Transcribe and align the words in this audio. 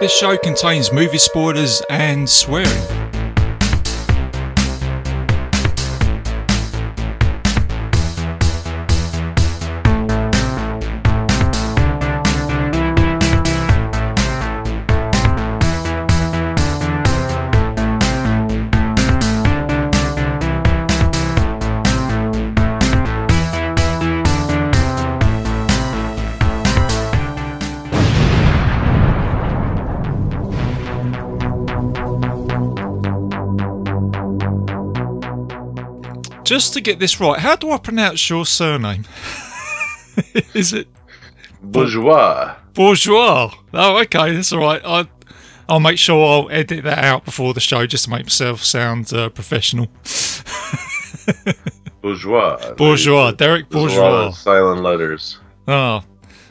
This 0.00 0.16
show 0.16 0.36
contains 0.36 0.92
movie 0.92 1.18
spoilers 1.18 1.82
and 1.90 2.30
swearing. 2.30 3.17
Just 36.48 36.72
to 36.72 36.80
get 36.80 36.98
this 36.98 37.20
right, 37.20 37.38
how 37.38 37.56
do 37.56 37.70
I 37.72 37.76
pronounce 37.76 38.30
your 38.30 38.46
surname? 38.46 39.04
Is 40.54 40.72
it 40.72 40.88
Bourgeois. 41.62 42.56
Bourgeois? 42.72 43.52
Oh, 43.74 43.98
okay, 44.00 44.32
that's 44.32 44.50
all 44.54 44.60
right. 44.60 44.80
I, 44.82 45.06
I'll 45.68 45.78
make 45.78 45.98
sure 45.98 46.26
I'll 46.26 46.50
edit 46.50 46.84
that 46.84 47.04
out 47.04 47.26
before 47.26 47.52
the 47.52 47.60
show 47.60 47.84
just 47.86 48.04
to 48.04 48.10
make 48.10 48.24
myself 48.24 48.64
sound 48.64 49.12
uh, 49.12 49.28
professional. 49.28 49.88
Bourgeois. 52.00 52.72
Bourgeois, 52.76 53.32
Derek 53.32 53.68
There's 53.68 53.94
a 53.94 54.00
lot 54.00 54.10
Bourgeois. 54.10 54.30
silent 54.30 54.80
letters. 54.80 55.38
Oh, 55.66 56.02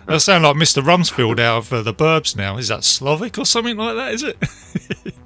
that 0.05 0.19
sound 0.21 0.43
like 0.43 0.57
Mr. 0.57 0.83
Rumsfeld 0.83 1.39
out 1.39 1.57
of 1.57 1.73
uh, 1.73 1.81
the 1.81 1.91
Burbs 1.95 2.35
now. 2.35 2.57
Is 2.57 2.67
that 2.67 2.83
Slavic 2.83 3.39
or 3.39 3.47
something 3.47 3.75
like 3.75 3.95
that? 3.95 4.13
Is 4.13 4.21
it? 4.21 4.37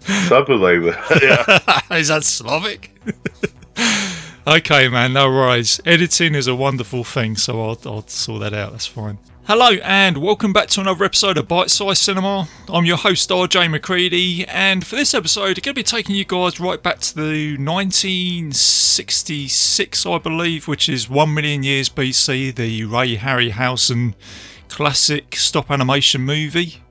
Something 0.00 0.58
like 0.58 0.80
that. 0.80 1.82
Yeah. 1.90 1.96
is 1.98 2.08
that 2.08 2.24
Slavic? 2.24 2.98
okay, 4.46 4.88
man, 4.88 5.12
no 5.12 5.28
worries. 5.28 5.80
Editing 5.86 6.34
is 6.34 6.46
a 6.46 6.54
wonderful 6.54 7.04
thing, 7.04 7.36
so 7.36 7.62
I'll, 7.62 7.78
I'll 7.84 8.08
sort 8.08 8.40
that 8.40 8.54
out. 8.54 8.72
That's 8.72 8.86
fine. 8.86 9.18
Hello, 9.44 9.70
and 9.82 10.18
welcome 10.18 10.52
back 10.52 10.68
to 10.68 10.80
another 10.80 11.04
episode 11.04 11.36
of 11.38 11.48
Bite 11.48 11.70
Size 11.70 11.98
Cinema. 11.98 12.48
I'm 12.68 12.84
your 12.84 12.98
host, 12.98 13.30
RJ 13.30 13.70
McCready, 13.70 14.46
and 14.46 14.86
for 14.86 14.96
this 14.96 15.14
episode, 15.14 15.58
I'm 15.58 15.62
going 15.62 15.62
to 15.62 15.74
be 15.74 15.82
taking 15.82 16.14
you 16.14 16.24
guys 16.24 16.60
right 16.60 16.82
back 16.82 17.00
to 17.00 17.14
the 17.14 17.56
1966, 17.58 20.06
I 20.06 20.18
believe, 20.18 20.68
which 20.68 20.88
is 20.88 21.10
1 21.10 21.34
million 21.34 21.62
years 21.62 21.88
BC, 21.88 22.54
the 22.54 22.84
Ray 22.84 23.16
Harryhausen 23.16 24.14
classic 24.68 25.36
stop 25.36 25.70
animation 25.70 26.20
movie. 26.20 26.82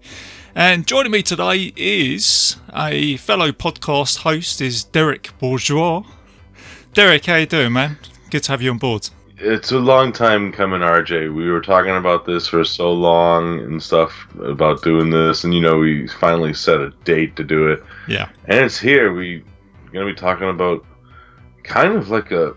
And 0.56 0.88
joining 0.88 1.12
me 1.12 1.24
today 1.24 1.72
is 1.76 2.58
a 2.76 3.18
fellow 3.18 3.52
podcast 3.52 4.18
host, 4.18 4.60
is 4.60 4.84
Derek 4.84 5.30
Bourgeois. 5.40 6.04
Derek, 7.00 7.26
how 7.28 7.38
you 7.38 7.46
doing, 7.46 7.72
man? 7.72 7.98
Good 8.30 8.44
to 8.44 8.52
have 8.52 8.62
you 8.62 8.72
on 8.72 8.78
board. 8.78 9.10
It's 9.38 9.72
a 9.72 9.80
long 9.80 10.12
time 10.12 10.52
coming, 10.52 10.82
RJ. 10.82 11.34
We 11.34 11.50
were 11.50 11.62
talking 11.62 11.96
about 11.96 12.26
this 12.26 12.46
for 12.46 12.66
so 12.66 12.92
long 12.92 13.60
and 13.60 13.82
stuff 13.82 14.28
about 14.44 14.84
doing 14.84 15.10
this, 15.10 15.46
and 15.46 15.54
you 15.54 15.62
know, 15.62 15.78
we 15.78 16.10
finally 16.10 16.54
set 16.54 16.82
a 16.82 16.90
date 17.06 17.38
to 17.38 17.46
do 17.46 17.70
it, 17.70 17.82
Yeah. 18.10 18.28
and 18.50 18.66
it's 18.66 18.78
here. 18.78 19.14
We're 19.14 19.42
gonna 19.94 20.08
be 20.08 20.14
talking 20.14 20.50
about 20.50 20.84
kind 21.64 21.96
of 21.96 22.10
like 22.10 22.32
a 22.32 22.54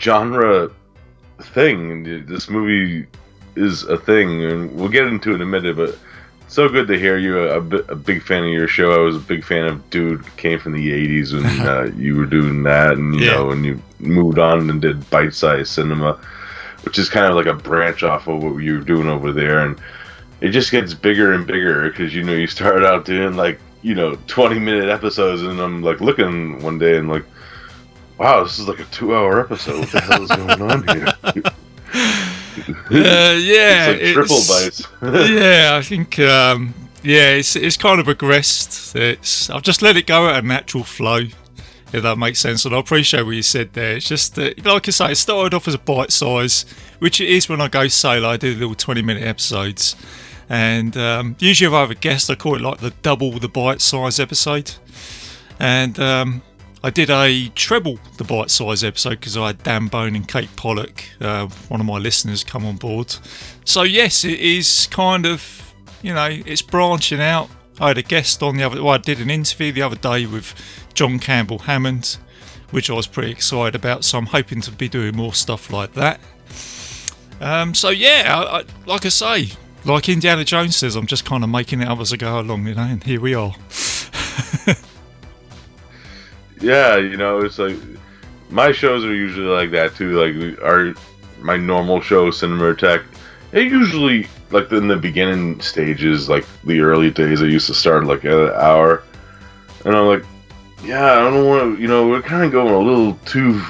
genre 0.00 0.70
thing. 1.42 2.24
This 2.24 2.48
movie 2.48 3.06
is 3.54 3.82
a 3.82 3.98
thing, 3.98 4.44
and 4.44 4.74
we'll 4.74 4.88
get 4.88 5.08
into 5.08 5.32
it 5.32 5.34
in 5.34 5.42
a 5.42 5.44
minute, 5.44 5.76
but. 5.76 5.98
So 6.48 6.68
good 6.68 6.86
to 6.88 6.98
hear 6.98 7.18
you. 7.18 7.48
A, 7.48 7.56
a 7.58 7.96
big 7.96 8.22
fan 8.22 8.44
of 8.44 8.50
your 8.50 8.68
show. 8.68 8.92
I 8.92 8.98
was 8.98 9.16
a 9.16 9.20
big 9.20 9.44
fan 9.44 9.64
of 9.64 9.90
Dude. 9.90 10.24
Came 10.36 10.58
from 10.60 10.72
the 10.72 10.90
'80s 10.92 11.32
when 11.32 11.66
uh, 11.66 11.90
you 11.96 12.16
were 12.16 12.26
doing 12.26 12.62
that, 12.64 12.92
and 12.92 13.14
you 13.14 13.22
Yeah. 13.24 13.32
know, 13.32 13.50
and 13.50 13.64
you 13.64 13.82
moved 13.98 14.38
on 14.38 14.70
and 14.70 14.80
did 14.80 15.08
Bite 15.10 15.34
Size 15.34 15.68
cinema, 15.68 16.14
which 16.82 16.98
is 16.98 17.08
kind 17.08 17.26
of 17.26 17.34
like 17.34 17.46
a 17.46 17.54
branch 17.54 18.02
off 18.04 18.28
of 18.28 18.42
what 18.42 18.56
you 18.58 18.74
were 18.78 18.84
doing 18.84 19.08
over 19.08 19.32
there, 19.32 19.60
and 19.66 19.80
it 20.40 20.50
just 20.50 20.70
gets 20.70 20.94
bigger 20.94 21.32
and 21.32 21.46
bigger 21.46 21.88
because 21.90 22.14
you 22.14 22.22
know 22.22 22.34
you 22.34 22.46
started 22.46 22.86
out 22.86 23.04
doing 23.04 23.34
like 23.34 23.58
you 23.82 23.94
know 23.96 24.12
20-minute 24.28 24.88
episodes, 24.88 25.42
and 25.42 25.60
I'm 25.60 25.82
like 25.82 26.00
looking 26.00 26.62
one 26.62 26.78
day 26.78 26.98
and 26.98 27.08
like, 27.08 27.24
wow, 28.18 28.44
this 28.44 28.58
is 28.60 28.68
like 28.68 28.78
a 28.78 28.84
two-hour 28.86 29.40
episode. 29.40 29.80
What 29.80 29.90
the 29.90 30.00
hell 30.00 30.22
is 30.22 30.30
going 30.30 30.62
on 30.62 30.86
here? 30.88 31.08
Uh, 32.58 32.64
yeah. 32.90 33.90
it's 33.90 34.12
triple 34.12 34.40
bites. 34.48 34.86
yeah, 35.30 35.76
I 35.76 35.82
think. 35.82 36.18
Um, 36.18 36.74
yeah, 37.02 37.30
it's 37.30 37.54
it's 37.54 37.76
kind 37.76 38.00
of 38.00 38.06
progressed. 38.06 38.96
It's 38.96 39.50
I've 39.50 39.62
just 39.62 39.82
let 39.82 39.96
it 39.96 40.06
go 40.06 40.28
at 40.28 40.42
a 40.42 40.46
natural 40.46 40.84
flow, 40.84 41.26
if 41.92 42.02
that 42.02 42.16
makes 42.16 42.38
sense. 42.38 42.64
And 42.64 42.74
I 42.74 42.78
appreciate 42.78 43.24
what 43.24 43.32
you 43.36 43.42
said 43.42 43.74
there. 43.74 43.96
It's 43.96 44.08
just 44.08 44.36
that, 44.36 44.64
like 44.64 44.88
I 44.88 44.90
say, 44.90 45.12
it 45.12 45.16
started 45.16 45.54
off 45.54 45.68
as 45.68 45.74
a 45.74 45.78
bite 45.78 46.12
size, 46.12 46.64
which 47.00 47.20
it 47.20 47.28
is 47.28 47.48
when 47.48 47.60
I 47.60 47.68
go 47.68 47.88
solo. 47.88 48.28
I 48.28 48.36
do 48.38 48.54
little 48.54 48.74
twenty 48.74 49.02
minute 49.02 49.22
episodes, 49.22 49.96
and 50.48 50.96
um, 50.96 51.36
usually 51.40 51.68
if 51.68 51.74
I 51.74 51.80
have 51.80 51.90
a 51.90 51.94
guest, 51.94 52.30
I 52.30 52.36
call 52.36 52.56
it 52.56 52.62
like 52.62 52.78
the 52.78 52.92
double 53.02 53.32
the 53.32 53.48
bite 53.48 53.82
size 53.82 54.18
episode. 54.18 54.72
And 55.60 56.00
um, 56.00 56.42
I 56.84 56.90
did 56.90 57.08
a 57.08 57.48
treble 57.54 57.98
the 58.18 58.24
bite 58.24 58.50
size 58.50 58.84
episode 58.84 59.18
because 59.18 59.38
I 59.38 59.46
had 59.46 59.62
Dan 59.62 59.86
Bone 59.86 60.14
and 60.14 60.28
Kate 60.28 60.54
Pollock, 60.54 61.02
uh, 61.18 61.46
one 61.68 61.80
of 61.80 61.86
my 61.86 61.96
listeners, 61.96 62.44
come 62.44 62.66
on 62.66 62.76
board. 62.76 63.16
So 63.64 63.84
yes, 63.84 64.22
it 64.22 64.38
is 64.38 64.86
kind 64.90 65.24
of 65.24 65.74
you 66.02 66.12
know 66.12 66.28
it's 66.30 66.60
branching 66.60 67.22
out. 67.22 67.48
I 67.80 67.88
had 67.88 67.96
a 67.96 68.02
guest 68.02 68.42
on 68.42 68.58
the 68.58 68.64
other. 68.64 68.82
Well, 68.82 68.92
I 68.92 68.98
did 68.98 69.18
an 69.18 69.30
interview 69.30 69.72
the 69.72 69.80
other 69.80 69.96
day 69.96 70.26
with 70.26 70.54
John 70.92 71.18
Campbell 71.18 71.60
Hammond, 71.60 72.18
which 72.70 72.90
I 72.90 72.92
was 72.92 73.06
pretty 73.06 73.30
excited 73.30 73.74
about. 73.74 74.04
So 74.04 74.18
I'm 74.18 74.26
hoping 74.26 74.60
to 74.60 74.70
be 74.70 74.86
doing 74.86 75.16
more 75.16 75.32
stuff 75.32 75.72
like 75.72 75.94
that. 75.94 76.20
Um, 77.40 77.72
so 77.74 77.88
yeah, 77.88 78.24
I, 78.28 78.58
I, 78.58 78.64
like 78.84 79.06
I 79.06 79.08
say, 79.08 79.52
like 79.86 80.10
Indiana 80.10 80.44
Jones 80.44 80.76
says, 80.76 80.96
I'm 80.96 81.06
just 81.06 81.24
kind 81.24 81.44
of 81.44 81.48
making 81.48 81.80
it 81.80 81.88
up 81.88 81.98
as 82.00 82.12
I 82.12 82.16
go 82.16 82.38
along, 82.38 82.66
you 82.66 82.74
know. 82.74 82.82
And 82.82 83.02
here 83.02 83.22
we 83.22 83.34
are. 83.34 83.54
Yeah, 86.60 86.96
you 86.96 87.16
know, 87.16 87.40
it's 87.40 87.58
like 87.58 87.76
my 88.50 88.72
shows 88.72 89.04
are 89.04 89.14
usually 89.14 89.46
like 89.46 89.70
that 89.72 89.94
too. 89.94 90.18
Like 90.18 90.62
our 90.62 90.94
my 91.40 91.56
normal 91.56 92.00
show, 92.00 92.30
Cinema 92.30 92.74
Tech, 92.74 93.02
it 93.52 93.64
usually 93.64 94.26
like 94.50 94.70
in 94.72 94.88
the 94.88 94.96
beginning 94.96 95.60
stages, 95.60 96.28
like 96.28 96.46
the 96.64 96.80
early 96.80 97.10
days, 97.10 97.42
I 97.42 97.46
used 97.46 97.66
to 97.66 97.74
start 97.74 98.04
like 98.04 98.24
at 98.24 98.32
an 98.32 98.52
hour, 98.54 99.02
and 99.84 99.94
I'm 99.94 100.06
like, 100.06 100.24
yeah, 100.84 101.12
I 101.12 101.30
don't 101.30 101.46
want 101.46 101.76
to, 101.76 101.82
you 101.82 101.88
know, 101.88 102.06
we're 102.08 102.22
kind 102.22 102.44
of 102.44 102.52
going 102.52 102.72
a 102.72 102.78
little 102.78 103.14
too 103.24 103.60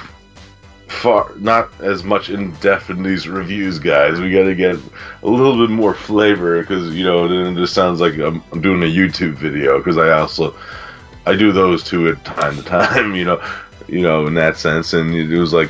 far, 0.87 1.31
not 1.37 1.71
as 1.81 2.03
much 2.03 2.29
in 2.29 2.51
depth 2.55 2.89
in 2.89 3.03
these 3.03 3.27
reviews, 3.27 3.79
guys. 3.79 4.19
We 4.19 4.31
got 4.31 4.43
to 4.43 4.55
get 4.55 4.75
a 5.23 5.27
little 5.27 5.57
bit 5.65 5.73
more 5.73 5.93
flavor 5.93 6.61
because 6.61 6.95
you 6.95 7.03
know, 7.03 7.27
then 7.27 7.55
it 7.55 7.59
just 7.59 7.73
sounds 7.73 7.99
like 7.99 8.15
I'm, 8.15 8.43
I'm 8.51 8.61
doing 8.61 8.83
a 8.83 8.85
YouTube 8.85 9.33
video 9.33 9.77
because 9.77 9.97
I 9.97 10.11
also 10.11 10.55
I 11.25 11.35
do 11.35 11.51
those 11.51 11.83
two 11.83 12.07
at 12.07 12.23
time 12.25 12.55
to 12.57 12.63
time, 12.63 13.15
you 13.19 13.25
know, 13.25 13.41
you 13.87 14.01
know, 14.01 14.27
in 14.27 14.33
that 14.35 14.57
sense. 14.57 14.93
And 14.93 15.13
it 15.15 15.39
was 15.39 15.53
like, 15.53 15.69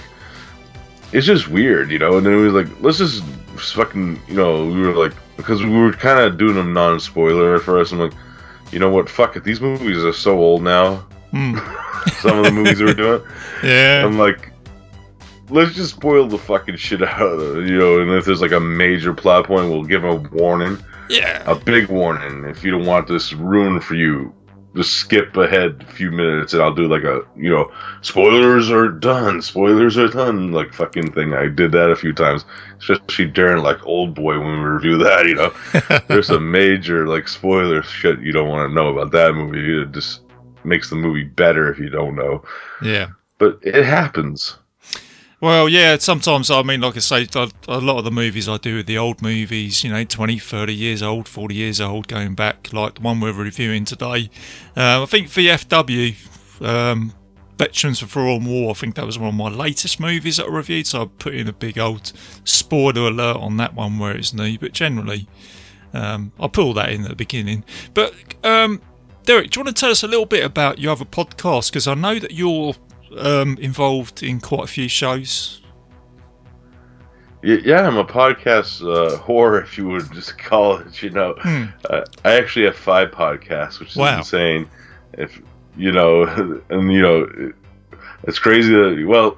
it's 1.14 1.26
just 1.26 1.48
weird, 1.48 1.92
you 1.92 2.00
know. 2.00 2.18
And 2.18 2.26
then 2.26 2.34
it 2.34 2.38
was 2.38 2.54
like, 2.54 2.68
let's 2.82 2.98
just 2.98 3.24
fucking, 3.58 4.22
you 4.28 4.36
know, 4.36 4.66
we 4.66 4.82
were 4.82 4.94
like, 4.94 5.14
because 5.38 5.64
we 5.64 5.70
were 5.78 5.94
kind 5.94 6.20
of 6.20 6.38
doing 6.38 6.56
them 6.56 6.74
non-spoiler 6.74 7.56
at 7.56 7.62
first. 7.62 7.92
I'm 7.94 8.00
like, 8.00 8.14
you 8.72 8.80
know 8.80 8.90
what? 8.90 9.10
Fuck 9.10 9.36
it. 9.36 9.44
These 9.44 9.62
movies 9.62 10.04
are 10.04 10.14
so 10.14 10.38
old 10.38 10.62
now. 10.64 11.06
Hmm. 11.32 11.58
Some 12.20 12.38
of 12.40 12.46
the 12.46 12.52
movies 12.52 12.80
we 12.80 12.86
were 12.86 12.94
doing. 12.94 13.22
Yeah. 13.64 14.06
I'm 14.06 14.18
like, 14.20 14.52
let's 15.50 15.74
just 15.74 15.96
spoil 15.96 16.28
the 16.28 16.38
fucking 16.38 16.76
shit 16.76 17.02
out 17.02 17.22
of 17.22 17.58
it, 17.58 17.70
you 17.70 17.78
know. 17.78 18.00
And 18.00 18.12
if 18.12 18.26
there's 18.26 18.42
like 18.42 18.52
a 18.52 18.60
major 18.60 19.14
plot 19.14 19.48
point, 19.48 19.70
we'll 19.70 19.84
give 19.84 20.04
a 20.04 20.16
warning 20.16 20.78
Yeah. 21.10 21.42
a 21.50 21.56
big 21.56 21.88
warning 21.88 22.44
if 22.46 22.64
you 22.64 22.72
don't 22.72 22.86
want 22.86 23.08
this 23.08 23.34
ruined 23.34 23.84
for 23.84 23.96
you 23.96 24.34
just 24.76 24.94
skip 24.94 25.36
ahead 25.38 25.86
a 25.88 25.92
few 25.94 26.12
minutes 26.12 26.54
and 26.54 26.62
i'll 26.62 26.74
do 26.74 26.88
like 26.88 27.04
a 27.04 27.22
you 27.36 27.50
know 27.50 27.72
spoilers 28.02 28.70
are 28.70 28.90
done 28.90 29.42
spoilers 29.42 29.98
are 29.98 30.08
done 30.08 30.52
like 30.52 30.74
fucking 30.74 31.12
thing. 31.12 31.34
I 31.34 31.48
did 31.48 31.72
that 31.72 31.92
a 31.92 31.96
few 31.96 32.14
times 32.14 32.46
especially 32.80 33.28
during 33.28 33.64
like 33.64 33.86
old 33.86 34.14
boy 34.16 34.38
when 34.40 34.62
we 34.62 34.68
review 34.68 34.98
that 35.04 35.26
you 35.26 35.36
know? 35.36 36.00
There's 36.08 36.28
some 36.28 36.52
major 36.52 37.08
like 37.08 37.28
spoiler 37.28 37.82
shit 37.84 38.20
you 38.20 38.32
don't 38.32 38.50
want 38.50 38.70
to 38.70 38.76
know 38.76 38.90
about 38.90 39.12
that 39.14 39.34
movie. 39.34 39.82
It 39.82 39.92
just 39.92 40.22
makes 40.64 40.90
the 40.90 40.96
movie 40.96 41.24
better 41.24 41.72
if 41.72 41.80
you 41.80 41.90
don't 41.90 42.16
know. 42.16 42.44
Yeah. 42.82 43.08
but 43.38 43.60
it 43.62 43.86
happens 43.86 44.58
Well, 45.42 45.68
yeah, 45.68 45.98
sometimes, 45.98 46.50
I 46.50 46.64
mean, 46.64 46.82
like 46.82 46.96
I 46.96 47.00
say, 47.00 47.28
a 47.68 47.80
lot 47.80 47.98
of 47.98 48.06
the 48.06 48.12
movies 48.12 48.48
I 48.48 48.58
do 48.58 48.82
the 48.82 48.98
old 48.98 49.22
movies, 49.22 49.84
you 49.84 49.92
know, 49.92 50.04
20, 50.04 50.40
30 50.40 50.74
years 50.74 51.04
old, 51.04 51.28
40 51.28 51.54
years 51.54 51.82
old, 51.82 52.08
going 52.08 52.36
back, 52.36 52.72
like 52.72 52.96
the 52.96 53.02
one 53.02 53.20
we're 53.20 53.34
reviewing 53.34 53.84
today. 53.86 54.30
Uh, 54.78 55.04
I 55.04 55.06
think 55.06 55.28
VFW, 55.28 56.16
um, 56.66 57.14
Veterans 57.58 58.02
of 58.02 58.12
Foreign 58.12 58.46
War, 58.46 58.72
I 58.72 58.74
think 58.74 58.96
that 58.96 59.06
was 59.06 59.20
one 59.20 59.30
of 59.30 59.36
my 59.36 59.50
latest 59.50 60.00
movies 60.00 60.38
that 60.38 60.46
I 60.46 60.50
reviewed, 60.50 60.88
so 60.88 61.04
I 61.04 61.06
put 61.06 61.36
in 61.36 61.48
a 61.50 61.54
big 61.54 61.78
old 61.78 62.14
spoiler 62.46 63.10
alert 63.10 63.38
on 63.38 63.58
that 63.58 63.74
one 63.76 64.00
where 64.00 64.16
it's 64.16 64.34
new, 64.34 64.58
but 64.58 64.74
generally, 64.74 65.28
Um, 65.94 66.34
I'll 66.40 66.50
put 66.50 66.64
all 66.66 66.74
that 66.74 66.92
in 66.92 67.04
at 67.04 67.10
the 67.10 67.16
beginning. 67.16 67.64
But 67.94 68.14
um, 68.44 68.82
Derek, 69.24 69.52
do 69.52 69.60
you 69.60 69.64
want 69.64 69.76
to 69.76 69.80
tell 69.80 69.92
us 69.92 70.04
a 70.04 70.08
little 70.10 70.26
bit 70.26 70.44
about 70.44 70.78
your 70.78 70.92
other 70.92 71.06
podcast? 71.06 71.72
Because 71.72 71.88
I 71.88 71.94
know 71.94 72.20
that 72.20 72.32
you're 72.32 72.76
um, 73.18 73.58
involved 73.60 74.24
in 74.24 74.40
quite 74.40 74.64
a 74.66 74.68
few 74.68 74.88
shows. 74.88 75.62
Yeah, 77.44 77.88
I'm 77.88 77.98
a 77.98 78.04
podcast 78.06 78.82
uh, 78.82 79.20
whore, 79.20 79.62
if 79.62 79.78
you 79.78 79.88
would 79.88 80.12
just 80.12 80.38
call 80.50 80.78
it. 80.78 81.04
You 81.04 81.12
know, 81.12 81.36
Hmm. 81.42 81.66
uh, 81.90 82.02
I 82.24 82.34
actually 82.38 82.66
have 82.66 82.76
five 82.76 83.12
podcasts, 83.12 83.80
which 83.80 83.90
is 83.92 83.96
Wow. 83.98 84.18
insane. 84.18 84.68
If 85.14 85.40
you 85.78 85.92
know, 85.92 86.24
and 86.70 86.92
you 86.92 87.02
know, 87.02 87.28
it- 87.38 87.56
it's 88.24 88.40
crazy 88.40 88.74
that 88.74 89.06
well, 89.08 89.38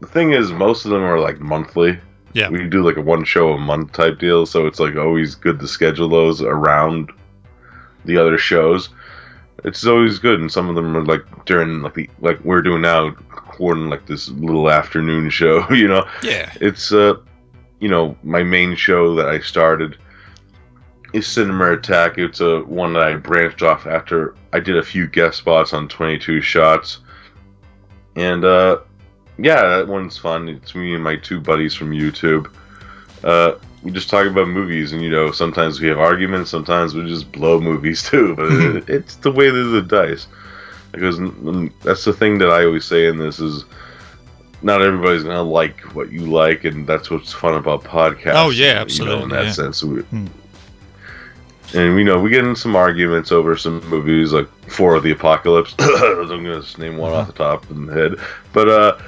the 0.00 0.06
thing 0.06 0.32
is, 0.32 0.50
most 0.52 0.86
of 0.86 0.90
them 0.90 1.02
are 1.02 1.20
like 1.20 1.40
monthly. 1.40 1.98
Yeah. 2.32 2.48
we 2.48 2.66
do 2.68 2.82
like 2.82 2.96
a 2.96 3.00
one 3.00 3.22
show 3.24 3.52
a 3.52 3.58
month 3.58 3.92
type 3.92 4.18
deal, 4.18 4.44
so 4.46 4.66
it's 4.66 4.80
like 4.80 4.96
always 4.96 5.36
good 5.36 5.60
to 5.60 5.68
schedule 5.68 6.08
those 6.08 6.42
around 6.42 7.12
the 8.06 8.16
other 8.16 8.38
shows. 8.38 8.88
It's 9.64 9.86
always 9.86 10.18
good, 10.18 10.40
and 10.40 10.52
some 10.52 10.68
of 10.68 10.74
them 10.74 10.96
are 10.96 11.04
like 11.04 11.24
during 11.46 11.80
like 11.82 11.94
the 11.94 12.08
like 12.20 12.38
we're 12.44 12.62
doing 12.62 12.82
now, 12.82 13.06
recording 13.06 13.88
like 13.88 14.06
this 14.06 14.28
little 14.30 14.70
afternoon 14.70 15.30
show. 15.30 15.66
You 15.70 15.88
know, 15.88 16.06
Yeah. 16.22 16.52
it's 16.60 16.92
uh 16.92 17.14
you 17.80 17.88
know 17.88 18.16
my 18.22 18.42
main 18.42 18.76
show 18.76 19.14
that 19.16 19.28
i 19.28 19.38
started 19.40 19.98
is 21.12 21.26
cinema 21.26 21.72
attack 21.72 22.16
it's 22.18 22.40
a 22.40 22.60
one 22.60 22.92
that 22.94 23.02
i 23.02 23.14
branched 23.14 23.62
off 23.62 23.86
after 23.86 24.34
i 24.52 24.60
did 24.60 24.76
a 24.78 24.82
few 24.82 25.06
guest 25.08 25.38
spots 25.38 25.72
on 25.74 25.88
22 25.88 26.40
shots 26.40 27.00
and 28.16 28.44
uh 28.44 28.78
yeah 29.38 29.60
that 29.68 29.86
one's 29.88 30.16
fun 30.16 30.48
it's 30.48 30.74
me 30.74 30.94
and 30.94 31.02
my 31.04 31.16
two 31.16 31.40
buddies 31.40 31.74
from 31.74 31.90
youtube 31.90 32.48
uh 33.24 33.52
we 33.84 33.90
just 33.92 34.08
talk 34.10 34.26
about 34.26 34.48
movies 34.48 34.92
and 34.92 35.00
you 35.02 35.10
know 35.10 35.30
sometimes 35.30 35.80
we 35.80 35.86
have 35.88 35.98
arguments 35.98 36.50
sometimes 36.50 36.94
we 36.94 37.06
just 37.06 37.30
blow 37.30 37.60
movies 37.60 38.02
too 38.10 38.34
but 38.34 38.50
it, 38.50 38.88
it's 38.96 39.16
the 39.16 39.30
way 39.30 39.50
that 39.50 39.62
the 39.64 39.82
dice 39.82 40.26
because 40.90 41.18
that's 41.82 42.04
the 42.04 42.12
thing 42.12 42.38
that 42.38 42.48
i 42.50 42.64
always 42.64 42.84
say 42.84 43.06
in 43.06 43.18
this 43.18 43.38
is 43.38 43.64
not 44.62 44.80
everybody's 44.80 45.22
gonna 45.24 45.42
like 45.42 45.78
what 45.94 46.10
you 46.10 46.20
like, 46.20 46.64
and 46.64 46.86
that's 46.86 47.10
what's 47.10 47.34
fun 47.34 47.52
about 47.52 47.84
podcasts. 47.84 48.32
Oh, 48.34 48.48
yeah, 48.48 48.86
You 48.88 49.04
know, 49.04 49.22
in 49.22 49.28
that 49.28 49.44
yeah. 49.44 49.52
sense, 49.52 49.84
we, 49.84 50.00
Hmm. 50.04 50.26
and 51.74 51.94
we 51.94 52.02
know 52.02 52.18
we 52.18 52.30
get 52.30 52.46
in 52.46 52.56
some 52.56 52.74
arguments 52.74 53.30
over 53.30 53.58
some 53.58 53.86
movies, 53.90 54.32
like 54.32 54.48
Four 54.70 54.94
of 54.94 55.02
the 55.02 55.10
Apocalypse. 55.10 55.74
I'm 55.78 56.26
gonna 56.28 56.62
just 56.62 56.78
name 56.78 56.96
one 56.96 57.12
off 57.12 57.26
the 57.26 57.34
top 57.34 57.68
of 57.68 57.76
the 57.86 57.92
head, 57.92 58.14
but 58.54 58.68
uh, 58.70 58.98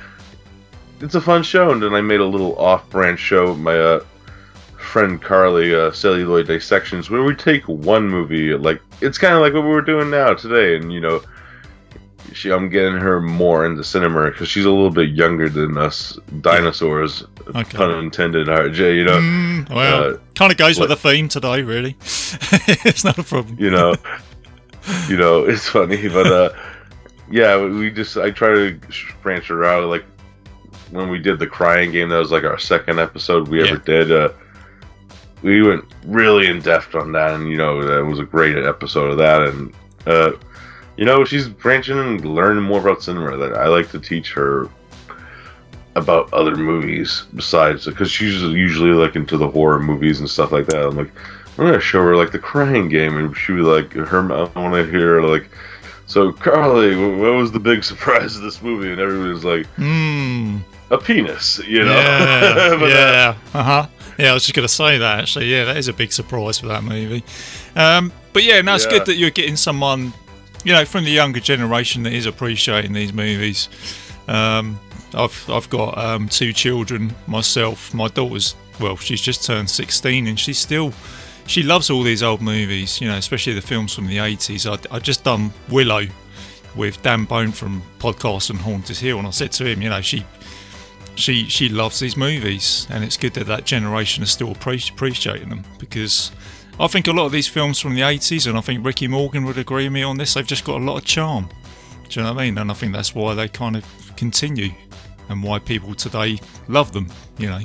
it's 1.00 1.14
a 1.14 1.22
fun 1.22 1.42
show. 1.42 1.70
And 1.70 1.82
then 1.82 1.94
I 1.94 2.02
made 2.02 2.20
a 2.20 2.26
little 2.26 2.54
off-brand 2.58 3.18
show. 3.18 3.54
My 3.54 3.78
uh, 3.78 4.04
friend 4.86 5.20
Carly, 5.20 5.74
uh, 5.74 5.90
Celluloid 5.90 6.46
Dissections, 6.46 7.10
where 7.10 7.22
we 7.22 7.34
take 7.34 7.66
one 7.68 8.08
movie, 8.08 8.54
like 8.54 8.80
it's 9.00 9.18
kind 9.18 9.34
of 9.34 9.40
like 9.40 9.52
what 9.52 9.62
we 9.62 9.68
were 9.68 9.82
doing 9.82 10.10
now 10.10 10.34
today, 10.34 10.76
and 10.76 10.92
you 10.92 11.00
know 11.00 11.20
she 12.32 12.50
I'm 12.52 12.68
getting 12.68 12.96
her 12.96 13.20
more 13.20 13.64
into 13.66 13.82
cinema 13.84 14.30
because 14.30 14.48
she's 14.48 14.64
a 14.64 14.70
little 14.70 14.90
bit 14.90 15.10
younger 15.10 15.48
than 15.48 15.76
us 15.78 16.18
dinosaurs. 16.40 17.24
Okay. 17.48 17.76
Pun 17.76 17.90
intended, 17.98 18.48
RJ. 18.48 18.96
You 18.96 19.04
know, 19.04 19.18
Mm, 19.18 19.70
well, 19.70 20.14
uh, 20.14 20.18
kind 20.34 20.50
of 20.52 20.58
goes 20.58 20.78
with 20.78 20.88
the 20.88 20.96
theme 20.96 21.28
today, 21.28 21.62
really. 21.62 21.96
it's 22.00 23.04
not 23.04 23.18
a 23.18 23.22
problem. 23.22 23.56
you 23.58 23.70
know, 23.70 23.94
you 25.08 25.16
know, 25.16 25.44
it's 25.48 25.68
funny, 25.68 26.08
but 26.08 26.26
uh, 26.26 26.50
yeah, 27.30 27.62
we 27.62 27.90
just 27.90 28.16
I 28.16 28.30
try 28.30 28.48
to 28.48 28.80
branch 29.22 29.46
her 29.48 29.64
out. 29.64 29.88
Like 29.88 30.04
when 30.90 31.08
we 31.08 31.18
did 31.18 31.38
the 31.38 31.46
crying 31.46 31.92
game, 31.92 32.08
that 32.10 32.18
was 32.18 32.32
like 32.32 32.44
our 32.44 32.58
second 32.58 32.98
episode 32.98 33.48
we 33.48 33.66
ever 33.66 33.78
did. 33.78 34.12
Uh, 34.12 34.30
we 35.46 35.62
went 35.62 35.84
really 36.04 36.48
in 36.48 36.60
depth 36.60 36.94
on 36.94 37.12
that, 37.12 37.34
and 37.34 37.48
you 37.48 37.56
know, 37.56 37.82
that 37.84 38.04
was 38.04 38.18
a 38.18 38.24
great 38.24 38.56
episode 38.56 39.12
of 39.12 39.18
that. 39.18 39.42
And 39.42 39.72
uh, 40.06 40.32
you 40.96 41.04
know, 41.04 41.24
she's 41.24 41.48
branching 41.48 41.98
and 41.98 42.24
learning 42.24 42.64
more 42.64 42.80
about 42.80 43.02
cinema. 43.02 43.36
That 43.36 43.56
I 43.56 43.68
like 43.68 43.90
to 43.92 44.00
teach 44.00 44.32
her 44.32 44.68
about 45.94 46.30
other 46.34 46.54
movies 46.56 47.24
besides 47.34 47.86
because 47.86 48.10
she's 48.10 48.42
usually 48.42 48.90
like 48.90 49.16
into 49.16 49.38
the 49.38 49.48
horror 49.48 49.80
movies 49.80 50.20
and 50.20 50.28
stuff 50.28 50.52
like 50.52 50.66
that. 50.66 50.84
I'm 50.86 50.96
like, 50.96 51.10
I'm 51.58 51.64
gonna 51.64 51.80
show 51.80 52.02
her 52.02 52.16
like 52.16 52.32
the 52.32 52.38
crying 52.38 52.88
game, 52.88 53.16
and 53.16 53.36
she 53.36 53.52
was 53.52 53.66
like, 53.66 53.92
her 53.92 54.32
I 54.32 54.42
want 54.58 54.74
to 54.74 54.84
hear 54.90 55.22
like. 55.22 55.48
So 56.08 56.32
Carly, 56.32 56.94
what 56.96 57.32
was 57.34 57.50
the 57.50 57.58
big 57.58 57.82
surprise 57.92 58.36
of 58.36 58.42
this 58.42 58.62
movie? 58.62 58.90
And 58.92 59.00
everybody 59.00 59.32
was 59.32 59.44
like, 59.44 59.66
Mm, 59.76 60.60
a 60.90 60.98
penis, 60.98 61.58
you 61.66 61.84
know? 61.84 61.98
yeah, 61.98 62.78
uh, 62.80 62.86
yeah, 62.86 63.34
uh 63.54 63.62
huh. 63.62 63.86
Yeah, 64.22 64.30
I 64.30 64.34
was 64.34 64.44
just 64.44 64.54
going 64.54 64.66
to 64.66 64.72
say 64.72 64.98
that 64.98 65.20
actually. 65.20 65.46
Yeah, 65.46 65.64
that 65.64 65.76
is 65.76 65.88
a 65.88 65.92
big 65.92 66.12
surprise 66.12 66.58
for 66.58 66.66
that 66.68 66.82
movie. 66.84 67.22
Um, 67.74 68.12
but 68.32 68.44
yeah, 68.44 68.60
no, 68.62 68.74
it's 68.74 68.84
Yeah. 68.84 68.90
good 68.92 69.06
that 69.06 69.16
you're 69.16 69.30
getting 69.30 69.56
someone, 69.56 70.12
you 70.64 70.72
know, 70.72 70.84
from 70.84 71.04
the 71.04 71.10
younger 71.10 71.40
generation 71.40 72.02
that 72.04 72.12
is 72.12 72.26
appreciating 72.26 72.92
these 72.92 73.12
movies. 73.12 73.68
Um, 74.28 74.78
I've 75.14 75.48
I've 75.50 75.68
got 75.70 75.96
um, 75.98 76.28
two 76.28 76.52
children 76.52 77.14
myself. 77.26 77.92
My 77.94 78.08
daughter's 78.08 78.54
well, 78.80 78.96
she's 78.96 79.20
just 79.20 79.44
turned 79.44 79.70
16, 79.70 80.26
and 80.26 80.38
she's 80.38 80.58
still 80.58 80.92
she 81.46 81.62
loves 81.62 81.90
all 81.90 82.02
these 82.02 82.22
old 82.22 82.40
movies. 82.42 83.00
You 83.00 83.08
know, 83.08 83.16
especially 83.16 83.52
the 83.54 83.62
films 83.62 83.94
from 83.94 84.06
the 84.06 84.16
80s. 84.16 84.66
I 84.66 84.94
I 84.94 84.98
just 84.98 85.24
done 85.24 85.52
Willow 85.68 86.06
with 86.74 87.00
Dan 87.02 87.24
Bone 87.24 87.52
from 87.52 87.82
Podcast 87.98 88.50
and 88.50 88.58
Haunted 88.58 88.96
Hill, 88.98 89.18
and 89.18 89.26
I 89.26 89.30
said 89.30 89.52
to 89.52 89.64
him, 89.64 89.80
you 89.80 89.88
know, 89.88 90.00
she 90.00 90.24
she 91.16 91.48
she 91.48 91.68
loves 91.68 91.98
these 91.98 92.16
movies, 92.16 92.86
and 92.90 93.02
it's 93.02 93.16
good 93.16 93.34
that 93.34 93.46
that 93.46 93.64
generation 93.64 94.22
is 94.22 94.30
still 94.30 94.52
appreciating 94.52 95.48
them 95.48 95.64
because 95.78 96.30
I 96.78 96.86
think 96.86 97.06
a 97.08 97.12
lot 97.12 97.26
of 97.26 97.32
these 97.32 97.48
films 97.48 97.80
from 97.80 97.94
the 97.94 98.02
80s, 98.02 98.46
and 98.46 98.56
I 98.56 98.60
think 98.60 98.84
Ricky 98.84 99.08
Morgan 99.08 99.44
would 99.46 99.58
agree 99.58 99.84
with 99.84 99.92
me 99.92 100.02
on 100.02 100.18
this, 100.18 100.34
they've 100.34 100.46
just 100.46 100.64
got 100.64 100.80
a 100.80 100.84
lot 100.84 100.98
of 100.98 101.04
charm. 101.04 101.48
Do 102.08 102.20
you 102.20 102.24
know 102.26 102.32
what 102.34 102.40
I 102.42 102.44
mean? 102.44 102.58
And 102.58 102.70
I 102.70 102.74
think 102.74 102.92
that's 102.92 103.14
why 103.14 103.34
they 103.34 103.48
kind 103.48 103.76
of 103.76 103.84
continue, 104.16 104.70
and 105.28 105.42
why 105.42 105.58
people 105.58 105.94
today 105.94 106.38
love 106.68 106.92
them. 106.92 107.08
You 107.38 107.48
know, 107.48 107.60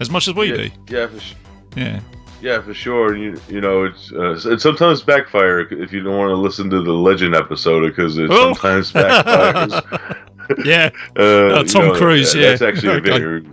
as 0.00 0.10
much 0.10 0.26
as 0.28 0.34
we 0.34 0.50
yeah, 0.50 0.56
do. 0.56 0.70
yeah, 0.88 1.06
for, 1.06 1.20
sh- 1.20 1.34
Yeah. 1.76 2.00
yeah, 2.42 2.60
for 2.60 2.74
sure. 2.74 3.16
You, 3.16 3.40
you 3.48 3.60
know, 3.60 3.84
it's 3.84 4.12
uh, 4.12 4.32
it 4.52 4.60
sometimes 4.60 5.02
backfire 5.02 5.60
if 5.72 5.92
you 5.92 6.02
don't 6.02 6.18
want 6.18 6.30
to 6.30 6.36
listen 6.36 6.68
to 6.70 6.82
the 6.82 6.92
Legend 6.92 7.34
episode 7.36 7.82
because 7.88 8.18
it 8.18 8.28
Oh. 8.30 8.52
sometimes 8.52 8.92
backfires. 8.92 10.22
Yeah. 10.64 10.90
Uh, 11.16 11.62
Tom 11.64 11.86
you 11.86 11.92
know, 11.92 11.98
Cruise, 11.98 12.34
yeah. 12.34 12.50
That's 12.50 12.62
actually 12.62 12.98
a 12.98 13.00
very 13.18 13.46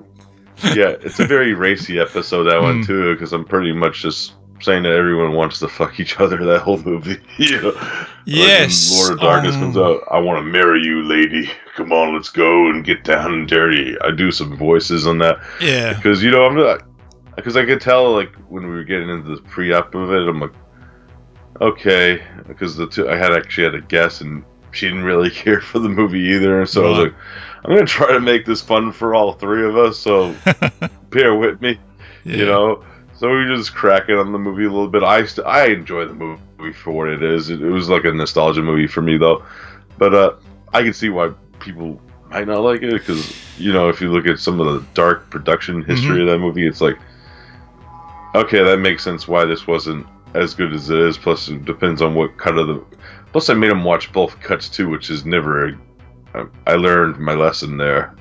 yeah, 0.75 0.95
it's 1.01 1.19
a 1.19 1.25
very 1.27 1.53
racy 1.53 1.99
episode 1.99 2.43
that 2.45 2.61
one 2.61 2.83
Mm. 2.83 2.87
too 2.87 3.13
because 3.13 3.33
I'm 3.33 3.43
pretty 3.43 3.73
much 3.73 4.01
just 4.01 4.33
saying 4.61 4.83
that 4.83 4.93
everyone 4.93 5.33
wants 5.33 5.59
to 5.59 5.67
fuck 5.67 5.99
each 5.99 6.19
other 6.21 6.37
that 6.45 6.61
whole 6.61 6.77
movie. 6.83 7.19
you 7.37 7.61
know, 7.61 7.69
Like 7.71 8.07
Yes. 8.25 8.97
Lord 8.97 9.13
of 9.13 9.19
Darkness 9.19 9.55
um, 9.55 9.61
comes 9.61 9.77
out. 9.77 10.01
I 10.09 10.19
want 10.19 10.37
to 10.39 10.43
marry 10.43 10.81
you, 10.81 11.03
lady. 11.03 11.49
Come 11.75 11.91
on, 11.91 12.13
let's 12.13 12.29
go 12.29 12.69
and 12.69 12.85
get 12.85 13.03
down 13.03 13.33
and 13.33 13.47
dirty. 13.47 13.97
I 14.01 14.11
do 14.11 14.31
some 14.31 14.55
voices 14.55 15.05
on 15.05 15.17
that 15.17 15.39
Yeah. 15.59 15.93
because 15.93 16.23
you 16.23 16.31
know 16.31 16.45
I'm 16.45 16.55
not 16.55 16.83
because 17.35 17.57
I 17.57 17.65
could 17.65 17.81
tell 17.81 18.13
like 18.13 18.33
when 18.47 18.63
we 18.67 18.69
were 18.73 18.83
getting 18.85 19.09
into 19.09 19.35
the 19.35 19.41
pre-up 19.41 19.93
of 19.95 20.11
it, 20.13 20.27
I'm 20.29 20.39
like, 20.39 20.53
okay, 21.61 22.23
because 22.47 22.75
the 22.77 22.87
two 22.87 23.09
I 23.09 23.15
had 23.17 23.33
actually 23.33 23.65
had 23.65 23.75
a 23.75 23.81
guess 23.81 24.21
and 24.21 24.43
she 24.73 24.87
didn't 24.87 25.03
really 25.03 25.29
care 25.43 25.61
for 25.61 25.79
the 25.79 25.89
movie 25.89 26.19
either, 26.19 26.65
so 26.65 26.85
I 26.85 26.89
was 26.89 26.99
like, 26.99 27.13
I'm 27.65 27.73
gonna 27.73 27.85
try 27.85 28.11
to 28.11 28.19
make 28.19 28.45
this 28.45 28.61
fun 28.61 28.91
for 28.91 29.15
all 29.15 29.33
three 29.33 29.65
of 29.65 29.77
us, 29.77 29.97
so 29.97 30.35
bear 31.09 31.35
with 31.35 31.61
me, 31.61 31.79
Yeah. 32.23 32.35
you 32.37 32.45
know. 32.45 32.83
So 33.15 33.29
we 33.29 33.35
were 33.45 33.55
just 33.55 33.73
cracking 33.73 34.15
on 34.15 34.31
the 34.33 34.39
movie 34.39 34.65
a 34.65 34.69
little 34.69 34.87
bit. 34.89 35.01
I 35.03 35.25
st- 35.25 35.47
I 35.47 35.67
enjoy 35.67 36.05
the 36.07 36.13
movie 36.13 36.73
for 36.73 36.91
what 36.91 37.07
it 37.07 37.23
is. 37.23 37.49
It, 37.49 37.61
it 37.61 37.69
was 37.69 37.87
like 37.87 38.03
a 38.03 38.11
nostalgia 38.11 38.61
movie 38.61 38.87
for 38.87 39.01
me 39.01 39.17
though, 39.17 39.43
but 39.97 40.13
uh, 40.13 40.33
I 40.73 40.81
can 40.83 40.93
see 40.93 41.09
why 41.09 41.31
people 41.59 42.01
might 42.29 42.47
not 42.47 42.61
like 42.61 42.81
it 42.81 42.91
because 42.91 43.33
you 43.59 43.71
know 43.71 43.87
if 43.89 44.01
you 44.01 44.11
look 44.11 44.25
at 44.25 44.39
some 44.39 44.59
of 44.59 44.65
the 44.73 44.85
dark 44.93 45.29
production 45.29 45.83
history 45.83 46.21
of 46.21 46.27
that 46.27 46.39
movie, 46.39 46.67
it's 46.67 46.81
like 46.81 46.97
okay, 48.35 48.63
that 48.63 48.77
makes 48.79 49.03
sense 49.03 49.27
why 49.27 49.45
this 49.45 49.67
wasn't 49.67 50.05
as 50.33 50.53
good 50.55 50.73
as 50.73 50.89
it 50.89 50.99
is. 50.99 51.17
Plus, 51.17 51.47
it 51.49 51.63
depends 51.65 52.01
on 52.01 52.15
what 52.15 52.35
cut 52.37 52.57
of 52.57 52.67
the. 52.67 52.83
Plus, 53.33 53.49
I 53.49 53.53
made 53.55 53.71
him 53.71 53.83
watch 53.83 54.11
both 54.13 54.39
cuts 54.39 54.69
too, 54.69 54.87
which 54.89 55.09
is 55.09 55.25
never. 55.25 55.77
I, 56.33 56.45
I 56.65 56.75
learned 56.75 57.17
my 57.19 57.33
lesson 57.33 57.77
there. 57.77 58.15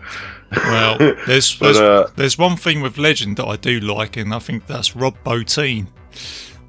Well, 0.57 0.99
there's 1.27 1.55
But, 1.55 1.65
there's, 1.67 1.79
uh, 1.81 2.11
there's 2.17 2.37
one 2.39 2.57
thing 2.57 2.81
with 2.83 2.99
Legend 2.99 3.37
that 3.37 3.47
I 3.47 3.57
do 3.57 3.79
like, 3.81 4.17
and 4.17 4.35
I 4.35 4.39
think 4.39 4.67
that's 4.67 4.97
Rob 4.97 5.15
Bottin 5.25 5.87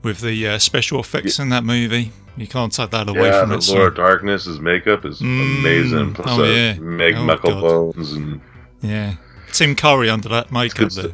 with 0.03 0.19
the 0.21 0.47
uh, 0.47 0.59
special 0.59 1.00
effects 1.00 1.39
in 1.39 1.50
that 1.50 1.63
movie. 1.63 2.12
You 2.35 2.47
can't 2.47 2.71
take 2.73 2.89
that 2.91 3.07
away 3.09 3.27
yeah, 3.29 3.41
from 3.41 3.51
it. 3.53 3.62
so- 3.63 3.75
Lord 3.75 3.89
of 3.89 3.95
Darkness, 3.95 4.45
his 4.45 4.59
makeup 4.59 5.05
is 5.05 5.19
Mm, 5.21 5.59
amazing. 5.59 6.13
Plus, 6.13 6.27
oh, 6.29 6.43
uh, 6.43 6.47
yeah. 6.47 6.73
Meg 6.79 7.15
Oh, 7.15 7.19
Mucklebones 7.19 8.15
and 8.15 8.41
Yeah, 8.81 9.15
Tim 9.51 9.75
Curry 9.75 10.09
under 10.09 10.29
that 10.29 10.51
makeup 10.51 10.91
there. 10.91 11.12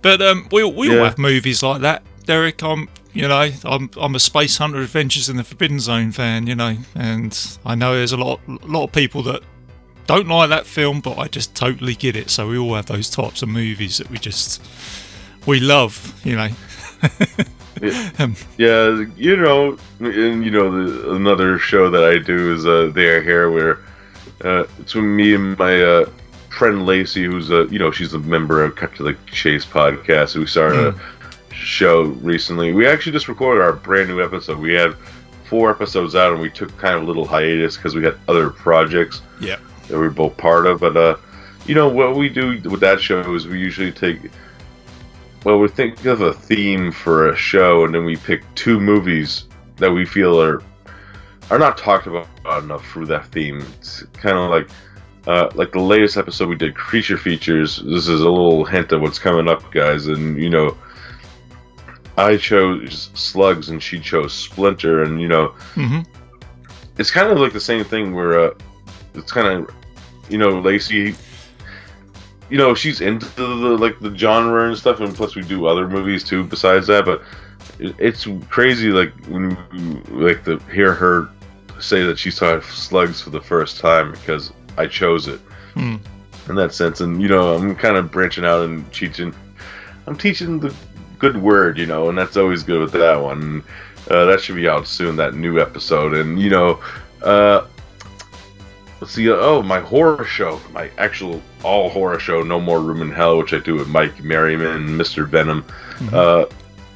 But 0.00 0.22
um, 0.22 0.46
we 0.52 0.62
we 0.64 0.96
all 0.96 1.04
have 1.04 1.18
movies 1.18 1.62
like 1.62 1.80
that, 1.80 2.02
Derek. 2.24 2.62
I'm 2.62 2.88
you 3.18 3.26
know 3.26 3.50
I'm 3.64 3.90
I'm 3.96 4.14
a 4.14 4.20
Space 4.20 4.58
Hunter 4.58 4.78
Adventures 4.78 5.28
in 5.28 5.36
the 5.36 5.42
Forbidden 5.42 5.80
Zone 5.80 6.12
fan, 6.12 6.46
you 6.46 6.54
know, 6.54 6.76
and 6.94 7.58
I 7.64 7.74
know 7.74 7.96
there's 7.96 8.12
a 8.12 8.16
lot 8.16 8.40
a 8.46 8.66
lot 8.66 8.84
of 8.84 8.92
people 8.92 9.24
that 9.24 9.42
don't 10.06 10.28
like 10.28 10.50
that 10.50 10.66
film, 10.66 11.00
but 11.00 11.18
I 11.18 11.26
just 11.26 11.52
totally 11.56 11.96
get 11.96 12.14
it. 12.14 12.30
So 12.30 12.48
we 12.48 12.56
all 12.56 12.76
have 12.76 12.86
those 12.86 13.10
types 13.10 13.42
of 13.42 13.48
movies 13.48 13.98
that 13.98 14.08
we 14.08 14.18
just 14.18 14.62
we 15.46 15.58
love, 15.58 16.14
you 16.24 16.36
know. 16.36 16.48
yeah, 18.56 19.04
you 19.16 19.36
know, 19.36 19.76
and 19.98 20.44
you 20.44 20.52
know, 20.52 20.70
the, 20.70 21.16
another 21.16 21.58
show 21.58 21.90
that 21.90 22.04
I 22.04 22.18
do 22.18 22.54
is 22.54 22.66
uh, 22.66 22.92
They 22.94 23.08
Are 23.08 23.20
Here, 23.20 23.50
where 23.50 23.80
uh, 24.44 24.64
it's 24.78 24.94
with 24.94 25.02
me 25.02 25.34
and 25.34 25.58
my 25.58 25.82
uh, 25.82 26.10
friend 26.50 26.86
Lacey, 26.86 27.24
who's 27.24 27.50
a, 27.50 27.66
you 27.68 27.80
know, 27.80 27.90
she's 27.90 28.14
a 28.14 28.20
member 28.20 28.62
of 28.62 28.76
Cut 28.76 28.94
to 28.94 29.02
the 29.02 29.16
Chase 29.26 29.66
podcast. 29.66 30.36
We 30.36 30.46
started 30.46 30.94
mm. 30.94 30.96
a 30.96 31.17
show 31.58 32.02
recently. 32.02 32.72
We 32.72 32.86
actually 32.86 33.12
just 33.12 33.28
recorded 33.28 33.62
our 33.62 33.72
brand 33.72 34.08
new 34.08 34.22
episode. 34.22 34.58
We 34.58 34.74
had 34.74 34.94
four 35.44 35.70
episodes 35.70 36.14
out, 36.14 36.32
and 36.32 36.40
we 36.40 36.50
took 36.50 36.76
kind 36.78 36.94
of 36.94 37.02
a 37.02 37.06
little 37.06 37.26
hiatus 37.26 37.76
because 37.76 37.94
we 37.94 38.04
had 38.04 38.18
other 38.28 38.50
projects. 38.50 39.22
Yeah. 39.40 39.58
That 39.88 39.98
we 39.98 40.06
are 40.06 40.10
both 40.10 40.36
part 40.36 40.66
of, 40.66 40.80
but 40.80 40.96
uh, 40.96 41.16
you 41.66 41.74
know 41.74 41.88
what 41.88 42.16
we 42.16 42.28
do 42.28 42.60
with 42.68 42.80
that 42.80 43.00
show 43.00 43.34
is 43.34 43.46
we 43.46 43.58
usually 43.58 43.92
take 43.92 44.30
well, 45.44 45.58
we 45.58 45.68
think 45.68 46.04
of 46.04 46.20
a 46.20 46.32
theme 46.32 46.90
for 46.90 47.30
a 47.30 47.36
show, 47.36 47.84
and 47.84 47.94
then 47.94 48.04
we 48.04 48.16
pick 48.16 48.42
two 48.54 48.80
movies 48.80 49.44
that 49.76 49.90
we 49.90 50.04
feel 50.04 50.40
are 50.40 50.62
are 51.50 51.58
not 51.58 51.78
talked 51.78 52.06
about 52.06 52.28
enough 52.62 52.86
through 52.90 53.06
that 53.06 53.26
theme. 53.26 53.64
It's 53.78 54.02
kind 54.14 54.36
of 54.36 54.50
like 54.50 54.68
uh, 55.26 55.50
like 55.54 55.72
the 55.72 55.80
latest 55.80 56.16
episode 56.16 56.48
we 56.48 56.56
did, 56.56 56.74
creature 56.74 57.16
features. 57.16 57.76
This 57.78 58.08
is 58.08 58.20
a 58.20 58.28
little 58.28 58.64
hint 58.64 58.92
of 58.92 59.00
what's 59.00 59.18
coming 59.18 59.48
up, 59.48 59.70
guys. 59.72 60.06
And 60.08 60.36
you 60.36 60.50
know, 60.50 60.76
I 62.18 62.36
chose 62.36 63.10
slugs, 63.14 63.70
and 63.70 63.82
she 63.82 63.98
chose 64.00 64.34
splinter, 64.34 65.02
and 65.04 65.20
you 65.20 65.28
know, 65.28 65.54
mm-hmm. 65.74 66.00
it's 66.98 67.10
kind 67.10 67.30
of 67.30 67.38
like 67.38 67.52
the 67.52 67.60
same 67.60 67.84
thing 67.84 68.14
where 68.14 68.38
uh, 68.38 68.54
it's 69.14 69.32
kind 69.32 69.48
of 69.48 69.74
you 70.28 70.36
know, 70.36 70.60
Lacey 70.60 71.14
you 72.50 72.56
know 72.56 72.74
she's 72.74 73.00
into 73.00 73.26
the, 73.36 73.46
the, 73.46 73.76
like 73.76 73.98
the 74.00 74.16
genre 74.16 74.68
and 74.68 74.76
stuff, 74.76 75.00
and 75.00 75.14
plus 75.14 75.34
we 75.34 75.42
do 75.42 75.66
other 75.66 75.88
movies 75.88 76.24
too 76.24 76.44
besides 76.44 76.86
that. 76.86 77.04
But 77.04 77.22
it, 77.78 77.94
it's 77.98 78.26
crazy 78.48 78.90
like 78.90 79.12
when 79.26 79.56
you, 79.72 80.02
like 80.10 80.44
to 80.44 80.58
hear 80.72 80.94
her 80.94 81.28
say 81.80 82.04
that 82.04 82.18
she 82.18 82.30
saw 82.30 82.60
slugs 82.60 83.20
for 83.20 83.30
the 83.30 83.40
first 83.40 83.78
time 83.78 84.12
because 84.12 84.52
I 84.76 84.86
chose 84.86 85.28
it 85.28 85.40
hmm. 85.74 85.96
in 86.48 86.54
that 86.56 86.72
sense. 86.72 87.00
And 87.00 87.20
you 87.20 87.28
know 87.28 87.54
I'm 87.54 87.76
kind 87.76 87.96
of 87.96 88.10
branching 88.10 88.44
out 88.44 88.64
and 88.64 88.90
teaching. 88.92 89.34
I'm 90.06 90.16
teaching 90.16 90.58
the 90.58 90.74
good 91.18 91.36
word, 91.40 91.78
you 91.78 91.86
know, 91.86 92.08
and 92.08 92.16
that's 92.16 92.36
always 92.36 92.62
good 92.62 92.80
with 92.80 92.92
that 92.92 93.16
one. 93.20 93.62
Uh, 94.10 94.24
that 94.26 94.40
should 94.40 94.56
be 94.56 94.68
out 94.68 94.86
soon. 94.86 95.16
That 95.16 95.34
new 95.34 95.60
episode, 95.60 96.14
and 96.14 96.40
you 96.40 96.50
know. 96.50 96.80
Uh, 97.22 97.66
Let's 99.00 99.12
see. 99.12 99.30
Oh, 99.30 99.62
my 99.62 99.78
horror 99.78 100.24
show, 100.24 100.60
my 100.72 100.90
actual 100.98 101.40
all 101.62 101.88
horror 101.88 102.18
show, 102.18 102.42
No 102.42 102.60
More 102.60 102.80
Room 102.80 103.00
in 103.00 103.12
Hell, 103.12 103.38
which 103.38 103.54
I 103.54 103.58
do 103.58 103.76
with 103.76 103.86
Mike 103.86 104.24
Merriman, 104.24 104.88
Mr. 104.88 105.26
Venom. 105.28 105.62
Mm-hmm. 105.62 106.14
Uh, 106.14 106.44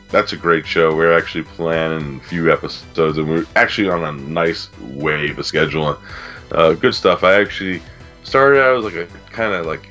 that's 0.08 0.32
a 0.32 0.36
great 0.36 0.66
show. 0.66 0.94
We're 0.94 1.16
actually 1.16 1.44
planning 1.44 2.16
a 2.16 2.24
few 2.24 2.52
episodes, 2.52 3.18
and 3.18 3.28
we're 3.28 3.46
actually 3.54 3.88
on 3.88 4.02
a 4.02 4.12
nice 4.20 4.68
wave 4.80 5.38
of 5.38 5.44
scheduling. 5.44 5.96
Uh, 6.50 6.72
good 6.74 6.94
stuff. 6.94 7.22
I 7.22 7.40
actually 7.40 7.80
started 8.24 8.60
out 8.60 8.78
as 8.78 8.84
like 8.84 8.94
a 8.94 9.06
kind 9.30 9.54
of 9.54 9.66
like, 9.66 9.88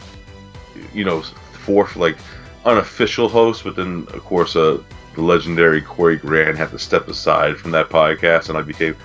you 0.93 1.05
know, 1.05 1.21
fourth 1.21 1.95
like 1.95 2.17
unofficial 2.65 3.27
host, 3.27 3.63
but 3.63 3.75
then 3.75 4.07
of 4.13 4.23
course, 4.23 4.55
uh, 4.55 4.81
the 5.15 5.21
legendary 5.21 5.81
Corey 5.81 6.17
Grant 6.17 6.57
had 6.57 6.71
to 6.71 6.79
step 6.79 7.07
aside 7.07 7.57
from 7.57 7.71
that 7.71 7.89
podcast, 7.89 8.49
and 8.49 8.57
I 8.57 8.61
became 8.61 8.95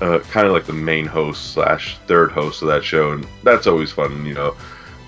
uh, 0.00 0.18
kind 0.20 0.46
of 0.46 0.52
like 0.52 0.66
the 0.66 0.72
main 0.72 1.06
host 1.06 1.52
slash 1.52 1.98
third 2.06 2.32
host 2.32 2.62
of 2.62 2.68
that 2.68 2.84
show, 2.84 3.12
and 3.12 3.26
that's 3.42 3.66
always 3.66 3.92
fun. 3.92 4.24
You 4.24 4.34
know, 4.34 4.56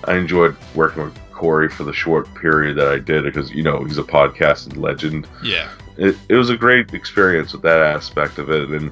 I 0.05 0.15
enjoyed 0.15 0.55
working 0.75 1.03
with 1.03 1.17
Corey 1.31 1.69
for 1.69 1.83
the 1.83 1.93
short 1.93 2.33
period 2.35 2.77
that 2.77 2.87
I 2.87 2.99
did 2.99 3.23
because 3.23 3.51
you 3.51 3.63
know 3.63 3.83
he's 3.83 3.97
a 3.97 4.03
podcast 4.03 4.77
legend. 4.77 5.27
Yeah, 5.43 5.69
it, 5.97 6.15
it 6.29 6.35
was 6.35 6.49
a 6.49 6.57
great 6.57 6.93
experience 6.93 7.53
with 7.53 7.61
that 7.63 7.79
aspect 7.79 8.37
of 8.37 8.49
it, 8.49 8.69
and 8.69 8.91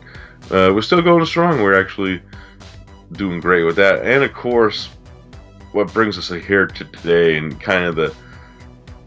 uh, 0.52 0.74
we're 0.74 0.82
still 0.82 1.02
going 1.02 1.26
strong. 1.26 1.62
We're 1.62 1.80
actually 1.80 2.22
doing 3.14 3.40
great 3.40 3.64
with 3.64 3.76
that, 3.76 4.06
and 4.06 4.24
of 4.24 4.34
course, 4.34 4.90
what 5.72 5.94
brings 5.94 6.18
us 6.18 6.30
here 6.30 6.66
to 6.66 6.86
today, 6.86 7.38
and 7.38 7.60
kind 7.62 7.86
of 7.86 7.96
the 7.96 8.14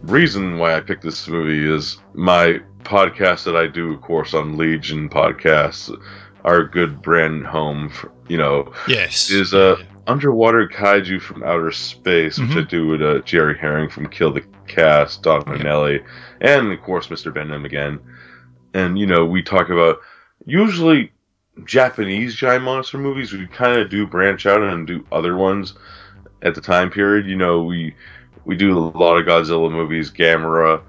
reason 0.06 0.58
why 0.58 0.75
I 0.75 0.80
picked 0.80 1.02
this 1.02 1.28
movie 1.28 1.72
is 1.72 1.98
my 2.14 2.60
podcast 2.84 3.44
that 3.44 3.56
I 3.56 3.66
do, 3.66 3.92
of 3.92 4.00
course, 4.00 4.34
on 4.34 4.56
Legion 4.56 5.08
podcasts 5.08 5.90
our 6.46 6.64
good 6.64 7.02
brand 7.02 7.44
home, 7.44 7.90
for, 7.90 8.10
you 8.28 8.38
know, 8.38 8.72
yes, 8.88 9.30
is 9.30 9.52
a 9.52 9.75
uh, 9.75 9.76
yeah. 9.78 9.84
underwater 10.06 10.68
kaiju 10.68 11.20
from 11.20 11.42
outer 11.42 11.72
space, 11.72 12.38
which 12.38 12.50
mm-hmm. 12.50 12.60
I 12.60 12.62
do 12.62 12.86
with 12.86 13.02
uh, 13.02 13.18
Jerry 13.22 13.58
Herring 13.58 13.90
from 13.90 14.08
Kill 14.08 14.32
the 14.32 14.44
Cast, 14.68 15.25
Don 15.25 15.42
Manelli, 15.42 16.00
yeah. 16.40 16.58
and 16.58 16.72
of 16.72 16.80
course 16.82 17.08
Mr. 17.08 17.34
Venom 17.34 17.64
again. 17.64 17.98
And 18.75 18.96
you 18.96 19.06
know, 19.06 19.26
we 19.26 19.42
talk 19.42 19.70
about 19.70 19.98
usually 20.46 21.12
Japanese 21.64 22.36
giant 22.36 22.64
monster 22.64 22.98
movies. 22.98 23.32
We 23.32 23.46
kind 23.48 23.80
of 23.80 23.90
do 23.90 24.06
branch 24.06 24.46
out 24.46 24.62
and 24.62 24.86
do 24.86 25.04
other 25.10 25.36
ones 25.36 25.75
at 26.42 26.54
the 26.54 26.60
time 26.60 26.90
period. 26.90 27.26
You 27.26 27.36
know, 27.36 27.64
we 27.64 27.94
we 28.46 28.56
do 28.56 28.78
a 28.78 28.78
lot 28.78 29.16
of 29.16 29.26
Godzilla 29.26 29.70
movies, 29.70 30.10
Gamera. 30.10 30.80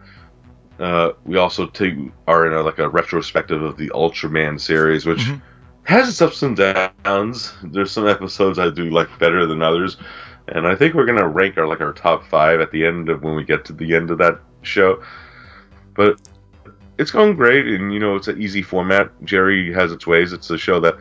Uh, 0.80 1.14
we 1.26 1.38
also 1.38 1.66
take 1.66 1.96
are 2.28 2.46
in 2.46 2.54
a, 2.54 2.62
like 2.62 2.78
a 2.78 2.88
retrospective 2.88 3.64
of 3.64 3.78
the 3.78 3.90
Ultraman 3.90 4.62
series, 4.62 5.08
which 5.08 5.22
mm-hmm. 5.22 5.40
has 5.84 6.08
its 6.08 6.22
ups 6.22 6.44
and 6.44 6.56
downs. 6.56 7.56
There's 7.64 7.92
some 7.92 8.08
episodes 8.08 8.60
I 8.60 8.70
do 8.70 8.92
like 8.92 9.10
better 9.18 9.48
than 9.48 9.64
others, 9.64 9.98
and 10.50 10.68
I 10.68 10.76
think 10.76 10.94
we're 10.94 11.08
gonna 11.08 11.28
rank 11.28 11.58
our 11.58 11.68
like 11.68 11.82
our 11.82 11.94
top 11.94 12.28
five 12.28 12.62
at 12.62 12.72
the 12.72 12.86
end 12.86 13.10
of 13.10 13.24
when 13.24 13.36
we 13.36 13.44
get 13.44 13.66
to 13.66 13.74
the 13.74 13.96
end 13.96 14.12
of 14.12 14.20
that 14.20 14.40
show. 14.62 15.02
But 15.96 16.22
it's 17.00 17.10
going 17.10 17.36
great, 17.36 17.66
and 17.66 17.92
you 17.92 18.00
know 18.00 18.16
it's 18.16 18.28
an 18.28 18.40
easy 18.40 18.62
format. 18.62 19.10
Jerry 19.24 19.74
has 19.74 19.92
its 19.92 20.06
ways. 20.06 20.32
It's 20.32 20.52
a 20.52 20.60
show 20.60 20.80
that 20.80 20.96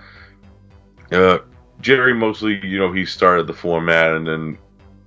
uh, 1.13 1.39
Jerry 1.83 2.15
mostly, 2.15 2.65
you 2.67 2.79
know, 2.79 2.93
he 2.93 3.05
started 3.05 3.47
the 3.47 3.53
format, 3.53 4.15
and 4.15 4.27
then 4.27 4.59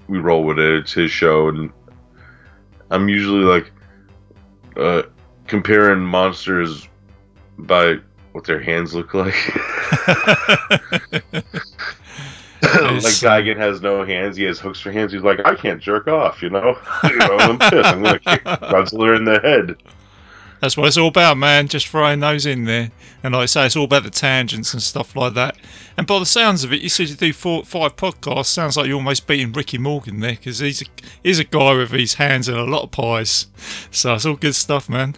we 0.10 0.18
roll 0.18 0.44
with 0.44 0.60
it. 0.60 0.80
It's 0.80 0.94
his 0.94 1.12
show, 1.12 1.48
and 1.48 1.72
I'm 2.90 3.08
usually 3.08 3.44
like 3.44 3.72
uh, 4.76 5.04
comparing 5.48 6.00
monsters 6.00 6.88
by 7.58 7.98
what 8.32 8.44
their 8.44 8.60
hands 8.60 8.94
look 8.94 9.14
like. 9.14 9.36
like 12.62 13.14
Gigan 13.14 13.58
has 13.58 13.82
no 13.82 14.04
hands; 14.04 14.36
he 14.38 14.44
has 14.44 14.60
hooks 14.60 14.80
for 14.80 14.92
hands. 14.92 15.14
He's 15.14 15.22
like, 15.22 15.46
I 15.46 15.56
can't 15.56 15.82
jerk 15.82 16.08
off, 16.08 16.42
you 16.42 16.50
know. 16.50 16.78
you 17.04 17.18
know 17.18 17.38
I'm 17.38 17.60
pissed. 17.60 17.86
I'm 17.86 18.02
gonna 18.04 18.20
kick 18.20 18.44
Godzilla 18.46 19.16
in 19.16 19.26
the 19.26 19.40
head. 19.40 19.78
That's 20.60 20.76
what 20.76 20.88
it's 20.88 20.98
all 20.98 21.08
about, 21.08 21.38
man. 21.38 21.68
Just 21.68 21.88
throwing 21.88 22.20
those 22.20 22.46
in 22.46 22.66
there. 22.66 22.92
And 23.24 23.34
like 23.34 23.44
I 23.44 23.46
say, 23.46 23.66
it's 23.66 23.76
all 23.76 23.86
about 23.86 24.04
the 24.04 24.10
tangents 24.10 24.74
and 24.74 24.82
stuff 24.82 25.16
like 25.16 25.34
that. 25.34 25.58
And 25.98 26.08
by 26.08 26.20
the 26.20 26.26
sounds 26.26 26.64
of 26.64 26.74
it, 26.74 26.82
you 26.82 26.90
said 26.90 27.10
you 27.10 27.16
do 27.16 27.34
four, 27.34 27.64
five 27.64 27.96
podcasts. 27.96 28.48
Sounds 28.48 28.78
like 28.78 28.88
you're 28.88 28.98
almost 28.98 29.28
beating 29.28 29.52
Ricky 29.52 29.78
Morgan 29.78 30.20
there 30.20 30.32
because 30.32 30.60
he's 30.60 30.82
a, 30.82 30.86
he's 31.24 31.40
a 31.40 31.44
guy 31.44 31.76
with 31.76 31.92
his 31.92 32.16
hands 32.16 32.48
in 32.48 32.56
a 32.56 32.64
lot 32.64 32.84
of 32.84 32.92
pies. 32.92 33.48
So 33.92 34.14
it's 34.14 34.26
all 34.26 34.36
good 34.36 34.56
stuff, 34.56 34.90
man. 34.90 35.16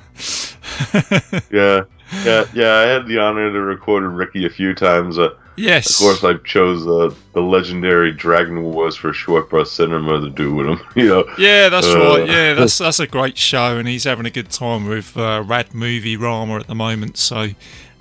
yeah, 1.51 1.83
yeah, 2.23 2.45
yeah. 2.53 2.73
I 2.75 2.81
had 2.81 3.07
the 3.07 3.19
honor 3.19 3.51
to 3.51 3.61
record 3.61 4.03
Ricky 4.03 4.45
a 4.45 4.49
few 4.49 4.73
times. 4.73 5.17
Uh, 5.17 5.35
Yes. 5.57 5.99
Of 5.99 6.05
course, 6.05 6.23
I 6.23 6.37
chose 6.43 6.87
uh, 6.87 7.13
the 7.33 7.41
legendary 7.41 8.11
Dragon 8.11 8.63
Wars 8.63 8.95
for 8.95 9.11
Short 9.13 9.49
Bus 9.49 9.71
Cinema 9.71 10.21
to 10.21 10.29
do 10.29 10.53
with 10.55 10.67
him. 10.67 10.79
You 10.95 11.07
know. 11.07 11.25
Yeah, 11.37 11.69
that's 11.69 11.87
uh, 11.87 11.99
right. 11.99 12.27
Yeah, 12.27 12.53
that's 12.53 12.77
that's 12.77 12.99
a 12.99 13.07
great 13.07 13.37
show, 13.37 13.77
and 13.77 13.87
he's 13.87 14.03
having 14.03 14.25
a 14.25 14.29
good 14.29 14.49
time 14.49 14.87
with 14.87 15.15
uh, 15.15 15.43
Rad 15.45 15.73
Movie 15.73 16.17
Rama 16.17 16.57
at 16.57 16.67
the 16.67 16.75
moment. 16.75 17.17
So, 17.17 17.49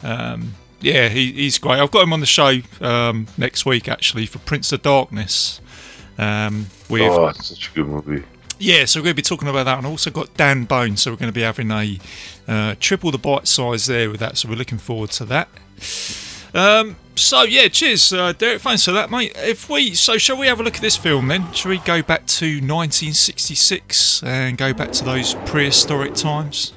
um, 0.02 0.55
yeah, 0.81 1.09
he, 1.09 1.33
he's 1.33 1.59
great. 1.59 1.79
I've 1.79 1.90
got 1.90 2.02
him 2.02 2.12
on 2.12 2.21
the 2.21 2.26
show 2.26 2.61
um, 2.81 3.26
next 3.37 3.67
week 3.67 3.88
actually 3.88 4.26
for 4.26 4.38
Prince 4.40 4.73
of 4.73 4.83
Darkness. 4.83 5.61
Um, 6.19 6.67
with, 6.88 7.02
oh, 7.02 7.33
such 7.33 7.71
a 7.71 7.75
good 7.75 7.87
movie. 7.87 8.25
Yeah, 8.61 8.85
so 8.85 9.00
we're 9.00 9.05
going 9.05 9.17
to 9.17 9.23
be 9.23 9.23
talking 9.23 9.49
about 9.49 9.64
that, 9.64 9.79
and 9.79 9.87
also 9.87 10.11
got 10.11 10.37
Dan 10.37 10.64
Bone. 10.64 10.97
So 10.97 11.11
we're 11.11 11.17
going 11.17 11.33
to 11.33 11.35
be 11.35 11.40
having 11.40 11.71
a 11.71 11.99
uh, 12.47 12.75
triple 12.79 13.11
the 13.11 13.19
bite 13.19 13.49
size 13.49 13.87
there 13.87 14.11
with 14.11 14.21
that. 14.21 14.37
So 14.37 14.49
we're 14.49 14.57
looking 14.57 14.79
forward 14.79 15.11
to 15.12 15.25
that. 15.25 15.49
Um, 16.52 16.97
so 17.14 17.43
yeah, 17.43 17.69
cheers, 17.69 18.12
uh, 18.12 18.33
Derek. 18.33 18.61
Thanks 18.61 18.85
for 18.85 18.93
that, 18.93 19.11
mate. 19.11 19.33
If 19.37 19.71
we 19.71 19.95
so, 19.95 20.19
shall 20.19 20.37
we 20.37 20.47
have 20.47 20.61
a 20.61 20.62
look 20.62 20.76
at 20.76 20.83
this 20.83 20.97
film 20.97 21.29
then? 21.29 21.50
Shall 21.52 21.71
we 21.71 21.79
go 21.79 22.02
back 22.02 22.26
to 22.26 22.47
1966 22.47 24.23
and 24.25 24.59
go 24.59 24.75
back 24.75 24.93
to 24.93 25.05
those 25.05 25.35
prehistoric 25.47 26.14
times? 26.14 26.75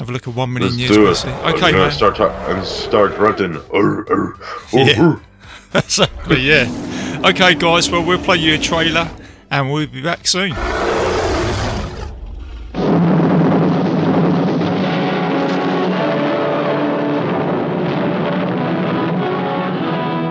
Have 0.00 0.08
a 0.08 0.12
look 0.12 0.26
at 0.26 0.34
one 0.34 0.52
million 0.52 0.78
Let's 0.78 0.96
years. 0.96 1.22
Do 1.22 1.28
it. 1.28 1.54
Okay, 1.54 1.72
man. 1.72 1.92
Start 1.92 2.18
and 2.18 2.64
start 2.66 3.14
grunting. 3.16 3.56
Urr, 3.74 4.06
urr, 4.10 4.38
yeah. 4.72 5.20
exactly. 5.74 6.40
Yeah. 6.40 7.20
Okay, 7.24 7.54
guys. 7.54 7.90
Well, 7.90 8.04
we'll 8.04 8.22
play 8.22 8.38
you 8.38 8.54
a 8.54 8.58
trailer, 8.58 9.10
and 9.50 9.70
we'll 9.70 9.86
be 9.86 10.02
back 10.02 10.26
soon. 10.26 10.52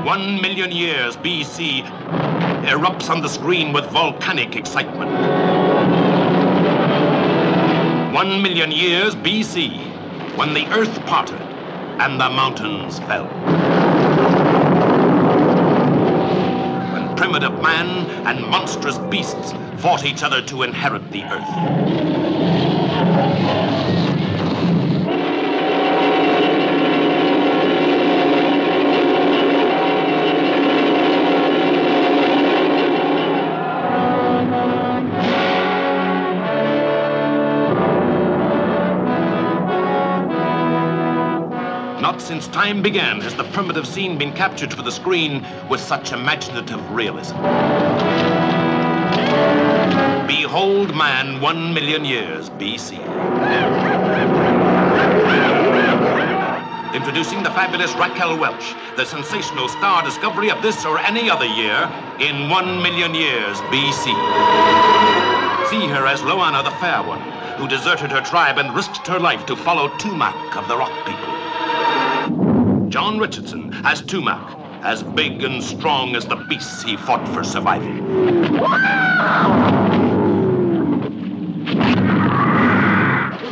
One 0.06 0.42
million 0.42 0.72
years 0.72 1.18
BC 1.18 1.84
erupts 2.66 3.10
on 3.10 3.22
the 3.22 3.30
screen 3.30 3.74
with 3.74 3.86
volcanic 3.86 4.56
excitement. 4.56 5.12
one 8.14 8.42
million 8.42 8.70
years 8.70 9.16
BC, 9.16 10.36
when 10.36 10.54
the 10.54 10.66
earth 10.74 11.00
parted 11.06 11.40
and 12.02 12.20
the 12.20 12.30
mountains 12.30 13.00
fell. 13.00 13.79
Primitive 17.30 17.62
man 17.62 18.08
and 18.26 18.44
monstrous 18.44 18.98
beasts 18.98 19.54
fought 19.78 20.04
each 20.04 20.24
other 20.24 20.42
to 20.42 20.64
inherit 20.64 21.12
the 21.12 21.22
earth. 21.30 21.70
Since 42.30 42.48
time 42.50 42.80
began 42.84 43.20
has 43.20 43.34
the 43.34 43.44
primitive 43.46 43.88
scene 43.88 44.16
been 44.16 44.32
captured 44.32 44.72
for 44.72 44.84
the 44.84 44.92
screen 44.92 45.44
with 45.68 45.82
such 45.82 46.12
imaginative 46.12 46.80
realism. 46.92 47.36
Behold 50.28 50.96
man 50.96 51.42
one 51.42 51.74
million 51.74 52.06
years 52.06 52.52
BC. 52.52 53.00
Introducing 56.94 57.42
the 57.42 57.50
fabulous 57.50 57.96
Raquel 57.96 58.38
Welch, 58.38 58.76
the 58.96 59.08
sensational 59.08 59.68
star 59.68 60.04
discovery 60.04 60.52
of 60.52 60.62
this 60.62 60.86
or 60.86 61.00
any 61.00 61.32
other 61.32 61.48
year 61.48 61.92
in 62.20 62.48
one 62.48 62.80
million 62.84 63.16
years 63.16 63.58
BC. 63.74 64.06
See 65.72 65.88
her 65.88 66.06
as 66.06 66.22
Loana 66.22 66.64
the 66.64 66.78
Fair 66.78 67.02
One, 67.02 67.22
who 67.58 67.68
deserted 67.68 68.12
her 68.12 68.22
tribe 68.22 68.60
and 68.60 68.76
risked 68.76 69.08
her 69.08 69.18
life 69.18 69.48
to 69.48 69.56
follow 69.56 69.88
Tumac 69.98 70.56
of 70.56 70.68
the 70.68 70.78
Rock 70.78 70.94
People. 71.08 71.29
John 72.90 73.20
Richardson 73.20 73.70
as 73.84 74.02
Tumac, 74.02 74.84
as 74.84 75.04
big 75.04 75.44
and 75.44 75.64
strong 75.64 76.16
as 76.16 76.26
the 76.26 76.36
beasts 76.36 76.82
he 76.82 76.98
fought 76.98 77.28
for 77.28 77.44
survival. 77.44 77.94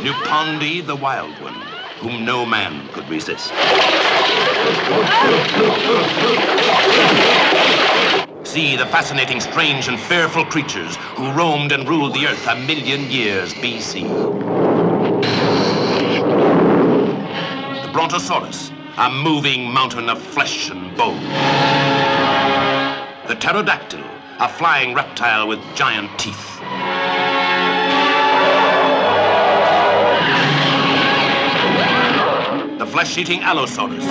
Nupondi 0.02 0.84
the 0.86 0.96
Wild 0.96 1.40
One, 1.40 1.54
whom 2.00 2.24
no 2.24 2.44
man 2.44 2.88
could 2.92 3.08
resist. 3.08 3.52
See 8.44 8.76
the 8.76 8.86
fascinating, 8.86 9.40
strange, 9.40 9.88
and 9.88 10.00
fearful 10.00 10.46
creatures 10.46 10.96
who 10.96 11.30
roamed 11.32 11.72
and 11.72 11.88
ruled 11.88 12.14
the 12.14 12.26
earth 12.26 12.46
a 12.48 12.56
million 12.56 13.10
years 13.10 13.54
BC. 13.54 14.02
The 17.82 17.90
Brontosaurus, 17.92 18.72
a 19.00 19.08
moving 19.08 19.72
mountain 19.72 20.08
of 20.08 20.20
flesh 20.20 20.70
and 20.70 20.96
bone. 20.96 21.22
The 23.28 23.36
pterodactyl, 23.36 24.02
a 24.40 24.48
flying 24.48 24.92
reptile 24.92 25.46
with 25.46 25.60
giant 25.76 26.18
teeth. 26.18 26.58
The 32.78 32.86
flesh-eating 32.86 33.42
Allosaurus. 33.42 34.04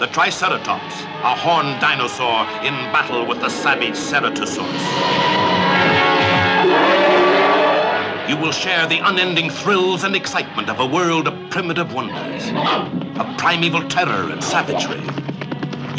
The 0.00 0.08
Triceratops, 0.08 1.02
a 1.22 1.36
horned 1.36 1.80
dinosaur 1.80 2.42
in 2.66 2.74
battle 2.90 3.24
with 3.24 3.40
the 3.40 3.50
savage 3.50 3.94
Ceratosaurus. 3.94 5.49
You 8.30 8.36
will 8.36 8.52
share 8.52 8.86
the 8.86 9.00
unending 9.00 9.50
thrills 9.50 10.04
and 10.04 10.14
excitement 10.14 10.70
of 10.70 10.78
a 10.78 10.86
world 10.86 11.26
of 11.26 11.50
primitive 11.50 11.92
wonders, 11.92 12.46
of 13.18 13.26
primeval 13.38 13.88
terror 13.88 14.30
and 14.30 14.40
savagery. 14.40 15.02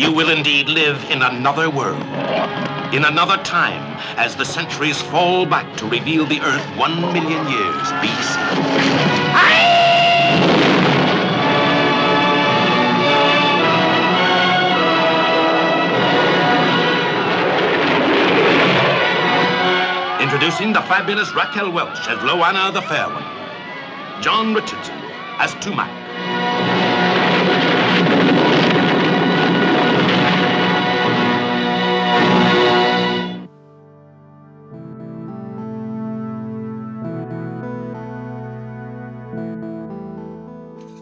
You 0.01 0.13
will 0.13 0.29
indeed 0.29 0.69
live 0.69 1.03
in 1.11 1.23
another 1.23 1.69
world, 1.69 2.01
in 2.93 3.03
another 3.03 3.35
time, 3.43 3.99
as 4.15 4.37
the 4.37 4.45
centuries 4.45 5.01
fall 5.01 5.45
back 5.45 5.75
to 5.75 5.89
reveal 5.89 6.25
the 6.25 6.39
Earth 6.39 6.65
one 6.77 7.01
million 7.11 7.49
years 7.49 7.91
BC. 7.99 9.90
Introducing 20.41 20.73
the 20.73 20.81
fabulous 20.81 21.31
Raquel 21.35 21.71
Welch 21.71 21.99
as 22.07 22.17
Loana 22.17 22.73
the 22.73 22.81
Fair 22.81 23.07
One. 23.07 24.23
John 24.23 24.55
Richardson 24.55 24.95
as 25.37 25.53
Tumac. 25.57 25.87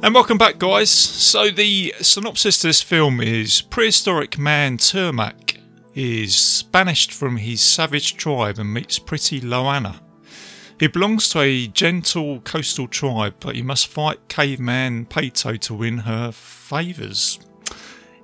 And 0.04 0.14
welcome 0.14 0.38
back, 0.38 0.58
guys. 0.58 0.90
So, 0.90 1.50
the 1.50 1.94
synopsis 2.02 2.60
to 2.60 2.68
this 2.68 2.82
film 2.82 3.22
is 3.22 3.62
Prehistoric 3.62 4.38
man 4.38 4.78
Tumac 4.78 5.49
is 6.00 6.64
banished 6.72 7.12
from 7.12 7.36
his 7.36 7.60
savage 7.60 8.16
tribe 8.16 8.58
and 8.58 8.74
meets 8.74 8.98
pretty 8.98 9.42
Loana. 9.42 10.00
He 10.80 10.88
belongs 10.88 11.28
to 11.30 11.42
a 11.42 11.68
gentle 11.68 12.40
coastal 12.40 12.88
tribe, 12.88 13.36
but 13.42 13.56
he 13.56 13.62
must 13.62 13.88
fight 13.88 14.30
caveman 14.30 15.08
Pato 15.08 15.60
to 15.60 15.74
win 15.74 15.98
her 15.98 16.32
favours. 16.32 17.40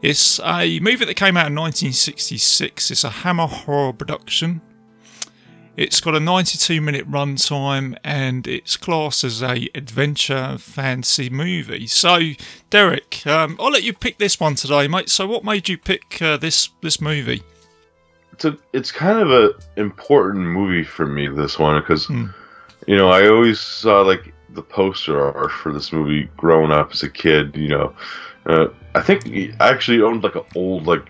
It's 0.02 0.40
a 0.40 0.80
movie 0.80 1.04
that 1.04 1.16
came 1.16 1.36
out 1.36 1.48
in 1.48 1.56
1966. 1.56 2.92
It's 2.92 3.04
a 3.04 3.10
Hammer 3.10 3.48
horror 3.48 3.92
production. 3.92 4.62
It's 5.76 6.00
got 6.00 6.16
a 6.16 6.22
92 6.22 6.80
minute 6.80 7.12
runtime 7.12 7.98
and 8.06 8.48
it's 8.48 8.78
classed 8.78 9.26
as 9.26 9.44
a 9.44 9.68
adventure 9.76 10.58
fantasy 10.58 11.30
movie. 11.30 11.88
So, 11.88 12.22
Derek, 12.70 13.28
um, 13.28 13.58
I'll 13.60 13.72
let 13.72 13.84
you 13.84 13.92
pick 13.92 14.18
this 14.18 14.40
one 14.40 14.56
today, 14.56 14.88
mate. 14.88 15.10
So, 15.10 15.28
what 15.28 15.44
made 15.44 15.68
you 15.68 15.78
pick 15.78 16.22
uh, 16.22 16.38
this 16.38 16.70
this 16.82 17.02
movie? 17.02 17.44
It's 18.36 18.44
a, 18.46 18.58
it's 18.74 18.92
kind 18.92 19.20
of 19.20 19.32
a 19.32 19.54
important 19.78 20.46
movie 20.46 20.84
for 20.84 21.06
me. 21.06 21.28
This 21.30 21.58
one 21.58 21.80
because 21.82 22.06
Hmm. 22.08 22.28
you 22.86 22.98
know 22.98 23.08
I 23.10 23.28
always 23.30 23.60
saw 23.62 24.02
like 24.02 24.34
the 24.50 24.62
poster 24.62 25.18
art 25.36 25.52
for 25.52 25.72
this 25.72 25.92
movie 25.94 26.30
growing 26.36 26.72
up 26.72 26.92
as 26.92 27.02
a 27.04 27.10
kid. 27.10 27.56
You 27.56 27.70
know, 27.70 27.96
uh, 28.46 28.68
I 28.94 29.02
think 29.02 29.28
I 29.62 29.70
actually 29.70 30.02
owned 30.02 30.24
like 30.24 30.36
an 30.36 30.44
old 30.54 30.86
like 30.86 31.06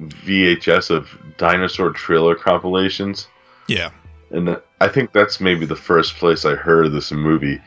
VHS 0.00 0.90
of 0.90 1.08
dinosaur 1.38 1.90
trailer 1.90 2.34
compilations. 2.34 3.28
Yeah. 3.68 3.90
and 4.32 4.60
I 4.80 4.88
think 4.88 5.12
that's 5.12 5.40
maybe 5.40 5.66
the 5.66 5.76
first 5.76 6.16
place 6.16 6.44
I 6.44 6.54
heard 6.56 6.86
of 6.86 6.92
this 6.92 7.12
movie, 7.12 7.60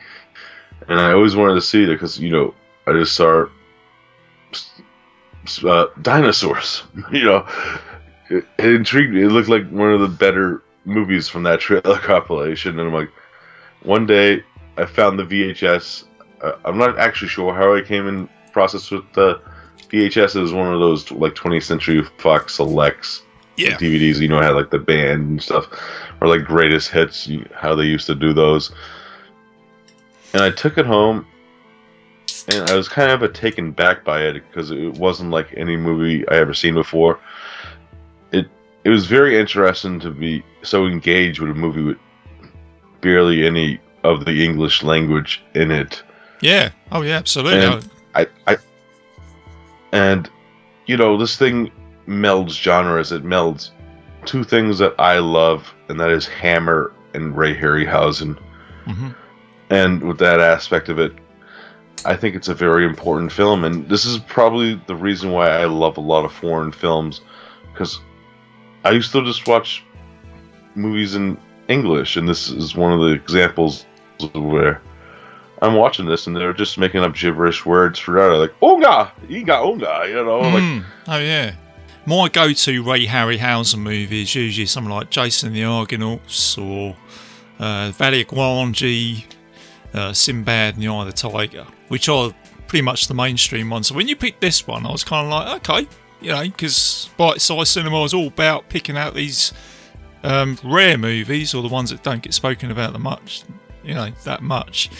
and 0.88 1.00
I 1.00 1.12
always 1.12 1.34
wanted 1.36 1.54
to 1.54 1.62
see 1.62 1.84
it 1.84 1.86
because 1.88 2.20
you 2.20 2.30
know 2.30 2.54
I 2.86 2.92
just 2.92 3.14
saw 3.16 3.46
uh, 5.64 5.86
dinosaurs. 6.02 6.82
You 7.12 7.24
know, 7.24 7.46
it, 8.30 8.46
it 8.58 8.64
intrigued 8.64 9.12
me. 9.12 9.22
It 9.22 9.28
looked 9.28 9.48
like 9.48 9.68
one 9.68 9.92
of 9.92 10.00
the 10.00 10.08
better 10.08 10.62
movies 10.84 11.28
from 11.28 11.42
that 11.42 11.60
trailer 11.60 11.98
compilation, 11.98 12.78
and 12.78 12.88
I'm 12.88 12.94
like, 12.94 13.10
one 13.82 14.06
day 14.06 14.42
I 14.76 14.86
found 14.86 15.18
the 15.18 15.24
VHS. 15.24 16.04
Uh, 16.42 16.52
I'm 16.64 16.78
not 16.78 16.98
actually 16.98 17.28
sure 17.28 17.52
how 17.52 17.74
I 17.74 17.82
came 17.82 18.06
in 18.06 18.28
process 18.52 18.90
with 18.90 19.10
the 19.12 19.40
VHS. 19.90 20.36
It 20.36 20.40
was 20.40 20.52
one 20.52 20.72
of 20.72 20.80
those 20.80 21.10
like 21.10 21.34
20th 21.34 21.64
Century 21.64 22.02
Fox 22.18 22.54
selects 22.54 23.22
Yeah. 23.56 23.76
DVDs, 23.76 24.20
you 24.20 24.28
know, 24.28 24.40
had 24.40 24.54
like 24.54 24.70
the 24.70 24.78
band 24.78 25.28
and 25.28 25.42
stuff, 25.42 25.66
or 26.20 26.28
like 26.28 26.44
greatest 26.44 26.90
hits, 26.90 27.28
how 27.54 27.74
they 27.74 27.84
used 27.84 28.06
to 28.06 28.14
do 28.14 28.32
those. 28.32 28.72
And 30.32 30.42
I 30.42 30.50
took 30.50 30.78
it 30.78 30.86
home, 30.86 31.26
and 32.48 32.70
I 32.70 32.76
was 32.76 32.88
kind 32.88 33.10
of 33.10 33.32
taken 33.32 33.72
back 33.72 34.04
by 34.04 34.22
it 34.22 34.34
because 34.34 34.70
it 34.70 34.94
wasn't 34.94 35.30
like 35.30 35.52
any 35.56 35.76
movie 35.76 36.26
I 36.28 36.36
ever 36.36 36.54
seen 36.54 36.74
before. 36.74 37.18
It 38.84 38.88
was 38.90 39.06
very 39.06 39.38
interesting 39.38 40.00
to 40.00 40.10
be 40.10 40.42
so 40.62 40.86
engaged 40.86 41.40
with 41.40 41.50
a 41.50 41.54
movie 41.54 41.82
with 41.82 41.98
barely 43.00 43.46
any 43.46 43.80
of 44.04 44.24
the 44.24 44.44
English 44.44 44.82
language 44.82 45.42
in 45.54 45.70
it. 45.70 46.02
Yeah. 46.40 46.70
Oh, 46.90 47.02
yeah, 47.02 47.16
absolutely. 47.16 47.60
And- 47.64 47.90
I, 48.14 48.26
I 48.48 48.56
and 49.92 50.28
you 50.86 50.96
know 50.96 51.16
this 51.16 51.36
thing 51.36 51.70
melds 52.08 52.50
genres. 52.50 53.12
It 53.12 53.24
melds 53.24 53.70
two 54.24 54.42
things 54.44 54.78
that 54.78 54.94
I 54.98 55.18
love, 55.18 55.72
and 55.88 55.98
that 56.00 56.10
is 56.10 56.26
Hammer 56.26 56.92
and 57.14 57.36
Ray 57.36 57.54
Harryhausen. 57.54 58.36
Mhm. 58.86 59.14
And 59.70 60.02
with 60.02 60.18
that 60.18 60.40
aspect 60.40 60.88
of 60.88 60.98
it, 60.98 61.12
I 62.04 62.16
think 62.16 62.34
it's 62.34 62.48
a 62.48 62.54
very 62.54 62.84
important 62.84 63.30
film. 63.30 63.64
And 63.64 63.88
this 63.88 64.04
is 64.04 64.18
probably 64.18 64.80
the 64.86 64.96
reason 64.96 65.30
why 65.30 65.50
I 65.50 65.66
love 65.66 65.96
a 65.96 66.00
lot 66.00 66.24
of 66.24 66.32
foreign 66.32 66.72
films, 66.72 67.20
because 67.72 68.00
I 68.84 68.90
used 68.92 69.12
to 69.12 69.24
just 69.24 69.46
watch 69.46 69.84
movies 70.74 71.14
in 71.14 71.36
English, 71.68 72.16
and 72.16 72.28
this 72.28 72.48
is 72.48 72.74
one 72.74 72.92
of 72.92 73.00
the 73.00 73.12
examples 73.12 73.86
where 74.34 74.80
I'm 75.62 75.74
watching 75.74 76.06
this 76.06 76.26
and 76.26 76.34
they're 76.34 76.52
just 76.52 76.78
making 76.78 77.02
up 77.02 77.14
gibberish 77.14 77.66
words 77.66 77.98
throughout. 77.98 78.38
Like 78.38 78.54
"unga," 78.62 79.12
"iga 79.28 79.72
unga," 79.72 80.08
you 80.08 80.24
know, 80.24 80.40
like 80.40 80.62
Mm. 80.62 80.84
Oh 81.08 81.18
yeah. 81.18 81.54
My 82.06 82.28
go-to 82.28 82.82
Ray 82.82 83.06
Harryhausen 83.06 83.78
movie 83.78 84.22
is 84.22 84.34
usually 84.34 84.66
something 84.66 84.92
like 84.92 85.10
Jason 85.10 85.52
the 85.52 85.64
Argonauts 85.64 86.56
or 86.56 86.96
uh, 87.58 87.90
Valley 87.90 88.22
of 88.22 88.28
Gwangi, 88.28 89.26
uh, 89.92 90.12
Sinbad 90.14 90.74
and 90.74 90.82
the 90.82 90.88
Eye 90.88 91.00
of 91.02 91.06
the 91.06 91.12
Tiger, 91.12 91.66
which 91.88 92.08
are 92.08 92.32
pretty 92.68 92.82
much 92.82 93.06
the 93.06 93.14
mainstream 93.14 93.68
ones. 93.68 93.88
So 93.88 93.94
when 93.94 94.08
you 94.08 94.16
picked 94.16 94.40
this 94.40 94.66
one, 94.66 94.86
I 94.86 94.90
was 94.90 95.04
kind 95.04 95.26
of 95.26 95.30
like, 95.30 95.68
okay, 95.68 95.88
you 96.20 96.30
know, 96.30 96.42
because 96.42 97.10
bite-sized 97.16 97.68
cinema 97.68 98.02
is 98.04 98.14
all 98.14 98.28
about 98.28 98.68
picking 98.68 98.96
out 98.96 99.14
these 99.14 99.52
um, 100.22 100.58
rare 100.62 100.98
movies 100.98 101.54
or 101.54 101.62
the 101.62 101.68
ones 101.68 101.90
that 101.90 102.02
don't 102.02 102.22
get 102.22 102.34
spoken 102.34 102.70
about 102.70 102.92
that 102.92 102.98
much, 102.98 103.44
you 103.84 103.94
know, 103.94 104.10
that 104.24 104.42
much. 104.42 104.90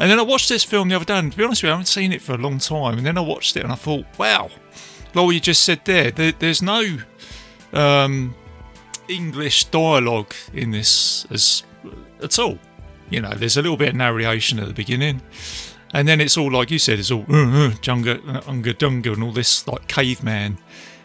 And 0.00 0.10
then 0.10 0.18
I 0.18 0.22
watched 0.22 0.48
this 0.48 0.64
film 0.64 0.88
the 0.88 0.96
other 0.96 1.04
day, 1.04 1.18
and 1.18 1.32
to 1.32 1.38
be 1.38 1.44
honest 1.44 1.62
with 1.62 1.68
you, 1.68 1.72
I 1.72 1.76
haven't 1.76 1.86
seen 1.86 2.12
it 2.12 2.22
for 2.22 2.34
a 2.34 2.38
long 2.38 2.58
time. 2.58 2.98
And 2.98 3.06
then 3.06 3.18
I 3.18 3.20
watched 3.20 3.56
it 3.56 3.64
and 3.64 3.72
I 3.72 3.76
thought, 3.76 4.06
wow, 4.16 4.50
like 5.14 5.14
what 5.14 5.30
you 5.30 5.40
just 5.40 5.64
said 5.64 5.80
there, 5.84 6.10
there 6.10 6.32
there's 6.32 6.62
no 6.62 6.98
um, 7.72 8.34
English 9.08 9.64
dialogue 9.66 10.32
in 10.52 10.70
this 10.70 11.26
as 11.30 11.64
at 12.22 12.38
all. 12.38 12.58
You 13.10 13.22
know, 13.22 13.30
there's 13.30 13.56
a 13.56 13.62
little 13.62 13.76
bit 13.76 13.88
of 13.90 13.94
narration 13.96 14.58
at 14.58 14.68
the 14.68 14.74
beginning, 14.74 15.22
and 15.94 16.06
then 16.06 16.20
it's 16.20 16.36
all 16.36 16.50
like 16.50 16.70
you 16.70 16.78
said, 16.78 16.98
it's 16.98 17.10
all 17.10 17.24
uh, 17.28 17.66
uh, 17.66 17.70
junga, 17.80 18.26
uh, 18.28 18.42
unga 18.46 18.74
dunga, 18.74 19.12
and 19.12 19.22
all 19.22 19.32
this 19.32 19.66
like 19.66 19.88
caveman. 19.88 20.58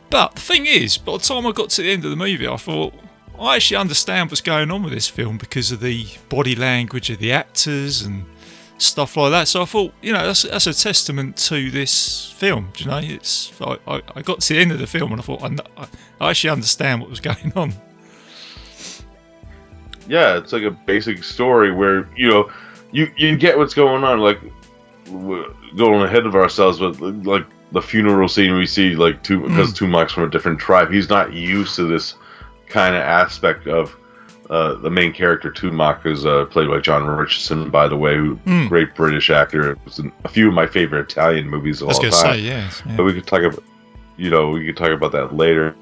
But 0.09 0.35
the 0.35 0.41
thing 0.41 0.65
is, 0.65 0.97
by 0.97 1.13
the 1.13 1.23
time 1.23 1.45
I 1.47 1.51
got 1.51 1.69
to 1.71 1.81
the 1.81 1.91
end 1.91 2.05
of 2.05 2.11
the 2.11 2.17
movie, 2.17 2.47
I 2.47 2.57
thought 2.57 2.93
I 3.39 3.55
actually 3.55 3.77
understand 3.77 4.29
what's 4.29 4.41
going 4.41 4.69
on 4.69 4.83
with 4.83 4.93
this 4.93 5.07
film 5.07 5.37
because 5.37 5.71
of 5.71 5.79
the 5.79 6.05
body 6.29 6.55
language 6.55 7.09
of 7.09 7.19
the 7.19 7.31
actors 7.31 8.03
and 8.03 8.25
stuff 8.77 9.17
like 9.17 9.31
that. 9.31 9.47
So 9.47 9.61
I 9.61 9.65
thought, 9.65 9.93
you 10.01 10.13
know, 10.13 10.25
that's, 10.25 10.43
that's 10.43 10.67
a 10.67 10.73
testament 10.73 11.37
to 11.37 11.71
this 11.71 12.31
film. 12.33 12.69
Do 12.75 12.83
you 12.83 12.89
know, 12.89 12.97
it's 12.97 13.51
I, 13.61 13.77
I, 13.87 14.01
I 14.15 14.21
got 14.21 14.41
to 14.41 14.53
the 14.53 14.59
end 14.59 14.71
of 14.71 14.79
the 14.79 14.87
film 14.87 15.13
and 15.13 15.21
I 15.21 15.23
thought 15.23 15.41
I, 15.43 15.87
I 16.21 16.29
actually 16.29 16.51
understand 16.51 17.01
what 17.01 17.09
was 17.09 17.19
going 17.19 17.53
on. 17.55 17.73
yeah, 20.07 20.37
it's 20.37 20.53
like 20.53 20.63
a 20.63 20.71
basic 20.71 21.23
story 21.23 21.71
where 21.71 22.09
you 22.15 22.29
know 22.29 22.51
you 22.91 23.11
you 23.17 23.35
get 23.35 23.57
what's 23.57 23.73
going 23.73 24.03
on. 24.03 24.19
Like 24.19 24.39
going 25.05 26.01
ahead 26.03 26.25
of 26.25 26.35
ourselves, 26.35 26.79
but 26.79 26.99
like 27.01 27.45
the 27.71 27.81
funeral 27.81 28.27
scene 28.27 28.55
we 28.55 28.65
see, 28.65 28.95
like 28.95 29.23
two 29.23 29.41
because 29.41 29.73
Tumac's 29.73 30.13
from 30.13 30.23
a 30.23 30.29
different 30.29 30.59
tribe. 30.59 30.91
He's 30.91 31.09
not 31.09 31.33
used 31.33 31.75
to 31.75 31.87
this 31.87 32.15
kind 32.67 32.95
of 32.95 33.01
aspect 33.01 33.67
of. 33.67 33.95
Uh, 34.49 34.75
the 34.75 34.89
main 34.89 35.13
character 35.13 35.49
Tumac 35.49 36.05
is 36.05 36.25
uh, 36.25 36.45
played 36.45 36.67
by 36.67 36.77
John 36.79 37.07
Richardson, 37.07 37.69
by 37.69 37.87
the 37.87 37.95
way, 37.95 38.17
who 38.17 38.35
Mm. 38.45 38.67
great 38.67 38.93
British 38.93 39.29
actor. 39.29 39.77
Was 39.85 39.99
in 39.99 40.11
a 40.25 40.27
few 40.27 40.49
of 40.49 40.53
my 40.53 40.67
favorite 40.67 41.09
Italian 41.09 41.49
movies 41.49 41.81
of 41.81 41.87
I 41.87 41.89
was 41.89 41.97
all 41.97 42.03
time 42.03 42.11
say, 42.11 42.39
yeah, 42.41 42.69
yeah. 42.85 42.95
but 42.97 43.03
we 43.05 43.13
could 43.13 43.25
talk 43.25 43.41
about 43.41 43.63
you 44.17 44.29
know 44.29 44.49
we 44.49 44.65
could 44.65 44.77
talk 44.77 44.91
about 44.91 45.11
that 45.13 45.33
later 45.33 45.75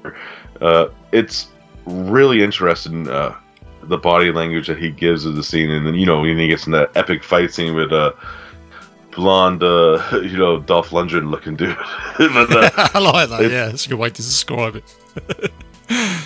uh, 0.60 0.86
it's 1.10 1.48
really 1.86 2.42
interesting 2.42 3.08
uh, 3.08 3.34
the 3.82 3.98
body 3.98 4.30
language 4.32 4.68
that 4.68 4.78
he 4.78 4.90
gives 4.90 5.26
of 5.26 5.34
the 5.34 5.42
scene 5.42 5.70
and 5.70 5.86
then 5.86 5.94
you 5.94 6.06
know 6.06 6.20
when 6.22 6.38
he 6.38 6.48
gets 6.48 6.64
in 6.66 6.72
that 6.72 6.90
epic 6.96 7.22
fight 7.24 7.52
scene 7.52 7.74
with 7.74 7.92
uh 7.92 8.12
blonde 9.14 9.62
uh, 9.62 10.02
you 10.22 10.36
know 10.36 10.58
Dolph 10.60 10.90
Lundgren 10.90 11.30
looking 11.30 11.54
dude 11.56 11.76
but, 12.18 12.50
uh, 12.56 12.70
I 12.94 12.98
like 12.98 13.28
that. 13.30 13.42
it- 13.42 13.52
Yeah, 13.52 13.66
that's 13.66 13.86
a 13.86 13.90
good 13.90 13.98
way 13.98 14.10
to 14.10 14.16
describe 14.22 14.76
it. 14.76 15.52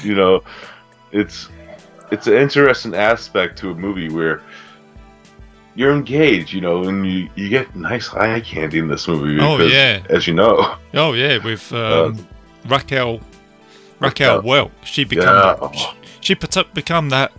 you 0.05 0.15
know 0.15 0.43
it's 1.13 1.49
it's 2.13 2.27
an 2.27 2.35
interesting 2.35 2.95
aspect 2.95 3.59
to 3.59 3.71
a 3.71 3.75
movie 3.75 4.09
where 4.09 4.41
you're 5.75 5.93
engaged, 5.93 6.55
you 6.55 6.61
know, 6.63 6.85
and 6.85 7.05
you, 7.07 7.29
you 7.35 7.51
get 7.51 7.77
nice 7.77 8.09
eye 8.15 8.41
candy 8.41 8.79
in 8.79 8.89
this 8.89 9.07
movie. 9.09 9.39
Oh, 9.43 9.59
yeah. 9.59 10.03
as 10.09 10.27
you 10.27 10.33
know, 10.33 10.77
Oh 10.95 11.13
yeah, 11.13 11.37
with 11.45 11.71
um, 11.73 12.27
Raquel 12.67 13.21
Raquel 14.01 14.41
Raquel. 14.41 14.43
Welk, 14.43 14.71
she 14.85 15.05
become 15.05 15.27
Yeah. 15.27 15.57
that, 15.69 15.95
she 16.21 16.35
put- 16.35 16.73
become 16.73 17.09
that 17.11 17.33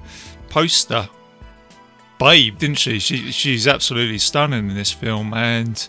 poster 0.50 1.10
babe, 2.20 2.58
didn't 2.58 2.78
she? 2.78 3.00
She 3.00 3.32
she's 3.32 3.68
absolutely 3.68 4.18
stunning 4.18 4.70
in 4.70 4.76
this 4.76 4.92
film, 4.92 5.34
and 5.34 5.88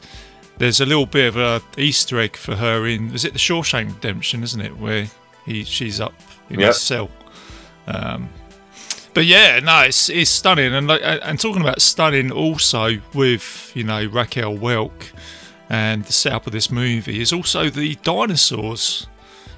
there's 0.59 0.81
a 0.81 0.87
little 0.87 1.07
bit 1.07 1.29
of 1.29 1.37
a 1.37 1.63
Easter 1.81 2.19
egg 2.21 2.37
for 2.37 2.57
her 2.57 2.87
in 2.87 3.15
is 3.15 3.25
it 3.25 3.33
the 3.33 3.39
Shawshank 3.39 3.95
Redemption, 3.95 4.43
isn't 4.43 4.61
it, 4.61 4.77
where 4.79 5.07
he 5.47 5.65
she's 5.65 6.01
up 6.01 6.15
in 6.51 6.61
Yep. 6.61 6.69
his 6.69 6.81
cell. 6.81 7.11
Um, 7.87 8.29
but 9.15 9.25
yeah, 9.25 9.59
no, 9.61 9.81
it's 9.83 10.09
it's 10.09 10.31
stunning, 10.31 10.75
and 10.75 10.87
like, 10.87 11.01
and 11.03 11.41
talking 11.41 11.63
about 11.63 11.81
stunning 11.81 12.31
also 12.31 12.99
with 13.15 13.73
you 13.75 13.85
know 13.85 14.05
Raquel 14.07 14.57
Welk 14.57 15.11
and 15.71 16.05
the 16.05 16.13
setup 16.13 16.47
of 16.47 16.53
this 16.53 16.71
movie 16.71 17.21
is 17.21 17.33
also 17.33 17.69
the 17.69 17.95
dinosaurs 17.97 19.07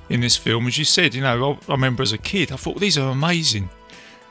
in 0.09 0.21
this 0.21 0.37
film. 0.37 0.67
As 0.67 0.77
you 0.79 0.85
said, 0.85 1.15
you 1.15 1.21
know, 1.21 1.53
I, 1.69 1.71
I 1.71 1.75
remember 1.75 2.03
as 2.03 2.13
a 2.13 2.19
kid, 2.19 2.51
I 2.53 2.57
thought 2.57 2.81
these 2.81 2.99
are 2.99 3.11
amazing. 3.11 3.69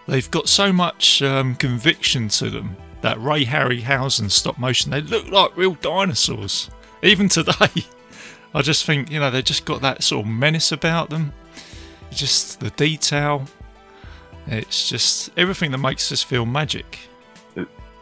They've 0.09 0.31
got 0.31 0.49
so 0.49 0.73
much 0.73 1.21
um, 1.21 1.55
conviction 1.55 2.29
to 2.29 2.49
them. 2.49 2.75
That 3.01 3.21
Ray 3.21 3.45
Harryhausen 3.45 4.29
stop 4.29 4.57
motion, 4.57 4.91
they 4.91 5.01
look 5.01 5.27
like 5.29 5.55
real 5.55 5.75
dinosaurs. 5.75 6.69
Even 7.01 7.29
today, 7.29 7.53
I 8.53 8.61
just 8.61 8.85
think 8.85 9.11
you 9.11 9.19
know 9.19 9.29
they've 9.31 9.43
just 9.43 9.65
got 9.65 9.81
that 9.81 10.03
sort 10.03 10.25
of 10.25 10.31
menace 10.31 10.71
about 10.71 11.09
them. 11.09 11.31
Just 12.11 12.59
the 12.59 12.71
detail. 12.71 13.45
It's 14.47 14.89
just 14.89 15.29
everything 15.37 15.71
that 15.71 15.77
makes 15.77 16.09
this 16.09 16.23
feel 16.23 16.45
magic. 16.45 16.99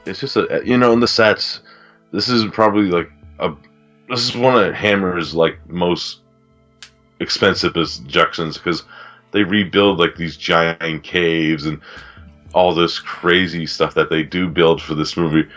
it's 0.05 0.21
just 0.21 0.37
a 0.37 0.61
you 0.65 0.77
know 0.77 0.93
in 0.93 1.01
the 1.01 1.07
sets 1.07 1.59
this 2.11 2.29
is 2.29 2.45
probably 2.51 2.85
like 2.85 3.11
a 3.39 3.53
this 4.07 4.23
is 4.23 4.35
one 4.35 4.57
of 4.57 4.73
hammer's 4.73 5.35
like 5.35 5.59
most 5.69 6.21
expensive 7.19 7.73
productions 7.73 8.57
because 8.57 8.83
they 9.31 9.43
rebuild 9.43 9.99
like 9.99 10.15
these 10.15 10.37
giant 10.37 11.03
caves 11.03 11.65
and 11.65 11.79
all 12.53 12.73
this 12.73 12.99
crazy 12.99 13.65
stuff 13.65 13.93
that 13.93 14.09
they 14.09 14.23
do 14.23 14.47
build 14.47 14.81
for 14.81 14.95
this 14.95 15.17
movie 15.17 15.47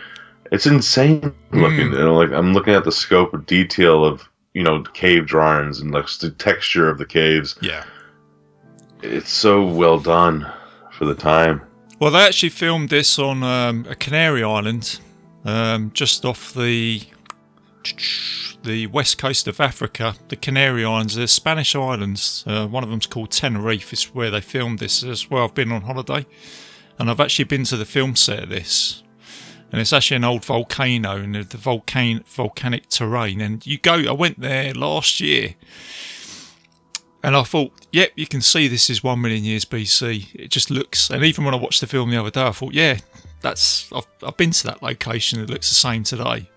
it's 0.53 0.67
insane 0.67 1.33
looking 1.53 1.89
Mm. 1.89 1.93
you 1.93 1.99
know 2.05 2.15
like 2.17 2.33
i'm 2.33 2.53
looking 2.53 2.75
at 2.75 2.85
the 2.85 2.93
scope 2.93 3.33
of 3.33 3.47
detail 3.47 4.05
of 4.05 4.29
you 4.55 4.63
know 4.65 4.83
cave 4.83 5.27
drawings 5.27 5.81
and 5.81 5.93
like 5.93 6.07
the 6.21 6.31
texture 6.31 6.89
of 6.91 6.99
the 6.99 7.07
caves 7.07 7.57
Yeah. 7.63 7.85
it's 9.03 9.31
so 9.31 9.65
well 9.65 9.99
done 10.01 10.51
for 10.93 11.05
the 11.07 11.15
time 11.15 11.63
Well, 12.01 12.11
they 12.11 12.27
actually 12.27 12.49
filmed 12.51 12.89
this 12.91 13.19
on 13.19 13.43
um, 13.43 13.87
a 13.89 13.95
Canary 13.95 14.43
Island, 14.43 15.01
um, 15.45 15.91
just 15.95 16.25
off 16.25 16.53
the 16.55 17.03
the 18.63 18.87
west 18.89 19.19
coast 19.19 19.49
of 19.49 19.61
Africa. 19.61 20.15
The 20.29 20.37
Canary 20.37 20.85
Islands, 20.85 21.17
they're 21.17 21.27
Spanish 21.27 21.75
islands. 21.75 22.45
Uh, 22.47 22.67
one 22.67 22.83
of 22.83 22.91
them's 22.91 23.07
called 23.07 23.31
Tenerife. 23.31 23.93
Is 23.93 24.05
where 24.15 24.31
they 24.31 24.41
filmed 24.41 24.79
this 24.79 25.03
as 25.03 25.31
well. 25.31 25.45
I've 25.45 25.55
been 25.55 25.73
on 25.73 25.83
holiday, 25.83 26.27
and 26.99 27.11
I've 27.11 27.21
actually 27.21 27.47
been 27.47 27.65
to 27.65 27.77
the 27.77 27.85
film 27.85 28.17
set 28.17 28.45
of 28.45 28.49
this. 28.49 29.03
And 29.73 29.81
it's 29.81 29.93
actually 29.93 30.17
an 30.17 30.25
old 30.25 30.45
volcano 30.45 31.17
and 31.17 31.35
the 31.35 31.57
volcan 31.57 32.25
volcanic 32.27 32.89
terrain. 32.89 33.41
And 33.41 33.65
you 33.65 33.79
go, 33.79 33.95
I 33.95 34.13
went 34.13 34.41
there 34.41 34.75
last 34.75 35.21
year, 35.21 35.55
and 37.23 37.37
I 37.37 37.43
thought, 37.45 37.73
yep, 37.93 38.13
you 38.17 38.27
can 38.27 38.41
see 38.41 38.67
this 38.67 38.91
is 38.91 39.05
one 39.05 39.21
million 39.21 39.45
years 39.45 39.65
BC. 39.65 40.35
It 40.35 40.51
just 40.51 40.71
looks, 40.71 41.11
and 41.11 41.23
even 41.25 41.45
when 41.45 41.55
I 41.55 41.59
watched 41.59 41.81
the 41.81 41.87
film 41.87 42.11
the 42.11 42.17
other 42.17 42.31
day, 42.31 42.43
I 42.43 42.51
thought, 42.51 42.73
yeah, 42.73 42.99
that's 43.43 43.91
I've, 43.93 44.07
I've 44.23 44.37
been 44.37 44.51
to 44.51 44.67
that 44.67 44.83
location. 44.83 45.41
It 45.41 45.51
looks 45.51 45.69
the 45.69 45.75
same 45.75 46.03
today, 46.03 46.49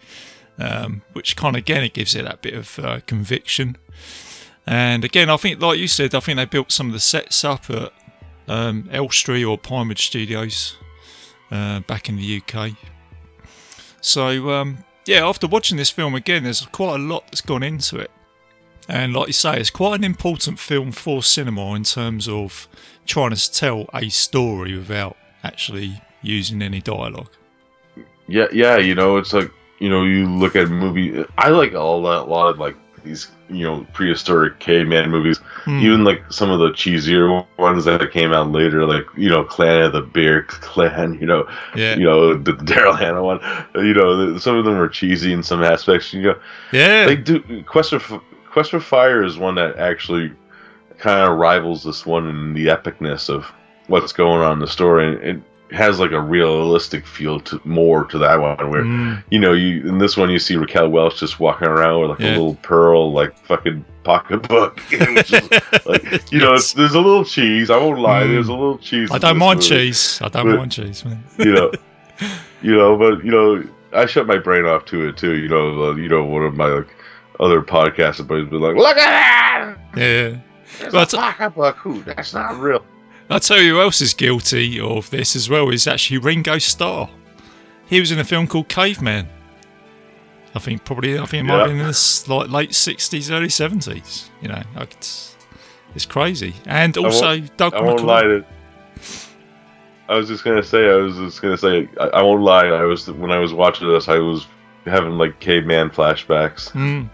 um, 0.59 1.01
which 1.13 1.35
kind 1.35 1.55
of 1.55 1.59
again 1.59 1.83
it 1.83 1.93
gives 1.93 2.15
it 2.15 2.25
that 2.25 2.41
bit 2.41 2.53
of 2.53 2.79
uh, 2.79 2.99
conviction. 3.07 3.77
And 4.65 5.03
again, 5.03 5.29
I 5.29 5.35
think, 5.37 5.61
like 5.61 5.77
you 5.77 5.87
said, 5.87 6.15
I 6.15 6.21
think 6.21 6.37
they 6.37 6.45
built 6.45 6.71
some 6.71 6.87
of 6.87 6.93
the 6.93 6.99
sets 6.99 7.43
up 7.43 7.69
at 7.69 7.91
um, 8.47 8.87
Elstree 8.91 9.43
or 9.43 9.57
Pinewood 9.57 9.99
Studios 9.99 10.77
uh, 11.51 11.81
back 11.81 12.07
in 12.07 12.15
the 12.15 12.41
UK. 12.41 12.71
So 13.99 14.51
um, 14.51 14.85
yeah, 15.05 15.27
after 15.27 15.47
watching 15.47 15.77
this 15.77 15.89
film 15.89 16.15
again, 16.15 16.43
there's 16.43 16.65
quite 16.67 16.95
a 16.95 17.03
lot 17.03 17.25
that's 17.27 17.41
gone 17.41 17.63
into 17.63 17.97
it. 17.97 18.11
And 18.89 19.13
like 19.13 19.27
you 19.27 19.33
say, 19.33 19.59
it's 19.59 19.69
quite 19.69 19.95
an 19.95 20.03
important 20.03 20.59
film 20.59 20.91
for 20.91 21.23
cinema 21.23 21.73
in 21.73 21.83
terms 21.83 22.27
of 22.27 22.67
trying 23.05 23.33
to 23.33 23.51
tell 23.51 23.89
a 23.93 24.09
story 24.09 24.77
without 24.77 25.15
actually 25.43 26.01
using 26.21 26.61
any 26.61 26.81
dialogue. 26.81 27.31
Yeah, 28.27 28.47
yeah, 28.51 28.77
you 28.77 28.95
know, 28.95 29.17
it's 29.17 29.33
like 29.33 29.51
you 29.83 29.89
know, 29.89 30.03
you 30.05 30.25
look 30.29 30.55
at 30.55 30.69
movie. 30.69 31.25
I 31.37 31.49
like 31.49 31.73
all 31.73 32.01
that, 32.03 32.19
a 32.19 32.23
lot 32.23 32.47
of 32.47 32.57
like 32.57 32.77
these, 33.03 33.29
you 33.49 33.65
know, 33.65 33.85
prehistoric 33.91 34.59
caveman 34.59 35.11
movies. 35.11 35.39
Hmm. 35.65 35.79
Even 35.79 36.03
like 36.05 36.23
some 36.31 36.49
of 36.49 36.59
the 36.59 36.69
cheesier 36.69 37.45
ones 37.57 37.83
that 37.83 38.09
came 38.13 38.31
out 38.31 38.49
later, 38.49 38.85
like 38.85 39.03
you 39.17 39.29
know, 39.29 39.43
Clan 39.43 39.81
of 39.81 39.91
the 39.91 39.99
Bear 39.99 40.43
Clan. 40.43 41.15
You 41.19 41.27
know, 41.27 41.49
Yeah, 41.75 41.95
you 41.95 42.05
know, 42.05 42.33
the 42.33 42.53
Daryl 42.53 42.97
Hannah 42.97 43.21
one. 43.21 43.41
You 43.75 43.93
know, 43.93 44.37
some 44.37 44.55
of 44.55 44.63
them 44.63 44.75
are 44.75 44.87
cheesy 44.87 45.33
in 45.33 45.43
some 45.43 45.61
aspects. 45.61 46.13
You 46.13 46.21
know, 46.21 46.39
yeah, 46.71 47.05
they 47.05 47.17
do. 47.17 47.61
Quest 47.65 47.89
for 47.89 48.21
Quest 48.49 48.71
for 48.71 48.79
Fire 48.79 49.21
is 49.21 49.37
one 49.37 49.55
that 49.55 49.75
actually 49.79 50.31
kind 50.97 51.29
of 51.29 51.37
rivals 51.37 51.83
this 51.83 52.05
one 52.05 52.29
in 52.29 52.53
the 52.53 52.67
epicness 52.67 53.27
of 53.27 53.51
what's 53.87 54.13
going 54.13 54.41
on 54.41 54.53
in 54.53 54.59
the 54.59 54.67
story. 54.67 55.13
And 55.13 55.23
it, 55.23 55.43
has 55.73 55.99
like 55.99 56.11
a 56.11 56.21
realistic 56.21 57.05
feel 57.05 57.39
to 57.39 57.59
more 57.65 58.05
to 58.05 58.17
that 58.19 58.39
one 58.39 58.69
where 58.69 58.83
Mm. 58.83 59.23
you 59.31 59.39
know 59.39 59.53
you 59.53 59.87
in 59.87 59.97
this 59.97 60.15
one 60.15 60.29
you 60.29 60.37
see 60.39 60.55
Raquel 60.55 60.87
Welch 60.89 61.19
just 61.19 61.39
walking 61.39 61.67
around 61.67 62.01
with 62.01 62.09
like 62.11 62.19
Yeah. 62.19 62.29
a 62.29 62.37
little 62.37 62.55
pearl 62.61 63.11
like 63.11 63.35
fucking 63.45 63.83
pocketbook 64.03 64.79
which 64.91 65.31
like 65.85 66.31
you 66.31 66.39
know 66.39 66.51
Yes. 66.53 66.73
there's 66.73 66.93
a 66.93 66.99
little 67.01 67.25
cheese 67.25 67.69
I 67.69 67.77
won't 67.77 67.99
lie 67.99 68.23
Mm. 68.23 68.33
there's 68.33 68.47
a 68.49 68.53
little 68.53 68.77
cheese 68.77 69.09
I 69.11 69.17
don't 69.17 69.37
mind 69.37 69.59
movie, 69.59 69.69
cheese. 69.69 70.19
I 70.21 70.27
don't 70.29 70.45
But- 70.49 70.57
mind 70.57 70.71
cheese, 70.71 71.03
man. 71.05 71.23
you 71.39 71.53
know 71.53 71.71
you 72.61 72.75
know 72.77 72.95
but 72.97 73.23
you 73.25 73.31
know 73.31 73.63
I 73.93 74.05
shut 74.05 74.27
my 74.27 74.37
brain 74.37 74.65
off 74.65 74.85
to 74.85 75.07
it 75.09 75.17
too 75.17 75.35
you 75.35 75.47
know 75.49 75.85
uh, 75.89 75.95
you 75.95 76.07
know 76.09 76.23
one 76.23 76.43
of 76.43 76.55
my 76.55 76.67
like 76.67 76.87
other 77.39 77.61
podcasts 77.61 78.25
buddies 78.27 78.47
be 78.49 78.57
like 78.57 78.75
look 78.75 78.97
at 78.97 79.09
that 79.09 79.75
Yeah. 79.97 80.37
But- 80.91 81.13
a 81.13 81.17
pocketbook 81.17 81.85
Ooh, 81.85 82.01
that's 82.03 82.33
not 82.33 82.59
real 82.59 82.83
I'll 83.33 83.39
tell 83.39 83.59
you 83.59 83.73
who 83.73 83.81
else 83.81 83.99
is 83.99 84.13
guilty 84.13 84.79
of 84.79 85.09
this 85.09 85.35
as 85.35 85.49
well 85.49 85.71
is 85.71 85.87
actually 85.87 86.19
Ringo 86.19 86.59
Starr. 86.59 87.09
He 87.87 87.99
was 87.99 88.11
in 88.11 88.19
a 88.19 88.23
film 88.23 88.45
called 88.45 88.69
Caveman. 88.69 89.27
I 90.53 90.59
think 90.59 90.85
probably 90.85 91.17
I 91.17 91.25
think 91.25 91.41
it 91.41 91.43
might 91.47 91.53
have 91.57 91.61
Yeah. 91.61 91.73
been 91.73 91.79
in 91.79 91.87
the 91.87 92.25
like 92.35 92.49
late 92.51 92.75
sixties, 92.75 93.31
early 93.31 93.49
seventies. 93.49 94.29
You 94.39 94.49
know, 94.49 94.61
like 94.75 94.93
it's 94.93 95.35
it's 95.95 96.05
crazy. 96.05 96.53
And 96.67 96.95
also 96.95 97.39
Doug 97.57 97.73
I 97.73 97.81
won't 97.81 98.03
lie 98.05 98.21
to. 98.21 98.45
I 100.09 100.15
was 100.15 100.27
just 100.27 100.43
gonna 100.43 100.61
say. 100.61 100.87
I 100.87 100.97
was 100.97 101.15
just 101.15 101.41
gonna 101.41 101.57
say. 101.57 101.89
I, 101.99 102.03
I 102.09 102.21
won't 102.21 102.43
lie. 102.43 102.67
I 102.67 102.83
was 102.83 103.09
when 103.09 103.31
I 103.31 103.39
was 103.39 103.51
watching 103.51 103.87
this. 103.87 104.07
I 104.09 104.19
was 104.19 104.45
having 104.85 105.17
like 105.17 105.39
caveman 105.39 105.89
flashbacks. 105.89 106.69
Mm. 106.73 107.09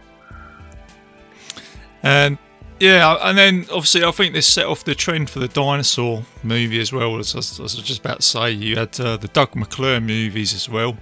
And 2.04 2.38
yeah, 2.80 3.18
and 3.22 3.38
then 3.38 3.66
obviously 3.72 4.04
I 4.04 4.12
think 4.12 4.34
this 4.34 4.48
set 4.48 4.66
off 4.66 4.84
the 4.84 4.96
trend 4.96 5.30
for 5.30 5.40
the 5.40 5.48
dinosaur 5.48 6.24
movie 6.44 6.80
as 6.80 6.94
well. 6.94 7.18
As, 7.18 7.34
I 7.36 7.64
was 7.64 7.76
just 7.76 8.00
about 8.00 8.22
to 8.22 8.26
say, 8.26 8.52
you 8.52 8.76
had 8.76 9.00
uh, 9.00 9.18
the 9.18 9.28
Doug 9.28 9.56
McClure 9.56 10.00
movies 10.00 10.54
as 10.54 10.70
well, 10.70 10.98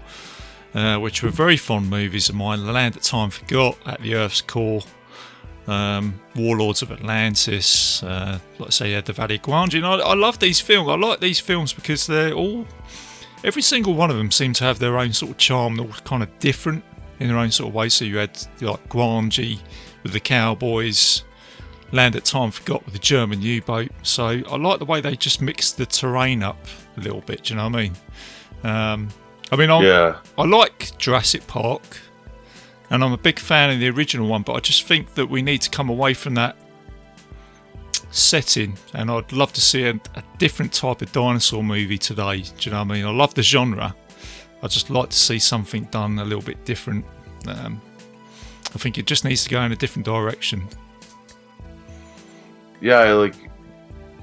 uh, 0.73 0.97
which 0.97 1.23
were 1.23 1.29
very 1.29 1.57
fond 1.57 1.89
movies 1.89 2.29
of 2.29 2.35
mine. 2.35 2.65
The 2.65 2.71
Land 2.71 2.95
That 2.95 3.03
Time 3.03 3.29
Forgot, 3.29 3.77
At 3.85 4.01
the 4.01 4.15
Earth's 4.15 4.41
Core, 4.41 4.81
um, 5.67 6.19
Warlords 6.35 6.81
of 6.81 6.91
Atlantis. 6.91 8.01
Uh, 8.01 8.39
like 8.59 8.67
I 8.67 8.71
say, 8.71 8.89
you 8.89 8.95
had 8.95 9.05
the 9.05 9.13
Valley. 9.13 9.39
And 9.45 9.85
I, 9.85 9.95
I 9.95 10.15
love 10.15 10.39
these 10.39 10.59
films. 10.59 10.89
I 10.89 10.95
like 10.95 11.19
these 11.19 11.39
films 11.39 11.73
because 11.73 12.07
they're 12.07 12.33
all 12.33 12.65
every 13.43 13.61
single 13.61 13.93
one 13.93 14.09
of 14.09 14.17
them 14.17 14.31
seemed 14.31 14.55
to 14.55 14.63
have 14.63 14.79
their 14.79 14.97
own 14.97 15.13
sort 15.13 15.31
of 15.31 15.37
charm. 15.37 15.75
They're 15.75 15.85
all 15.85 15.93
kind 16.03 16.23
of 16.23 16.39
different 16.39 16.83
in 17.19 17.27
their 17.27 17.37
own 17.37 17.51
sort 17.51 17.69
of 17.69 17.75
way. 17.75 17.89
So 17.89 18.05
you 18.05 18.17
had 18.17 18.37
like 18.61 18.89
Gwangi 18.89 19.59
with 20.03 20.13
the 20.13 20.19
cowboys, 20.19 21.23
Land 21.91 22.15
at 22.15 22.26
Time 22.26 22.52
Forgot 22.52 22.84
with 22.86 22.93
the 22.93 23.00
German 23.00 23.41
U-boat. 23.41 23.89
So 24.04 24.26
I 24.26 24.56
like 24.58 24.80
the 24.80 24.86
way 24.86 25.02
they 25.02 25.15
just 25.15 25.41
mixed 25.41 25.78
the 25.78 25.86
terrain 25.86 26.43
up 26.43 26.60
a 26.97 27.02
little 27.02 27.21
bit. 27.21 27.43
Do 27.43 27.54
you 27.54 27.58
know 27.58 27.69
what 27.69 27.76
I 27.76 27.82
mean? 27.82 27.93
Um, 28.63 29.10
I 29.52 29.56
mean, 29.56 29.69
I'm, 29.69 29.84
Yeah, 29.84 30.17
I 30.38 30.45
like 30.45 30.97
Jurassic 30.97 31.47
Park, 31.47 31.82
and 32.89 33.04
I'm 33.04 33.13
a 33.13 33.17
big 33.17 33.39
fan 33.39 33.69
of 33.69 33.80
the 33.80 33.89
original 33.89 34.28
one, 34.28 34.41
but 34.41 34.54
I 34.54 34.60
just 34.60 34.84
think 34.84 35.13
that 35.15 35.28
we 35.28 35.41
need 35.41 35.62
to 35.62 35.69
come 35.69 35.89
away 35.89 36.13
from 36.13 36.34
that 36.36 36.58
setting, 38.12 38.78
and 38.93 39.10
I'd 39.12 39.32
love 39.32 39.54
to 39.54 39.62
see 39.62 39.84
a, 39.86 39.91
a 40.15 40.23
different 40.38 40.73
type 40.73 41.02
of 41.02 41.12
dinosaur 41.12 41.63
movie 41.63 41.97
today. 41.97 42.41
Do 42.41 42.52
you 42.62 42.71
know 42.71 42.84
what 42.84 42.91
I 42.91 42.95
mean? 42.95 43.06
I 43.06 43.12
love 43.12 43.34
the 43.34 43.43
genre. 43.43 43.95
I 44.62 44.67
just 44.67 44.89
like 44.89 45.10
to 45.10 45.17
see 45.17 45.39
something 45.39 45.86
done 45.86 46.19
a 46.19 46.26
little 46.26 46.41
bit 46.41 46.65
different. 46.65 47.06
Um, 47.47 47.80
I 48.73 48.80
think 48.80 48.97
it 48.97 49.06
just 49.06 49.23
needs 49.23 49.43
to 49.43 49.50
go 49.50 49.62
in 49.62 49.71
a 49.71 49.76
different 49.76 50.06
direction. 50.06 50.67
Yeah. 52.81 52.97
I 52.99 53.13
like. 53.13 53.35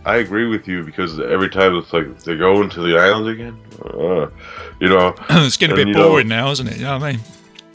I 0.07 0.17
agree 0.17 0.47
with 0.47 0.69
you 0.69 0.83
because 0.85 1.19
every 1.19 1.49
time 1.49 1.75
it's 1.77 1.91
like 1.93 2.19
they 2.25 2.37
go 2.37 2.61
into 2.63 2.83
the 2.83 2.99
island 2.99 3.27
again. 3.29 3.59
Uh, 3.83 4.29
you 4.79 4.89
know, 4.91 5.15
it's 5.31 5.57
getting 5.57 5.73
a 5.75 5.77
bit 5.77 5.89
you 5.89 5.95
know- 5.95 6.09
boring 6.11 6.29
now, 6.29 6.51
isn't 6.51 6.67
it? 6.69 6.77
You 6.77 6.85
know 6.85 6.99
what 6.99 7.03
I 7.05 7.13
mean? 7.13 7.21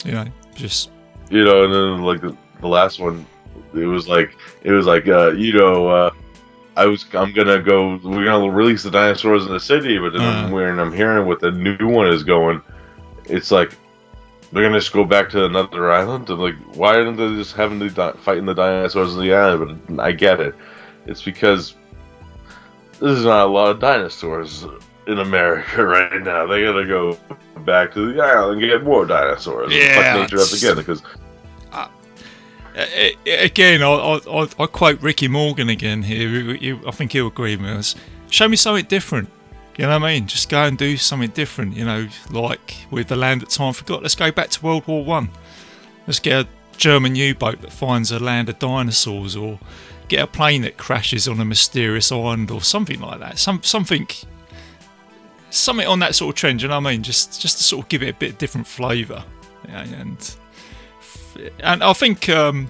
You 0.05 0.11
know, 0.11 0.25
just 0.55 0.91
you 1.31 1.43
know, 1.43 1.63
and 1.65 1.73
then 1.73 2.03
like 2.05 2.21
the, 2.21 2.35
the 2.61 2.67
last 2.67 2.99
one, 2.99 3.25
it 3.73 3.85
was 3.85 4.07
like 4.07 4.35
it 4.63 4.71
was 4.71 4.85
like 4.85 5.07
uh, 5.07 5.31
you 5.31 5.53
know, 5.53 5.87
uh, 5.87 6.11
I 6.77 6.85
was 6.85 7.05
I'm 7.13 7.33
gonna 7.33 7.59
go. 7.59 7.99
We're 8.03 8.25
gonna 8.25 8.51
release 8.51 8.83
the 8.83 8.91
dinosaurs 8.91 9.45
in 9.47 9.51
the 9.51 9.59
city, 9.59 9.97
but 9.97 10.13
then 10.13 10.21
I'm 10.21 10.45
Uh. 10.45 10.55
wearing 10.55 10.79
I'm 10.79 10.93
hearing 10.93 11.25
what 11.27 11.39
the 11.39 11.49
new 11.51 11.87
one 11.87 12.07
is 12.07 12.23
going. 12.23 12.61
It's 13.25 13.49
like 13.51 13.75
they're 14.51 14.63
gonna 14.63 14.79
just 14.79 14.93
go 14.93 15.03
back 15.03 15.29
to 15.29 15.45
another 15.45 15.91
island. 15.91 16.29
And 16.29 16.39
like, 16.39 16.55
why 16.75 16.95
aren't 16.95 17.17
they 17.17 17.27
just 17.35 17.55
having 17.55 17.79
the 17.79 17.89
di- 17.89 18.13
fighting 18.13 18.45
the 18.45 18.53
dinosaurs 18.53 19.15
in 19.15 19.21
the 19.21 19.33
island? 19.33 19.81
But 19.89 19.99
I 19.99 20.12
get 20.12 20.39
it. 20.39 20.55
It's 21.05 21.21
because 21.21 21.75
there's 22.99 23.23
not 23.23 23.47
a 23.47 23.49
lot 23.49 23.71
of 23.71 23.79
dinosaurs 23.79 24.65
in 25.07 25.19
America 25.19 25.85
right 25.85 26.21
now. 26.21 26.45
They 26.47 26.63
gotta 26.63 26.85
go 26.85 27.17
back 27.65 27.93
to 27.93 28.13
the 28.13 28.21
island 28.21 28.62
and 28.62 28.69
get 28.69 28.83
more 28.83 29.05
dinosaurs. 29.05 29.71
and 29.71 29.81
Yeah, 29.81 30.13
fuck 30.13 30.21
nature 30.21 30.39
up 30.41 30.51
again 30.51 30.75
because 30.75 31.01
again, 33.27 33.81
I, 33.81 33.88
I, 33.88 34.43
I, 34.43 34.47
I 34.59 34.65
quote 34.67 35.01
Ricky 35.01 35.27
Morgan 35.27 35.69
again 35.69 36.03
here. 36.03 36.77
I 36.88 36.91
think 36.91 37.12
he'll 37.12 37.27
agree 37.27 37.55
with 37.55 37.65
us. 37.69 37.95
Show 38.29 38.47
me 38.47 38.55
something 38.55 38.85
different. 38.85 39.29
You 39.79 39.85
know 39.85 39.97
what 39.97 40.09
I 40.09 40.15
mean? 40.15 40.27
Just 40.27 40.49
go 40.49 40.63
and 40.63 40.77
do 40.77 40.97
something 40.97 41.29
different. 41.29 41.73
You 41.73 41.85
know, 41.85 42.09
like 42.31 42.75
with 42.91 43.07
the 43.07 43.15
land 43.15 43.39
that 43.39 43.49
time 43.49 43.71
forgot. 43.71 44.01
Let's 44.01 44.13
go 44.13 44.29
back 44.29 44.49
to 44.49 44.61
World 44.61 44.85
War 44.87 45.05
One. 45.05 45.29
Let's 46.05 46.19
get 46.19 46.45
a 46.45 46.47
German 46.75 47.15
U-boat 47.15 47.61
that 47.61 47.71
finds 47.71 48.11
a 48.11 48.19
land 48.19 48.49
of 48.49 48.59
dinosaurs, 48.59 49.37
or 49.37 49.57
get 50.09 50.21
a 50.21 50.27
plane 50.27 50.63
that 50.63 50.75
crashes 50.75 51.29
on 51.29 51.39
a 51.39 51.45
mysterious 51.45 52.11
island, 52.11 52.51
or 52.51 52.61
something 52.61 52.99
like 52.99 53.21
that. 53.21 53.39
Some 53.39 53.63
something, 53.63 54.05
something 55.49 55.87
on 55.87 55.99
that 55.99 56.13
sort 56.13 56.35
of 56.35 56.37
trend. 56.37 56.61
You 56.61 56.67
know 56.67 56.81
what 56.81 56.89
I 56.89 56.91
mean? 56.91 57.01
Just 57.01 57.39
just 57.39 57.59
to 57.59 57.63
sort 57.63 57.85
of 57.85 57.89
give 57.89 58.03
it 58.03 58.09
a 58.09 58.17
bit 58.19 58.31
of 58.31 58.37
different 58.37 58.67
flavour. 58.67 59.23
And 59.69 60.35
and 61.63 61.83
I 61.85 61.93
think 61.93 62.27
um, 62.27 62.67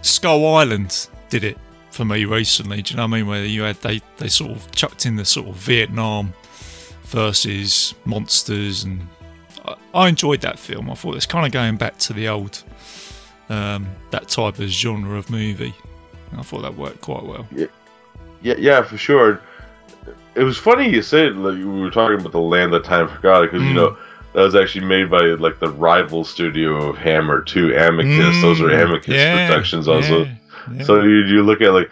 Skull 0.00 0.52
Island 0.56 1.06
did 1.28 1.44
it 1.44 1.58
for 1.92 2.04
me 2.04 2.24
recently. 2.24 2.82
Do 2.82 2.92
you 2.92 2.96
know 2.96 3.04
what 3.04 3.14
I 3.14 3.18
mean? 3.18 3.26
Where 3.28 3.44
you 3.44 3.62
had 3.62 3.76
they 3.82 4.00
they 4.18 4.28
sort 4.28 4.50
of 4.52 4.70
chucked 4.72 5.06
in 5.06 5.16
the 5.16 5.24
sort 5.24 5.48
of 5.48 5.54
Vietnam 5.56 6.32
versus 7.04 7.94
monsters, 8.04 8.84
and 8.84 9.06
I, 9.64 9.74
I 9.94 10.08
enjoyed 10.08 10.40
that 10.42 10.58
film. 10.58 10.90
I 10.90 10.94
thought 10.94 11.16
it's 11.16 11.26
kind 11.26 11.46
of 11.46 11.52
going 11.52 11.76
back 11.76 11.98
to 11.98 12.12
the 12.12 12.28
old 12.28 12.62
um, 13.48 13.86
that 14.10 14.28
type 14.28 14.58
of 14.58 14.68
genre 14.68 15.18
of 15.18 15.30
movie. 15.30 15.74
And 16.30 16.40
I 16.40 16.42
thought 16.42 16.62
that 16.62 16.76
worked 16.76 17.02
quite 17.02 17.24
well. 17.24 17.46
Yeah, 17.54 17.66
yeah, 18.42 18.54
yeah 18.58 18.82
for 18.82 18.96
sure. 18.96 19.40
It 20.34 20.44
was 20.44 20.56
funny 20.56 20.88
you 20.88 21.02
said 21.02 21.36
like 21.36 21.54
we 21.54 21.64
were 21.64 21.90
talking 21.90 22.18
about 22.18 22.32
the 22.32 22.40
land 22.40 22.72
that 22.72 22.84
time 22.84 23.06
forgot 23.08 23.42
because 23.42 23.62
you 23.62 23.72
Mm. 23.72 23.74
know 23.74 23.96
that 24.32 24.40
was 24.42 24.54
actually 24.54 24.86
made 24.86 25.10
by 25.10 25.20
like 25.20 25.58
the 25.60 25.68
rival 25.68 26.24
studio 26.24 26.88
of 26.88 26.96
Hammer 26.96 27.42
too, 27.42 27.74
Amicus. 27.76 28.40
Those 28.40 28.62
are 28.62 28.68
Mm, 28.68 28.82
Amicus 28.86 29.08
yeah, 29.14 29.46
Productions 29.46 29.86
also. 29.88 30.24
yeah, 30.24 30.32
yeah. 30.74 30.82
So 30.84 31.02
you, 31.02 31.24
you 31.24 31.42
look 31.42 31.60
at 31.60 31.72
like 31.72 31.90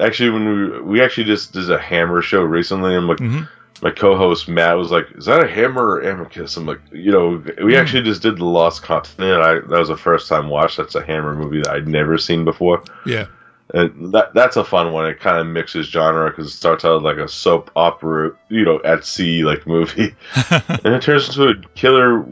actually 0.00 0.30
when 0.30 0.44
we 0.48 0.80
we 0.82 1.00
actually 1.02 1.24
just 1.24 1.52
did 1.52 1.70
a 1.70 1.78
Hammer 1.78 2.22
show 2.22 2.42
recently, 2.42 2.94
and 2.94 3.06
like 3.06 3.18
Mhm. 3.18 3.48
my 3.82 3.90
co-host 3.90 4.48
Matt 4.48 4.76
was 4.76 4.90
like, 4.90 5.06
"Is 5.16 5.24
that 5.26 5.42
a 5.44 5.48
Hammer 5.48 5.82
or 5.82 6.00
Amicus?" 6.00 6.56
I'm 6.56 6.66
like, 6.66 6.80
you 6.92 7.10
know, 7.12 7.42
we 7.62 7.72
Mm. 7.74 7.80
actually 7.80 8.02
just 8.02 8.22
did 8.22 8.36
the 8.38 8.44
Lost 8.44 8.82
Continent. 8.82 9.40
I 9.42 9.54
that 9.54 9.78
was 9.78 9.90
a 9.90 9.96
first 9.96 10.28
time 10.28 10.48
watch. 10.48 10.76
That's 10.76 10.94
a 10.94 11.04
Hammer 11.04 11.34
movie 11.34 11.60
that 11.62 11.70
I'd 11.72 11.88
never 11.88 12.18
seen 12.18 12.44
before. 12.44 12.82
yeah. 13.06 13.26
And 13.74 14.12
that 14.14 14.32
that's 14.32 14.56
a 14.56 14.62
fun 14.64 14.92
one. 14.92 15.06
It 15.06 15.18
kind 15.18 15.38
of 15.38 15.46
mixes 15.48 15.88
genre 15.88 16.30
because 16.30 16.46
it 16.46 16.50
starts 16.56 16.84
out 16.84 17.02
like 17.02 17.16
a 17.16 17.26
soap 17.26 17.68
opera, 17.74 18.30
you 18.48 18.64
know, 18.64 18.80
at 18.84 19.04
sea 19.04 19.42
like 19.44 19.66
movie, 19.66 20.14
and 20.84 20.94
it 20.94 21.02
turns 21.02 21.28
into 21.28 21.48
a 21.48 21.54
killer 21.74 22.24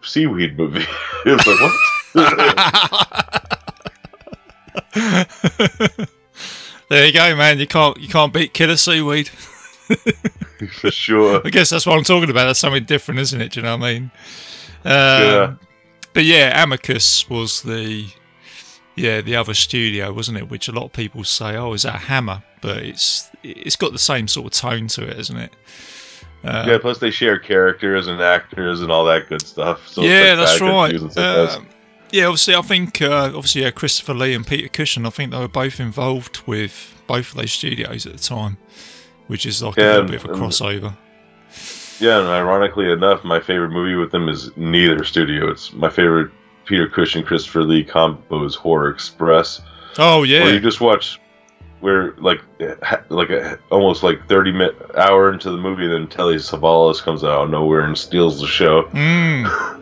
seaweed 0.00 0.56
movie. 0.56 0.86
it's 1.26 1.46
like 1.46 1.60
what? 1.60 1.72
there 6.88 7.06
you 7.06 7.12
go, 7.12 7.34
man. 7.36 7.58
You 7.58 7.66
can't 7.66 7.96
you 7.98 8.08
can't 8.08 8.32
beat 8.32 8.52
killer 8.52 8.76
seaweed. 8.76 9.28
For 10.80 10.90
sure. 10.90 11.42
I 11.44 11.50
guess 11.50 11.70
that's 11.70 11.86
what 11.86 11.96
I'm 11.96 12.04
talking 12.04 12.30
about. 12.30 12.46
That's 12.46 12.60
something 12.60 12.84
different, 12.84 13.20
isn't 13.20 13.40
it? 13.40 13.52
Do 13.52 13.60
you 13.60 13.64
know 13.64 13.76
what 13.76 13.86
I 13.86 13.92
mean? 13.92 14.10
Um, 14.84 14.92
Yeah. 14.92 15.54
But 16.14 16.24
yeah, 16.24 16.62
Amicus 16.62 17.28
was 17.30 17.62
the 17.62 18.06
yeah 18.96 19.22
the 19.22 19.36
other 19.36 19.54
studio, 19.54 20.12
wasn't 20.12 20.38
it? 20.38 20.50
Which 20.50 20.68
a 20.68 20.72
lot 20.72 20.84
of 20.84 20.92
people 20.92 21.24
say, 21.24 21.56
oh, 21.56 21.72
is 21.72 21.82
that 21.84 21.94
Hammer? 22.02 22.42
But 22.60 22.78
it's 22.78 23.30
it's 23.42 23.76
got 23.76 23.92
the 23.92 23.98
same 23.98 24.28
sort 24.28 24.46
of 24.46 24.52
tone 24.52 24.88
to 24.88 25.08
it, 25.08 25.18
isn't 25.18 25.36
it? 25.36 25.52
Uh, 26.44 26.64
Yeah. 26.66 26.78
Plus, 26.78 26.98
they 26.98 27.10
share 27.10 27.38
characters 27.38 28.08
and 28.08 28.20
actors 28.20 28.82
and 28.82 28.92
all 28.92 29.04
that 29.06 29.28
good 29.28 29.40
stuff. 29.46 29.86
So 29.88 30.02
it's, 30.02 30.10
yeah, 30.10 30.34
like, 30.34 30.38
that's 30.38 31.14
that 31.14 31.56
right. 31.56 31.56
Um, 31.56 31.68
yeah, 32.12 32.24
obviously, 32.26 32.54
I 32.54 32.62
think 32.62 33.00
uh, 33.02 33.32
obviously 33.34 33.62
yeah, 33.62 33.70
Christopher 33.70 34.14
Lee 34.14 34.34
and 34.34 34.46
Peter 34.46 34.68
Cushing. 34.68 35.06
I 35.06 35.10
think 35.10 35.30
they 35.32 35.38
were 35.38 35.48
both 35.48 35.80
involved 35.80 36.40
with 36.46 37.02
both 37.06 37.30
of 37.30 37.36
those 37.36 37.52
studios 37.52 38.06
at 38.06 38.12
the 38.12 38.18
time, 38.18 38.58
which 39.26 39.46
is 39.46 39.62
like 39.62 39.76
a 39.76 39.80
Yeah, 39.80 39.86
little 39.88 40.00
and- 40.02 40.10
bit 40.10 40.24
of 40.24 40.30
a 40.30 40.34
crossover. 40.34 40.96
Yeah, 42.00 42.18
and 42.18 42.28
ironically 42.28 42.90
enough, 42.90 43.22
my 43.22 43.38
favorite 43.38 43.70
movie 43.70 43.94
with 43.94 44.10
them 44.10 44.28
is 44.28 44.50
neither 44.56 45.04
studio. 45.04 45.48
It's 45.50 45.72
my 45.72 45.88
favorite 45.88 46.32
Peter 46.64 46.88
Cushing, 46.88 47.22
Christopher 47.24 47.62
Lee 47.62 47.84
combo 47.84 48.44
is 48.44 48.54
Horror 48.56 48.88
Express. 48.90 49.60
Oh 49.98 50.22
yeah, 50.24 50.42
Where 50.44 50.54
you 50.54 50.60
just 50.60 50.80
watch, 50.80 51.20
where 51.80 52.14
like 52.18 52.40
like 53.10 53.30
a, 53.30 53.58
almost 53.70 54.02
like 54.02 54.26
thirty 54.28 54.50
minute 54.52 54.74
hour 54.96 55.32
into 55.32 55.50
the 55.50 55.56
movie, 55.58 55.86
then 55.86 56.08
Telly 56.08 56.36
Savalas 56.36 57.00
comes 57.02 57.22
out 57.22 57.44
of 57.44 57.50
nowhere 57.50 57.82
and 57.82 57.96
steals 57.96 58.40
the 58.40 58.46
show. 58.48 58.84
Mm. 58.84 59.78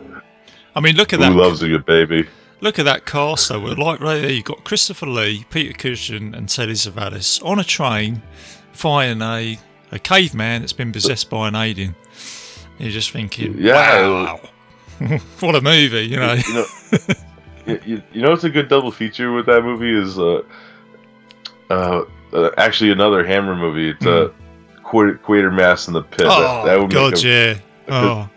I 0.75 0.79
mean, 0.79 0.95
look 0.95 1.13
at 1.13 1.19
Who 1.19 1.25
that. 1.25 1.31
Who 1.33 1.39
loves 1.39 1.61
a 1.61 1.67
good 1.67 1.85
baby? 1.85 2.27
Look 2.61 2.77
at 2.77 2.85
that 2.85 3.05
cast 3.05 3.49
though. 3.49 3.59
Like 3.59 3.99
right 3.99 4.21
there, 4.21 4.29
you've 4.31 4.45
got 4.45 4.63
Christopher 4.63 5.07
Lee, 5.07 5.45
Peter 5.49 5.73
Cushing, 5.73 6.35
and 6.35 6.47
Telly 6.47 6.73
Savalas 6.73 7.43
on 7.43 7.59
a 7.59 7.63
train 7.63 8.21
fighting 8.71 9.21
a 9.21 9.57
a 9.91 9.99
caveman 9.99 10.61
that's 10.61 10.73
been 10.73 10.91
possessed 10.91 11.29
by 11.29 11.47
an 11.47 11.55
alien. 11.55 11.95
You're 12.77 12.91
just 12.91 13.11
thinking, 13.11 13.57
Yeah. 13.57 14.07
wow, 14.07 14.49
what 15.39 15.55
a 15.55 15.61
movie, 15.61 16.07
you 16.07 16.17
know. 16.17 16.33
You 16.33 16.53
know, 16.53 16.65
you, 17.85 18.01
you, 18.13 18.21
know 18.21 18.29
what's 18.29 18.43
a 18.43 18.49
good 18.49 18.69
double 18.69 18.91
feature 18.91 19.31
with 19.31 19.45
that 19.47 19.63
movie 19.63 19.95
is 19.95 20.17
uh, 20.17 20.41
uh, 21.69 22.49
actually 22.57 22.91
another 22.91 23.25
Hammer 23.25 23.55
movie. 23.55 23.89
It's 23.89 24.05
uh, 24.05 24.31
Quater, 24.83 25.19
Quatermass 25.23 25.87
in 25.87 25.93
the 25.93 26.01
Pit. 26.01 26.27
Oh 26.29 26.65
that, 26.65 26.65
that 26.65 26.81
would 26.81 26.91
God, 26.91 27.13
make 27.13 27.23
a, 27.23 27.27
yeah. 27.27 27.59
Oh, 27.87 28.29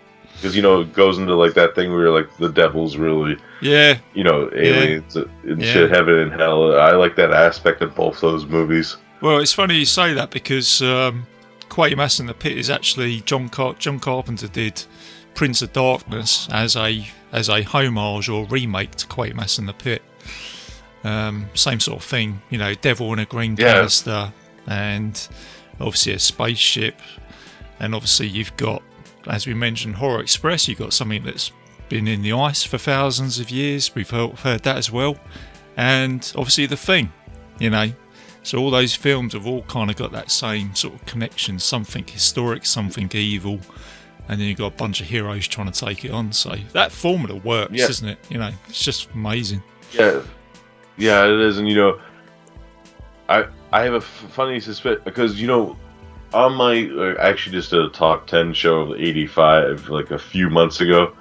because 0.45 0.55
you 0.55 0.61
know 0.61 0.83
it 0.83 0.93
goes 0.93 1.17
into 1.17 1.35
like 1.35 1.55
that 1.55 1.75
thing 1.75 1.91
where 1.91 2.11
like 2.11 2.29
the 2.37 2.51
devil's 2.51 2.99
really 2.99 3.39
yeah. 3.63 3.97
you 4.13 4.23
know 4.23 4.51
aliens 4.55 5.17
and 5.17 5.27
Yeah. 5.63 5.73
shit, 5.73 5.91
heaven 5.91 6.19
and 6.19 6.33
hell. 6.33 6.79
I 6.79 6.91
like 6.91 7.17
that 7.17 7.33
aspect 7.33 7.81
of 7.81 7.95
both 7.95 8.21
those 8.21 8.45
movies. 8.45 8.99
Well, 9.23 9.39
it's 9.39 9.55
funny 9.55 9.77
you 9.77 9.87
say 9.87 10.13
that 10.13 10.31
because 10.31 10.83
um, 10.83 11.27
Quatermass 11.71 12.21
in 12.21 12.27
the 12.27 12.35
Pit 12.35 12.59
is 12.59 12.69
actually 12.69 13.23
John 13.23 13.49
Car- 13.49 13.73
John 13.79 13.99
Carpenter 13.99 14.47
did 14.49 14.85
Prince 15.35 15.63
of 15.63 15.73
Darkness 15.73 16.47
as 16.53 16.77
a 16.77 17.07
as 17.33 17.49
a 17.49 17.63
homage 17.63 18.29
or 18.29 18.45
remake 18.45 18.91
to 18.97 19.07
Quatermass 19.07 19.59
in 19.59 19.65
the 19.65 19.73
Pit. 19.73 20.03
Um, 21.05 21.49
same 21.55 21.81
sort 21.81 22.01
of 22.01 22.05
thing, 22.05 22.43
you 22.51 22.59
know, 22.59 22.75
devil 22.75 23.11
in 23.15 23.19
a 23.19 23.25
green 23.25 23.57
Yeah. 23.59 23.89
and 24.67 25.29
obviously 25.81 26.13
a 26.13 26.19
spaceship, 26.19 26.97
and 27.81 27.95
obviously 27.95 28.27
you've 28.27 28.55
got, 28.59 28.83
as 29.27 29.47
we 29.47 29.55
mentioned, 29.55 29.97
Horror 29.97 30.21
Express. 30.21 30.69
You've 30.69 30.79
got 30.79 30.93
something 30.93 31.23
that's 31.25 31.53
been 31.89 32.07
in 32.09 32.23
the 32.23 32.33
ice 32.33 32.63
for 32.63 32.79
thousands 32.79 33.39
of 33.39 33.51
years. 33.51 33.95
We've 33.95 34.09
heard, 34.09 34.39
heard 34.41 34.63
that 34.65 34.77
as 34.77 34.91
well, 34.91 35.17
and 35.77 36.31
obviously 36.37 36.67
the 36.67 36.77
Thing, 36.77 37.13
you 37.59 37.71
know. 37.71 37.91
So 38.43 38.59
all 38.59 38.71
those 38.71 38.95
films 38.95 39.33
have 39.33 39.47
all 39.47 39.63
kind 39.63 39.91
of 39.91 39.97
got 39.97 40.13
that 40.13 40.31
same 40.31 40.75
sort 40.75 40.95
of 40.95 41.07
connection, 41.07 41.59
something 41.59 42.07
historic, 42.07 42.67
something 42.67 43.11
evil, 43.15 43.59
and 44.29 44.39
then 44.41 44.49
you've 44.49 44.59
got 44.59 44.75
a 44.75 44.77
bunch 44.77 45.01
of 45.01 45.07
heroes 45.07 45.49
trying 45.49 45.71
to 45.73 45.79
take 45.85 46.05
it 46.05 46.11
on. 46.11 46.33
So 46.33 46.55
that 46.73 46.93
formula 46.93 47.41
works, 47.41 47.73
Yeah. 47.73 47.89
isn't 47.89 48.09
it? 48.09 48.19
You 48.29 48.39
know, 48.39 48.51
it's 48.69 48.83
just 48.85 49.09
amazing. 49.15 49.63
Yeah, 49.93 50.21
yeah, 50.99 51.25
it 51.25 51.41
is, 51.41 51.59
and 51.59 51.67
you 51.69 51.75
know, 51.77 52.01
I 53.29 53.47
I 53.73 53.83
have 53.85 53.95
a 53.95 53.99
f- 53.99 54.27
funny 54.31 54.61
suspicion 54.61 55.01
because 55.05 55.41
you 55.41 55.47
know, 55.47 55.77
on 56.35 56.55
my 56.55 56.91
uh, 56.91 57.15
I 57.21 57.29
actually 57.29 57.57
just 57.57 57.71
did 57.71 57.81
a 57.81 57.89
top 57.89 58.27
ten 58.27 58.53
show 58.53 58.81
of 58.81 59.01
'85 59.01 59.89
like 59.89 60.11
a 60.11 60.19
few 60.19 60.51
months 60.51 60.81
ago, 60.81 61.15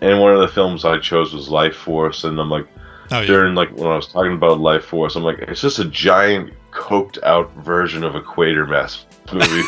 and 0.00 0.20
one 0.20 0.32
of 0.32 0.40
the 0.40 0.48
films 0.48 0.84
I 0.84 0.98
chose 0.98 1.34
was 1.34 1.48
Life 1.48 1.76
Force, 1.76 2.24
and 2.24 2.38
I'm 2.40 2.50
like 2.50 2.66
Oh 3.10 3.20
yeah, 3.20 3.26
during 3.26 3.54
like 3.54 3.70
when 3.76 3.90
I 3.90 3.96
was 3.96 4.06
talking 4.06 4.32
about 4.32 4.60
Life 4.60 4.86
Force, 4.86 5.16
I'm 5.16 5.24
like 5.24 5.38
it's 5.40 5.60
just 5.60 5.78
a 5.78 5.84
giant 5.84 6.52
coked 6.70 7.22
out 7.22 7.52
version 7.56 8.02
of 8.02 8.14
a 8.14 8.20
Quatermass 8.20 9.04
movie. 9.32 9.62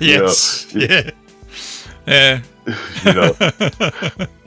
you 0.04 0.18
know, 0.18 0.24
yes, 0.24 0.74
yeah, 0.74 1.10
yeah. 2.06 2.40
you 3.04 3.14
know, 3.14 4.26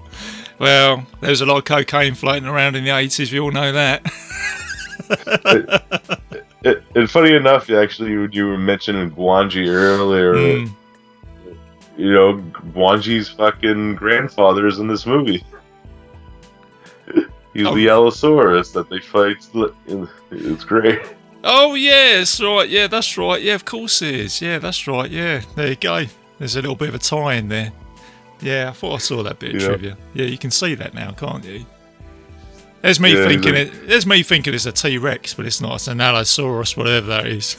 Well, 0.59 1.05
there 1.19 1.29
was 1.29 1.41
a 1.41 1.45
lot 1.45 1.57
of 1.57 1.65
cocaine 1.65 2.15
floating 2.15 2.47
around 2.47 2.75
in 2.75 2.83
the 2.83 2.91
eighties. 2.91 3.31
We 3.31 3.39
all 3.39 3.51
know 3.51 3.71
that. 3.71 4.01
it, 6.31 6.45
and 6.95 7.10
funny 7.10 7.36
enough, 7.36 7.69
actually, 7.69 8.17
when 8.17 8.32
you 8.32 8.47
were 8.47 8.58
mentioning 8.58 9.12
Gwangi 9.12 9.67
earlier. 9.67 10.34
Mm. 10.36 10.69
you 11.97 12.12
know, 12.12 12.38
Gwangi's 12.73 13.30
fucking 13.30 13.95
grandfather 13.95 14.65
is 14.67 14.80
in 14.80 14.88
this 14.88 15.06
movie. 15.06 15.43
He's 17.54 17.67
Oh. 17.67 17.76
the 17.76 17.88
Allosaurus 17.89 18.71
that 18.71 18.89
they 18.89 18.99
fight. 18.99 19.45
It's 20.32 20.63
great. 20.63 21.02
Oh 21.43 21.76
yeah, 21.76 22.17
that's 22.19 22.39
right. 22.41 22.67
Yeah, 22.69 22.88
that's 22.88 23.17
right. 23.17 23.41
Yeah, 23.41 23.54
of 23.56 23.65
course 23.65 24.02
it 24.02 24.15
is. 24.15 24.41
Yeah, 24.41 24.60
that's 24.60 24.88
right. 24.88 25.12
Yeah, 25.12 25.41
there 25.56 25.67
you 25.67 25.76
go. 25.76 26.06
There's 26.39 26.56
a 26.56 26.62
little 26.62 26.76
bit 26.76 26.89
of 26.89 26.95
a 26.95 26.99
tie 26.99 27.36
in 27.36 27.49
there. 27.49 27.71
Yeah, 28.41 28.69
I 28.69 28.71
thought 28.71 28.95
I 28.95 28.97
saw 28.97 29.21
that 29.23 29.39
bit 29.39 29.54
of 29.56 29.62
Yeah. 29.62 29.67
trivia. 29.67 29.97
Yeah, 30.13 30.26
you 30.26 30.38
can 30.38 30.52
see 30.52 30.73
that 30.76 30.93
now, 30.93 31.12
can't 31.12 31.43
you? 31.45 31.65
There's 32.83 32.99
me 32.99 33.17
Yeah, 33.17 33.27
thinking 33.27 33.55
it. 33.55 33.87
There's 33.87 34.05
me 34.05 34.21
thinking 34.21 34.53
it's 34.53 34.65
a 34.67 34.71
T 34.71 34.97
Rex, 34.99 35.33
but 35.33 35.45
it's 35.47 35.59
not. 35.61 35.75
It's 35.75 35.87
an 35.87 35.99
Allosaurus, 36.01 36.77
whatever 36.77 37.07
that 37.07 37.25
is. 37.25 37.55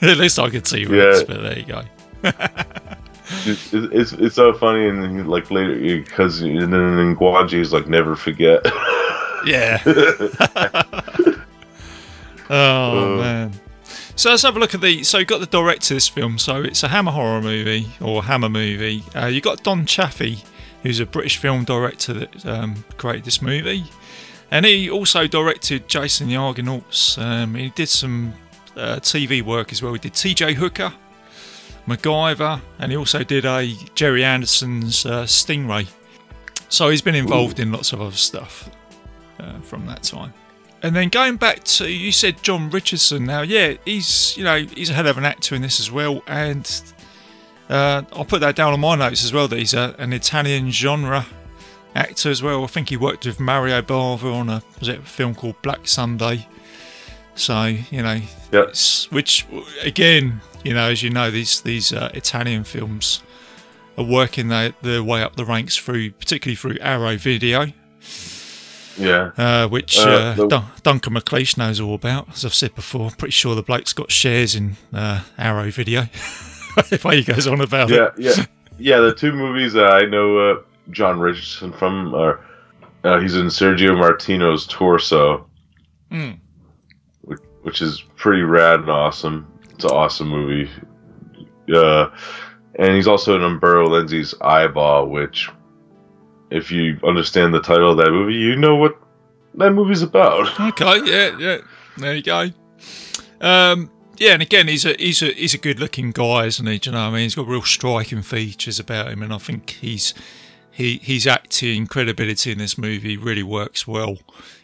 it 0.00 0.18
looks 0.18 0.36
like 0.38 0.54
a 0.54 0.60
T 0.60 0.86
Rex, 0.86 1.20
Yeah. 1.20 1.24
but 1.28 1.42
there 1.42 1.58
you 1.58 1.64
go. 1.66 1.82
It's, 3.44 3.72
it's, 3.74 4.12
it's 4.12 4.34
so 4.36 4.52
funny, 4.54 4.88
and 4.88 5.28
like 5.28 5.50
later, 5.50 5.74
because 6.02 6.40
and 6.42 6.72
then 6.72 7.14
Gwangi's 7.16 7.72
like 7.72 7.86
never 7.88 8.16
forget. 8.16 8.60
Yeah. 9.44 9.80
oh 12.50 13.14
Uh. 13.14 13.16
man. 13.20 13.52
So 14.16 14.30
let's 14.30 14.42
have 14.42 14.56
a 14.56 14.58
look 14.58 14.74
at 14.74 14.80
the. 14.80 15.04
So 15.04 15.18
you 15.18 15.24
got 15.24 15.40
the 15.40 15.46
director 15.46 15.94
of 15.94 15.96
this 15.96 16.08
film. 16.08 16.38
So 16.38 16.62
it's 16.62 16.82
a 16.82 16.88
Hammer 16.88 17.12
horror 17.12 17.42
movie 17.42 17.86
or 18.00 18.24
Hammer 18.24 18.48
movie. 18.48 19.04
Uh, 19.14 19.26
you 19.26 19.40
got 19.40 19.62
Don 19.62 19.84
Chaffee, 19.86 20.38
who's 20.82 20.98
a 21.00 21.06
British 21.06 21.36
film 21.36 21.64
director 21.64 22.12
that 22.14 22.46
um, 22.46 22.84
created 22.96 23.24
this 23.24 23.42
movie, 23.42 23.84
and 24.50 24.64
he 24.64 24.90
also 24.90 25.26
directed 25.26 25.88
Jason 25.88 26.28
the 26.28 26.36
Argonauts. 26.36 27.18
Um, 27.18 27.54
he 27.54 27.70
did 27.70 27.88
some 27.88 28.34
uh, 28.76 28.96
TV 28.96 29.42
work 29.42 29.72
as 29.72 29.82
well. 29.82 29.92
He 29.92 29.98
did 29.98 30.14
T.J. 30.14 30.54
Hooker, 30.54 30.92
MacGyver, 31.86 32.60
and 32.78 32.92
he 32.92 32.96
also 32.96 33.24
did 33.24 33.44
a 33.44 33.72
Gerry 33.94 34.24
Anderson's 34.24 35.04
uh, 35.04 35.24
Stingray. 35.24 35.88
So 36.68 36.90
he's 36.90 37.02
been 37.02 37.14
involved 37.14 37.60
in 37.60 37.72
lots 37.72 37.92
of 37.92 38.00
other 38.00 38.16
stuff 38.16 38.68
uh, 39.38 39.60
from 39.60 39.86
that 39.86 40.02
time. 40.02 40.32
And 40.82 40.94
then 40.94 41.08
going 41.08 41.36
back 41.36 41.64
to 41.64 41.90
you 41.90 42.12
said 42.12 42.42
John 42.42 42.70
Richardson. 42.70 43.24
Now, 43.24 43.42
yeah, 43.42 43.74
he's 43.84 44.36
you 44.36 44.44
know 44.44 44.58
he's 44.58 44.90
a 44.90 44.92
hell 44.92 45.06
of 45.06 45.18
an 45.18 45.24
actor 45.24 45.54
in 45.54 45.62
this 45.62 45.80
as 45.80 45.90
well, 45.90 46.22
and 46.26 46.94
uh, 47.68 48.02
I'll 48.12 48.24
put 48.24 48.40
that 48.40 48.56
down 48.56 48.72
on 48.72 48.80
my 48.80 48.94
notes 48.94 49.24
as 49.24 49.32
well 49.32 49.48
that 49.48 49.58
he's 49.58 49.74
a, 49.74 49.96
an 49.98 50.12
Italian 50.12 50.70
genre 50.70 51.26
actor 51.96 52.30
as 52.30 52.42
well. 52.42 52.64
I 52.64 52.66
think 52.68 52.88
he 52.90 52.96
worked 52.96 53.26
with 53.26 53.40
Mario 53.40 53.82
Bava 53.82 54.32
on 54.34 54.48
a 54.48 54.62
was 54.78 54.88
it 54.88 54.98
a 55.00 55.02
film 55.02 55.34
called 55.34 55.60
Black 55.62 55.86
Sunday. 55.88 56.46
So 57.34 57.64
you 57.90 58.02
know, 58.02 58.20
Yep. 58.52 58.74
which 59.10 59.46
again, 59.82 60.40
you 60.64 60.72
know, 60.74 60.88
as 60.90 61.02
you 61.02 61.10
know, 61.10 61.30
these 61.30 61.60
these 61.62 61.92
uh, 61.92 62.10
Italian 62.14 62.64
films 62.64 63.22
are 63.98 64.04
working 64.04 64.48
their, 64.48 64.74
their 64.82 65.02
way 65.02 65.22
up 65.22 65.36
the 65.36 65.44
ranks 65.44 65.76
through, 65.76 66.10
particularly 66.12 66.54
through 66.56 66.76
Arrow 66.80 67.16
Video 67.16 67.72
yeah, 68.98 69.30
uh, 69.36 69.68
which 69.68 69.98
Uh, 69.98 70.02
uh, 70.08 70.34
the- 70.34 70.46
Dun- 70.48 70.64
Duncan 70.82 71.14
McLeish 71.14 71.56
knows 71.58 71.80
all 71.80 71.94
about. 71.94 72.28
As 72.32 72.44
I've 72.46 72.54
said 72.54 72.74
before, 72.74 73.10
pretty 73.10 73.32
sure 73.32 73.54
the 73.54 73.62
bloke's 73.62 73.92
got 73.92 74.10
shares 74.10 74.54
in 74.54 74.76
uh, 74.92 75.20
Arrow 75.38 75.70
Video. 75.70 76.02
if 76.90 77.02
he 77.02 77.22
goes 77.22 77.46
on 77.46 77.60
about 77.60 77.90
yeah, 77.90 78.06
it. 78.06 78.12
yeah, 78.18 78.44
yeah. 78.78 79.00
The 79.00 79.14
two 79.14 79.32
movies 79.32 79.76
I 79.76 80.02
know 80.06 80.38
uh, 80.38 80.56
John 80.90 81.18
Richardson 81.20 81.72
from 81.72 82.14
are 82.14 82.40
uh, 83.04 83.20
he's 83.20 83.36
in 83.36 83.46
Sergio 83.46 83.96
Martino's 83.98 84.66
Torso, 84.66 85.46
Mm. 86.12 86.38
which, 87.22 87.40
which 87.62 87.82
is 87.82 88.02
pretty 88.16 88.42
rad 88.42 88.80
and 88.80 88.90
awesome. 88.90 89.46
It's 89.70 89.84
an 89.84 89.90
awesome 89.90 90.28
movie. 90.28 90.70
Uh, 91.72 92.08
and 92.78 92.94
he's 92.94 93.08
also 93.08 93.34
in 93.36 93.42
Umberto 93.42 93.88
Lenzi's 93.88 94.34
Eyeball, 94.40 95.06
which, 95.08 95.48
if 96.50 96.70
you 96.70 96.98
understand 97.04 97.52
the 97.52 97.60
title 97.60 97.90
of 97.90 97.96
that 97.98 98.10
movie, 98.12 98.34
you 98.34 98.54
know 98.56 98.76
what 98.76 98.96
that 99.54 99.70
movie's 99.72 100.02
about. 100.02 100.48
Okay, 100.60 101.00
yeah, 101.04 101.36
yeah. 101.38 101.58
There 101.96 102.14
you 102.14 102.22
go. 102.22 102.50
Um, 103.40 103.90
yeah, 104.18 104.32
and 104.32 104.42
again, 104.42 104.68
he's 104.68 104.84
a 104.84 104.94
he's 104.98 105.22
a 105.22 105.32
he's 105.32 105.54
a 105.54 105.58
good 105.58 105.78
looking 105.80 106.10
guy, 106.12 106.46
isn't 106.46 106.66
he? 106.66 106.78
Do 106.78 106.90
you 106.90 106.94
know 106.94 107.02
what 107.04 107.10
I 107.10 107.14
mean? 107.14 107.22
He's 107.24 107.34
got 107.34 107.46
real 107.48 107.62
striking 107.62 108.22
features 108.22 108.78
about 108.78 109.08
him, 109.08 109.22
and 109.22 109.32
I 109.32 109.38
think 109.38 109.70
he's 109.70 110.14
he 110.76 110.98
his 111.02 111.26
acting 111.26 111.86
credibility 111.86 112.52
in 112.52 112.58
this 112.58 112.76
movie 112.76 113.16
really 113.16 113.42
works 113.42 113.86
well 113.86 114.18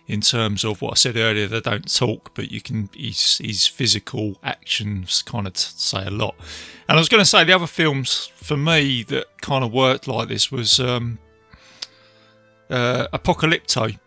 in 0.06 0.20
terms 0.20 0.62
of 0.62 0.82
what 0.82 0.90
I 0.90 0.94
said 0.96 1.16
earlier. 1.16 1.46
They 1.46 1.62
don't 1.62 1.90
talk, 1.90 2.34
but 2.34 2.50
you 2.50 2.60
can 2.60 2.90
his 2.94 3.38
his 3.38 3.66
physical 3.66 4.36
actions 4.42 5.22
kind 5.22 5.46
of 5.46 5.54
t- 5.54 5.72
say 5.74 6.04
a 6.04 6.10
lot. 6.10 6.34
And 6.86 6.98
I 6.98 7.00
was 7.00 7.08
going 7.08 7.22
to 7.22 7.28
say 7.28 7.44
the 7.44 7.54
other 7.54 7.66
films 7.66 8.30
for 8.34 8.58
me 8.58 9.04
that 9.04 9.24
kind 9.40 9.64
of 9.64 9.72
worked 9.72 10.06
like 10.06 10.28
this 10.28 10.52
was 10.52 10.78
um, 10.78 11.18
uh, 12.68 13.06
Apocalypto. 13.14 13.98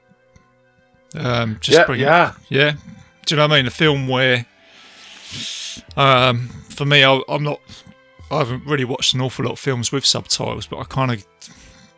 Um, 1.15 1.57
just 1.59 1.75
yeah, 1.75 1.85
bring 1.85 2.01
yeah. 2.01 2.33
yeah. 2.49 2.73
Do 3.25 3.33
you 3.33 3.37
know 3.37 3.47
what 3.47 3.53
I 3.53 3.57
mean? 3.57 3.65
A 3.65 3.71
film 3.71 4.07
where, 4.07 4.45
um, 5.97 6.49
for 6.69 6.85
me, 6.85 7.03
I, 7.03 7.19
I'm 7.27 7.41
not. 7.41 7.61
I 8.29 8.39
haven't 8.39 8.65
really 8.67 8.85
watched 8.85 9.15
an 9.15 9.21
awful 9.21 9.45
lot 9.45 9.53
of 9.53 9.59
films 9.59 9.91
with 9.91 10.05
subtitles, 10.05 10.67
but 10.67 10.77
I 10.77 10.83
kind 10.83 11.11
of 11.11 11.25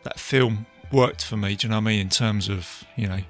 that 0.04 0.18
film 0.18 0.66
worked 0.92 1.24
for 1.24 1.36
me. 1.36 1.56
Do 1.56 1.66
you 1.66 1.70
know 1.70 1.76
what 1.76 1.82
I 1.82 1.92
mean? 1.92 2.00
In 2.00 2.08
terms 2.08 2.48
of 2.48 2.84
you 2.96 3.08
know 3.08 3.20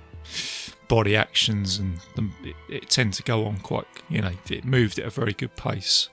body 0.88 1.16
actions, 1.16 1.78
and 1.78 1.98
the, 2.16 2.30
it, 2.48 2.56
it 2.68 2.90
tended 2.90 3.14
to 3.14 3.22
go 3.22 3.44
on 3.46 3.58
quite. 3.58 3.86
You 4.08 4.22
know, 4.22 4.32
it 4.50 4.64
moved 4.64 4.98
at 4.98 5.06
a 5.06 5.10
very 5.10 5.32
good 5.32 5.54
pace. 5.56 6.08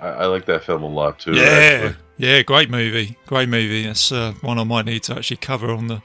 I, 0.00 0.08
I 0.08 0.26
like 0.26 0.44
that 0.46 0.64
film 0.64 0.82
a 0.82 0.88
lot 0.88 1.18
too. 1.18 1.34
Yeah, 1.34 1.42
actually. 1.42 1.96
yeah, 2.18 2.42
great 2.42 2.70
movie, 2.70 3.16
great 3.26 3.48
movie. 3.48 3.84
That's 3.84 4.12
uh, 4.12 4.34
one 4.40 4.58
I 4.58 4.64
might 4.64 4.86
need 4.86 5.02
to 5.04 5.16
actually 5.16 5.38
cover 5.38 5.70
on 5.70 5.88
the 5.88 6.02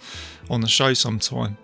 on 0.50 0.62
the 0.62 0.68
show 0.68 0.94
sometime. 0.94 1.58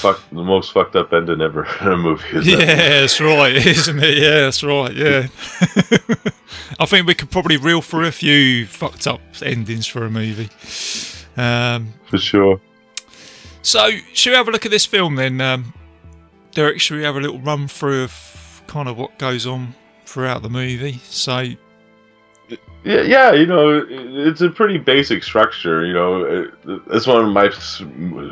Fuck, 0.00 0.20
the 0.30 0.42
most 0.42 0.72
fucked 0.72 0.96
up 0.96 1.12
ending 1.12 1.40
ever 1.40 1.64
in 1.80 1.88
a 1.88 1.96
movie. 1.96 2.24
Yeah, 2.42 2.56
that? 2.56 2.76
that's 3.00 3.20
right, 3.20 3.54
isn't 3.54 4.02
it? 4.02 4.18
Yeah, 4.18 4.40
that's 4.40 4.62
right. 4.64 4.94
Yeah, 4.94 5.26
I 6.80 6.86
think 6.86 7.06
we 7.06 7.14
could 7.14 7.30
probably 7.30 7.56
reel 7.56 7.82
through 7.82 8.06
a 8.06 8.12
few 8.12 8.66
fucked 8.66 9.06
up 9.06 9.20
endings 9.42 9.86
for 9.86 10.04
a 10.04 10.10
movie. 10.10 10.48
Um, 11.36 11.94
for 12.06 12.18
sure. 12.18 12.60
so, 13.62 13.90
should 14.12 14.30
we 14.30 14.36
have 14.36 14.48
a 14.48 14.50
look 14.50 14.64
at 14.64 14.70
this 14.70 14.86
film 14.86 15.16
then, 15.16 15.40
um, 15.40 15.72
Derek? 16.52 16.80
Should 16.80 16.96
we 16.96 17.04
have 17.04 17.16
a 17.16 17.20
little 17.20 17.38
run 17.40 17.68
through 17.68 18.04
of 18.04 18.62
kind 18.66 18.88
of 18.88 18.96
what 18.96 19.18
goes 19.18 19.46
on 19.46 19.74
throughout 20.06 20.42
the 20.42 20.50
movie? 20.50 21.00
So, 21.04 21.44
Yeah, 22.84 23.02
yeah, 23.02 23.32
you 23.32 23.44
know, 23.44 23.84
it's 23.88 24.40
a 24.40 24.50
pretty 24.50 24.78
basic 24.78 25.24
structure. 25.24 25.84
You 25.84 25.92
know, 25.92 26.80
this 26.86 27.06
one 27.06 27.30
might 27.32 27.54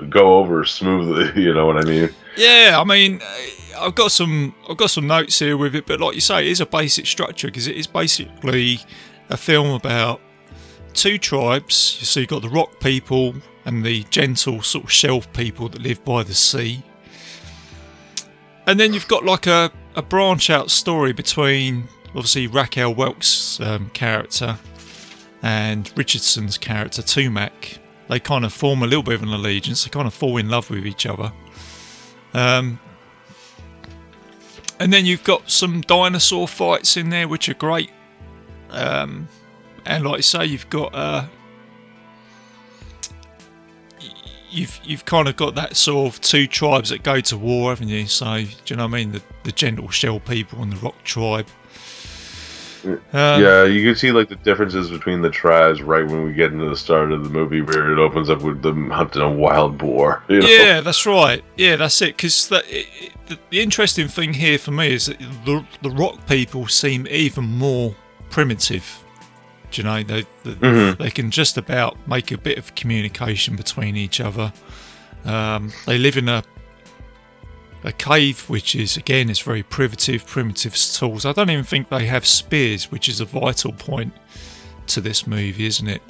go 0.09 0.39
over 0.39 0.65
smoothly. 0.65 1.33
You 1.43 1.53
know 1.53 1.67
what 1.67 1.85
I 1.85 1.89
mean? 1.89 2.11
Yeah, 2.37 2.79
I 2.81 2.85
mean, 2.85 3.21
I've 3.79 3.95
got 3.95 4.13
some 4.13 4.55
I've 4.69 4.77
got 4.77 4.91
some 4.91 5.07
notes 5.07 5.39
here 5.39 5.57
with 5.57 5.75
it, 5.75 5.87
but 5.87 6.01
like 6.01 6.15
you 6.15 6.21
say, 6.21 6.41
it 6.41 6.51
is 6.51 6.61
a 6.61 6.67
basic 6.67 7.07
structure 7.07 7.49
because 7.49 7.67
it 7.67 7.77
is 7.77 7.87
basically 7.87 8.81
a 9.31 9.37
film 9.37 9.71
about 9.71 10.21
two 10.95 11.19
tribes. 11.19 11.75
So 11.75 12.21
you've 12.21 12.29
got 12.29 12.43
the 12.43 12.49
rock 12.49 12.81
people 12.81 13.35
and 13.65 13.85
the 13.85 14.05
gentle 14.05 14.63
sort 14.63 14.85
of 14.85 14.93
shelf 14.93 15.31
people 15.33 15.69
that 15.69 15.83
live 15.83 16.05
by 16.05 16.23
the 16.23 16.35
sea, 16.35 16.83
and 18.67 18.79
then 18.79 18.95
you've 18.95 19.09
got 19.09 19.25
like 19.25 19.47
a, 19.47 19.71
a 19.97 20.03
branch 20.03 20.51
out 20.51 20.71
story 20.71 21.13
between 21.13 21.89
obviously 22.09 22.47
Raquel 22.47 22.95
Welch's 22.95 23.61
um, 23.61 23.91
character 23.91 24.59
and 25.43 25.91
Richardson's 25.97 26.59
character 26.59 27.03
Tumac. 27.03 27.79
They 28.09 28.21
kind 28.21 28.45
of 28.45 28.53
form 28.53 28.83
a 28.83 28.87
little 28.87 29.03
bit 29.03 29.15
of 29.15 29.23
an 29.23 29.29
allegiance. 29.29 29.85
They 29.85 29.91
kind 29.91 30.07
of 30.07 30.15
fall 30.15 30.37
in 30.37 30.49
love 30.49 30.71
with 30.71 30.87
each 30.87 31.07
other. 31.07 31.33
Um, 32.35 32.79
and 34.79 34.93
then 34.93 35.07
you've 35.07 35.25
got 35.25 35.51
some 35.51 35.81
dinosaur 35.81 36.47
fights 36.47 36.97
in 36.97 37.11
there, 37.11 37.29
which 37.29 37.49
are 37.49 37.55
great. 37.55 37.91
Um, 38.71 39.29
and 39.85 40.05
like 40.05 40.19
I 40.19 40.21
say, 40.21 40.47
you've 40.47 40.69
got 40.69 40.95
uh, 40.95 41.27
you've 44.51 44.81
you've 44.85 45.05
kind 45.05 45.29
of 45.29 45.37
got 45.37 45.55
that 45.55 45.77
sort 45.77 46.15
of 46.15 46.21
two 46.21 46.47
tribes 46.47 46.91
that 46.91 47.03
go 47.03 47.21
to 47.21 47.39
war, 47.39 47.71
haven't 47.71 47.89
you? 47.89 48.07
So 48.07 48.43
do 48.43 48.49
you 48.67 48.77
know 48.77 48.85
what 48.85 48.95
I 48.95 48.99
mean? 48.99 49.13
The 49.13 49.23
the 49.45 49.53
gentle 49.53 49.91
shell 49.91 50.21
people 50.21 50.63
and 50.63 50.73
the 50.73 50.77
rock 50.77 51.03
tribe. 51.05 51.47
Um, 52.93 53.43
yeah, 53.43 53.65
you 53.65 53.83
can 53.87 53.95
see 53.97 54.13
like 54.13 54.29
the 54.29 54.37
differences 54.37 54.91
between 54.91 55.21
the 55.23 55.31
tribes 55.31 55.83
right 55.83 56.07
when 56.07 56.25
we 56.25 56.33
get 56.33 56.53
into 56.53 56.69
the 56.69 56.77
start 56.77 57.13
of 57.13 57.25
the 57.25 57.31
movie, 57.31 57.61
where 57.63 57.93
it 57.93 57.99
opens 57.99 58.31
up 58.31 58.43
with 58.43 58.63
them 58.63 58.91
hunting 58.91 59.23
a 59.23 59.31
wild 59.31 59.79
boar. 59.79 60.23
You 60.29 60.41
know? 60.41 60.47
Yeah, 60.47 60.81
that's 60.81 61.05
right. 61.07 61.43
Yeah, 61.57 61.77
that's 61.77 62.01
it. 62.03 62.17
Because 62.17 62.49
the, 62.49 62.63
the 63.51 63.61
interesting 63.61 64.09
thing 64.09 64.35
here 64.35 64.59
for 64.59 64.71
me 64.71 64.93
is 64.95 65.07
that 65.07 65.19
the, 65.45 65.65
the 65.83 65.91
rock 65.91 66.27
people 66.27 66.67
seem 66.69 67.07
even 67.11 67.45
more 67.45 67.95
primitive. 68.31 69.03
Do 69.71 69.83
you 69.83 69.89
know, 69.89 70.03
they 70.03 70.27
they, 70.45 70.53
Mhm. 70.55 70.99
they 70.99 71.11
can 71.11 71.31
just 71.31 71.59
about 71.59 71.97
make 72.09 72.31
a 72.33 72.39
bit 72.39 72.57
of 72.59 72.75
communication 72.75 73.57
between 73.57 73.97
each 73.97 74.21
other. 74.21 74.53
Um, 75.25 75.73
they 75.87 75.99
live 75.99 76.17
in 76.17 76.29
a 76.29 76.45
a 77.87 77.93
cave, 77.93 78.41
which 78.51 78.75
is 78.75 78.97
again 78.97 79.31
is 79.31 79.41
very 79.41 79.63
primitive, 79.63 80.27
primitive 80.27 80.75
tools. 80.75 81.25
I 81.25 81.33
don't 81.33 81.49
even 81.51 81.65
think 81.65 81.89
they 81.89 82.05
have 82.07 82.27
spears, 82.27 82.91
which 82.91 83.09
is 83.09 83.21
a 83.21 83.25
vital 83.25 83.73
point 83.73 84.13
to 84.89 85.01
this 85.01 85.27
movie, 85.27 85.67
isn't 85.67 85.89
it? 85.89 86.03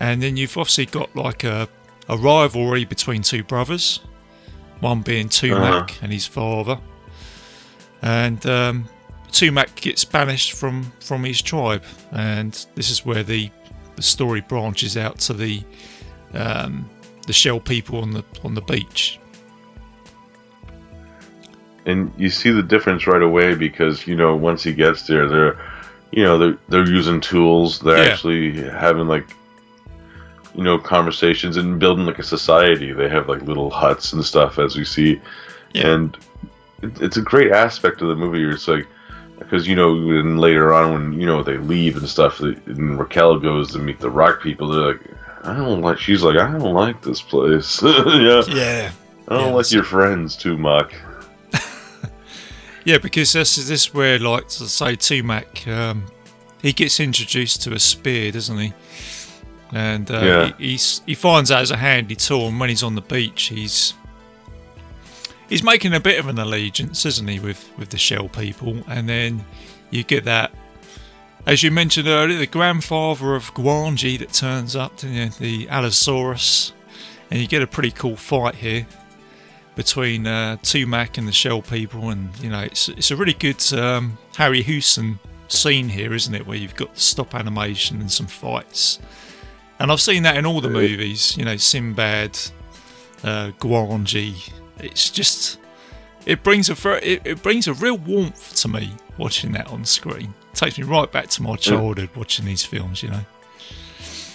And 0.00 0.20
then 0.20 0.36
you've 0.36 0.58
obviously 0.58 0.86
got 0.86 1.14
like 1.14 1.44
a, 1.44 1.68
a 2.08 2.16
rivalry 2.16 2.84
between 2.84 3.22
two 3.22 3.44
brothers, 3.44 4.00
one 4.80 5.00
being 5.02 5.28
Tumac 5.28 6.02
and 6.02 6.12
his 6.12 6.26
father. 6.26 6.78
And 8.02 8.44
um, 8.46 8.88
Tumac 9.30 9.76
gets 9.76 10.04
banished 10.04 10.52
from, 10.52 10.92
from 11.00 11.24
his 11.24 11.40
tribe, 11.40 11.84
and 12.12 12.66
this 12.74 12.90
is 12.90 13.06
where 13.06 13.22
the, 13.22 13.50
the 13.94 14.02
story 14.02 14.40
branches 14.40 14.96
out 14.96 15.18
to 15.20 15.32
the 15.32 15.62
um, 16.34 16.90
the 17.26 17.32
shell 17.32 17.60
people 17.60 18.00
on 18.00 18.10
the 18.12 18.24
on 18.44 18.54
the 18.54 18.60
beach. 18.60 19.18
And 21.86 22.12
you 22.18 22.28
see 22.28 22.50
the 22.50 22.62
difference 22.62 23.06
right 23.06 23.22
away 23.22 23.54
because 23.54 24.06
you 24.06 24.14
know 24.16 24.36
once 24.36 24.62
he 24.62 24.72
gets 24.74 25.06
there, 25.06 25.26
they're 25.28 25.56
you 26.12 26.22
know 26.24 26.36
they're 26.38 26.58
they're 26.68 26.88
using 26.90 27.20
tools. 27.20 27.78
They're 27.80 27.96
Yeah. 28.04 28.10
actually 28.12 28.60
having 28.70 29.08
like 29.08 29.26
you 30.54 30.62
know 30.62 30.78
conversations 30.78 31.56
and 31.56 31.78
building 31.78 32.06
like 32.06 32.18
a 32.18 32.22
society. 32.24 32.92
They 32.92 33.08
have 33.08 33.28
like 33.28 33.42
little 33.42 33.70
huts 33.70 34.12
and 34.12 34.24
stuff 34.24 34.58
as 34.58 34.76
we 34.76 34.84
see, 34.84 35.20
Yeah. 35.72 35.88
and 35.94 36.16
it, 36.82 37.00
it's 37.00 37.16
a 37.16 37.22
great 37.22 37.52
aspect 37.52 38.02
of 38.02 38.08
the 38.08 38.16
movie. 38.16 38.42
It's 38.44 38.68
like 38.68 38.86
because 39.38 39.66
you 39.68 39.76
know 39.76 39.92
and 39.94 40.40
later 40.40 40.72
on 40.72 40.92
when 40.92 41.20
you 41.20 41.26
know 41.26 41.42
they 41.42 41.56
leave 41.58 41.96
and 41.96 42.08
stuff, 42.08 42.40
and 42.40 42.98
Raquel 42.98 43.38
goes 43.38 43.72
to 43.72 43.78
meet 43.78 44.00
the 44.00 44.10
rock 44.10 44.42
people. 44.42 44.68
They're 44.68 44.92
like. 44.92 45.00
I 45.44 45.54
don't 45.54 45.80
like. 45.80 45.98
She's 46.00 46.24
like, 46.24 46.36
I 46.36 46.50
don't 46.50 46.74
like 46.74 47.02
this 47.02 47.22
place. 47.22 47.80
yeah, 47.84 48.42
Yeah, 48.48 48.90
I 49.28 49.34
don't 49.36 49.48
Yeah, 49.50 49.54
like 49.54 49.70
your 49.70 49.84
friends 49.84 50.34
too 50.34 50.58
much. 50.58 50.92
Yeah, 52.86 52.98
because 52.98 53.32
this 53.32 53.58
is 53.58 53.66
this 53.68 53.92
where 53.92 54.16
like 54.20 54.46
to 54.46 54.68
say 54.68 54.94
Tumac, 54.96 55.66
um, 55.66 56.06
he 56.62 56.72
gets 56.72 57.00
introduced 57.00 57.62
to 57.62 57.72
a 57.74 57.80
spear, 57.80 58.30
doesn't 58.30 58.56
he? 58.58 58.72
And 59.72 60.08
uh, 60.08 60.20
Yeah. 60.22 60.52
he, 60.56 60.70
he's 60.70 61.02
he 61.04 61.14
finds 61.14 61.50
out 61.50 61.62
as 61.62 61.72
a 61.72 61.76
handy 61.76 62.14
tool, 62.14 62.46
and 62.46 62.60
when 62.60 62.68
he's 62.68 62.84
on 62.84 62.94
the 62.94 63.00
beach, 63.00 63.48
he's 63.48 63.92
he's 65.48 65.64
making 65.64 65.94
a 65.94 66.00
bit 66.00 66.20
of 66.20 66.28
an 66.28 66.38
allegiance, 66.38 67.04
isn't 67.04 67.26
he, 67.26 67.40
with 67.40 67.68
with 67.76 67.88
the 67.90 67.98
shell 67.98 68.28
people? 68.28 68.80
And 68.86 69.08
then 69.08 69.44
you 69.90 70.04
get 70.04 70.22
that, 70.26 70.52
as 71.44 71.64
you 71.64 71.72
mentioned 71.72 72.06
earlier, 72.06 72.38
the 72.38 72.46
grandfather 72.46 73.34
of 73.34 73.52
Gwangi 73.52 74.16
that 74.20 74.32
turns 74.32 74.76
up, 74.76 74.96
didn't 74.98 75.38
the 75.38 75.68
Allosaurus, 75.68 76.72
and 77.32 77.40
you 77.40 77.48
get 77.48 77.62
a 77.62 77.66
pretty 77.66 77.90
cool 77.90 78.14
fight 78.16 78.54
here 78.54 78.86
between 79.76 80.26
uh, 80.26 80.56
Tumac 80.62 81.18
and 81.18 81.28
the 81.28 81.32
shell 81.32 81.62
people, 81.62 82.10
and 82.10 82.36
you 82.40 82.50
know 82.50 82.60
it's 82.60 82.88
it's 82.88 83.12
a 83.12 83.16
really 83.16 83.34
good 83.34 83.62
um, 83.74 84.18
Harryhausen 84.34 85.18
scene 85.46 85.88
here, 85.88 86.12
isn't 86.12 86.34
it? 86.34 86.46
Where 86.46 86.56
you've 86.56 86.74
got 86.74 86.94
the 86.94 87.00
stop 87.00 87.34
animation 87.34 88.00
and 88.00 88.10
some 88.10 88.26
fights, 88.26 88.98
and 89.78 89.92
I've 89.92 90.00
seen 90.00 90.24
that 90.24 90.36
in 90.36 90.44
all 90.44 90.60
the 90.60 90.70
movies. 90.70 91.36
You 91.36 91.44
know, 91.44 91.56
Sinbad, 91.56 92.36
uh, 93.22 93.52
Gwangi. 93.60 94.52
It's 94.78 95.10
just 95.10 95.58
it 96.24 96.42
brings 96.42 96.68
a 96.68 97.08
it, 97.08 97.22
it 97.24 97.42
brings 97.42 97.68
a 97.68 97.74
real 97.74 97.98
warmth 97.98 98.56
to 98.56 98.68
me 98.68 98.92
watching 99.18 99.52
that 99.52 99.68
on 99.68 99.84
screen. 99.84 100.34
takes 100.54 100.78
me 100.78 100.84
right 100.84 101.10
back 101.10 101.28
to 101.28 101.42
my 101.42 101.56
childhood 101.56 102.10
watching 102.16 102.46
these 102.46 102.64
films. 102.64 103.02
You 103.02 103.10
know. 103.10 103.20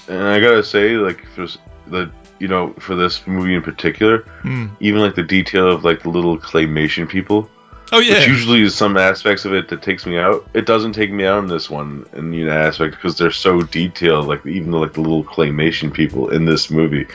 And 0.08 0.24
I 0.24 0.40
gotta 0.40 0.64
say, 0.64 0.98
like, 0.98 1.26
for 1.36 1.48
the 1.88 2.12
you 2.42 2.48
know, 2.48 2.74
for 2.80 2.96
this 2.96 3.26
movie 3.28 3.54
in 3.56 3.62
particular, 3.62 4.20
Hmm. 4.42 4.68
even 4.80 5.00
like 5.02 5.16
the 5.16 5.24
detail 5.24 5.68
of 5.72 5.84
like 5.86 6.02
the 6.02 6.10
little 6.10 6.38
claymation 6.38 7.08
people, 7.08 7.48
Oh 7.94 8.00
yeah. 8.00 8.16
which 8.16 8.28
usually 8.28 8.62
is 8.64 8.74
some 8.74 8.98
aspects 8.98 9.46
of 9.46 9.54
it 9.54 9.68
that 9.70 9.82
takes 9.84 10.06
me 10.08 10.18
out. 10.18 10.46
It 10.56 10.66
doesn't 10.66 10.94
take 10.94 11.12
me 11.12 11.26
out 11.26 11.40
in 11.44 11.48
this 11.48 11.70
one 11.70 12.06
in 12.14 12.34
you 12.34 12.46
know 12.48 12.52
aspect 12.52 12.96
because 12.96 13.18
they're 13.18 13.32
so 13.32 13.62
detailed. 13.62 14.28
Like 14.28 14.44
even 14.46 14.72
like 14.72 14.94
the 14.94 15.02
little 15.02 15.24
claymation 15.24 15.94
people 15.94 16.30
in 16.30 16.46
this 16.46 16.72
movie, 16.72 17.06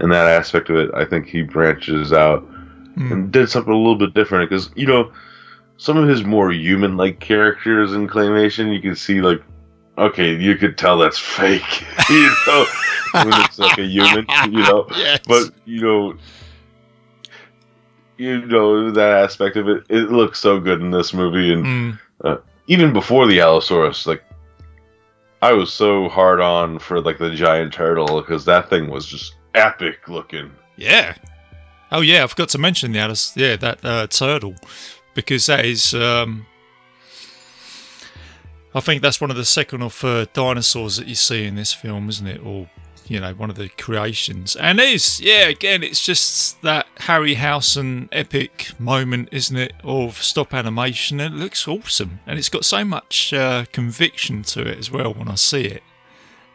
and 0.00 0.10
that 0.10 0.26
aspect 0.26 0.70
of 0.70 0.76
it, 0.76 0.90
I 0.94 1.04
think 1.04 1.26
he 1.26 1.42
branches 1.42 2.12
out 2.12 2.40
Hmm. 2.96 3.12
and 3.12 3.30
did 3.30 3.50
something 3.50 3.72
a 3.74 3.76
little 3.76 3.96
bit 3.98 4.14
different 4.14 4.48
because 4.48 4.70
you 4.74 4.86
know 4.86 5.12
some 5.76 5.98
of 5.98 6.08
his 6.08 6.24
more 6.24 6.50
human-like 6.50 7.20
characters 7.20 7.92
in 7.92 8.08
claymation, 8.08 8.72
you 8.74 8.80
can 8.80 8.96
see 8.96 9.20
like. 9.20 9.42
Okay, 9.98 10.34
you 10.34 10.56
could 10.56 10.76
tell 10.76 10.98
that's 10.98 11.18
fake, 11.18 11.84
you 12.10 12.30
know, 12.46 12.66
when 13.14 13.32
it's 13.44 13.58
like 13.58 13.78
a 13.78 13.84
human, 13.86 14.26
you 14.50 14.62
know. 14.62 14.86
Yes. 14.96 15.20
But 15.26 15.52
you 15.64 15.80
know, 15.80 16.14
you 18.18 18.44
know 18.46 18.90
that 18.90 19.12
aspect 19.24 19.56
of 19.56 19.68
it. 19.68 19.84
It 19.88 20.10
looks 20.10 20.38
so 20.38 20.60
good 20.60 20.80
in 20.80 20.90
this 20.90 21.12
movie, 21.14 21.52
and 21.52 21.98
Hmm. 22.22 22.34
even 22.66 22.92
before 22.92 23.26
the 23.26 23.40
Allosaurus, 23.40 24.06
like 24.06 24.22
I 25.42 25.52
was 25.52 25.72
so 25.72 26.08
hard 26.08 26.40
on 26.40 26.78
for 26.78 27.00
like 27.00 27.18
the 27.18 27.30
giant 27.34 27.72
turtle 27.72 28.20
because 28.20 28.44
that 28.46 28.68
thing 28.70 28.88
was 28.88 29.06
just 29.06 29.34
epic 29.54 30.08
looking. 30.08 30.50
Yeah. 30.76 31.14
Oh 31.92 32.00
yeah, 32.00 32.24
I 32.24 32.26
forgot 32.26 32.48
to 32.50 32.58
mention 32.58 32.92
the 32.92 32.98
Alice. 32.98 33.32
Yeah, 33.36 33.56
that 33.56 33.84
uh, 33.84 34.06
turtle, 34.08 34.54
because 35.14 35.46
that 35.46 35.64
is. 35.64 35.94
Um, 35.94 36.46
I 38.74 38.80
think 38.80 39.00
that's 39.02 39.20
one 39.20 39.30
of 39.30 39.36
the 39.36 39.44
second 39.44 39.82
or 39.82 39.90
third 39.90 40.32
dinosaurs 40.32 40.96
that 40.96 41.06
you 41.06 41.14
see 41.14 41.44
in 41.44 41.54
this 41.56 41.72
film, 41.72 42.08
isn't 42.08 42.26
it? 42.26 42.40
Or 42.44 42.68
you 43.08 43.20
know 43.20 43.32
one 43.34 43.50
of 43.50 43.56
the 43.56 43.68
creations, 43.68 44.56
and 44.56 44.80
it 44.80 44.88
is 44.88 45.20
yeah. 45.20 45.46
Again, 45.46 45.82
it's 45.82 46.04
just 46.04 46.60
that 46.62 46.86
Harryhausen 47.00 48.08
epic 48.12 48.72
moment, 48.78 49.28
isn't 49.32 49.56
it, 49.56 49.72
of 49.84 50.20
stop 50.22 50.52
animation? 50.52 51.20
And 51.20 51.34
it 51.34 51.38
looks 51.38 51.66
awesome, 51.68 52.20
and 52.26 52.38
it's 52.38 52.48
got 52.48 52.64
so 52.64 52.84
much 52.84 53.32
uh, 53.32 53.64
conviction 53.72 54.42
to 54.44 54.62
it 54.66 54.78
as 54.78 54.90
well 54.90 55.14
when 55.14 55.28
I 55.28 55.36
see 55.36 55.64
it. 55.66 55.82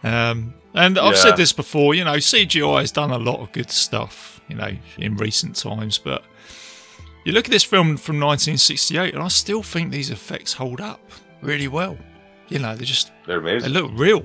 Um, 0.03 0.55
and 0.74 0.97
I've 0.97 1.14
Yeah. 1.14 1.20
said 1.22 1.38
this 1.38 1.53
before, 1.53 1.93
you 1.93 2.03
know, 2.03 2.18
CGI 2.20 2.82
has 2.82 2.91
done 2.91 3.12
a 3.12 3.18
lot 3.18 3.39
of 3.39 3.51
good 3.51 3.72
stuff, 3.72 4.41
you 4.47 4.55
know, 4.55 4.72
in 4.97 5.16
recent 5.18 5.55
times, 5.55 5.97
but 5.97 6.24
you 7.24 7.32
look 7.34 7.45
at 7.45 7.51
this 7.51 7.64
film 7.64 7.97
from 7.97 8.20
1968, 8.20 9.14
and 9.14 9.22
I 9.24 9.28
still 9.30 9.64
think 9.64 9.91
these 9.91 10.09
effects 10.09 10.53
hold 10.53 10.82
up 10.82 10.99
really 11.41 11.67
well. 11.67 11.97
You 12.49 12.59
know, 12.59 12.75
they 12.75 12.85
just 12.85 13.11
They're 13.25 13.37
amazing. 13.39 13.71
they 13.73 13.79
look 13.81 13.91
real. 13.95 14.23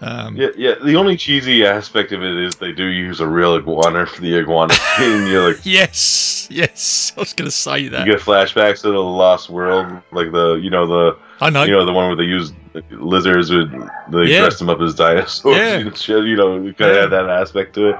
Um, 0.00 0.36
Yeah, 0.36 0.48
yeah. 0.56 0.74
The 0.84 0.94
only 0.96 1.16
cheesy 1.16 1.64
aspect 1.64 2.12
of 2.12 2.22
it 2.22 2.36
is 2.36 2.56
they 2.56 2.72
do 2.72 2.84
use 2.86 3.20
a 3.20 3.26
real 3.26 3.56
iguana 3.56 4.06
for 4.06 4.20
the 4.20 4.36
iguana 4.38 4.74
scene. 4.96 5.26
You're 5.26 5.48
like, 5.48 5.60
Yes, 5.64 6.46
yes, 6.50 7.12
I 7.16 7.20
was 7.20 7.32
going 7.32 7.46
to 7.50 7.56
say 7.56 7.88
that. 7.88 8.06
you 8.06 8.12
get 8.12 8.20
flashbacks 8.20 8.82
to 8.82 8.88
the 8.92 8.98
Lost 9.02 9.48
World, 9.50 9.86
like 10.12 10.32
the, 10.32 10.54
you 10.54 10.70
know, 10.70 10.86
the, 10.86 11.18
I 11.40 11.50
know. 11.50 11.64
you 11.64 11.72
know, 11.72 11.84
the 11.86 11.92
one 11.92 12.06
where 12.08 12.16
they 12.16 12.24
use 12.24 12.52
lizards 12.90 13.50
with, 13.50 13.70
they 14.10 14.24
Yeah. 14.24 14.40
dressed 14.40 14.58
them 14.58 14.68
up 14.68 14.80
as 14.80 14.94
dinosaurs 14.94 15.56
Yeah. 15.56 15.78
and 15.78 15.96
shit. 15.96 16.24
You 16.24 16.36
know, 16.36 16.56
you 16.56 16.74
kind 16.74 16.90
of 16.90 16.94
Yeah. 16.96 17.00
have 17.02 17.10
that 17.10 17.28
aspect 17.30 17.74
to 17.74 17.90
it, 17.90 17.96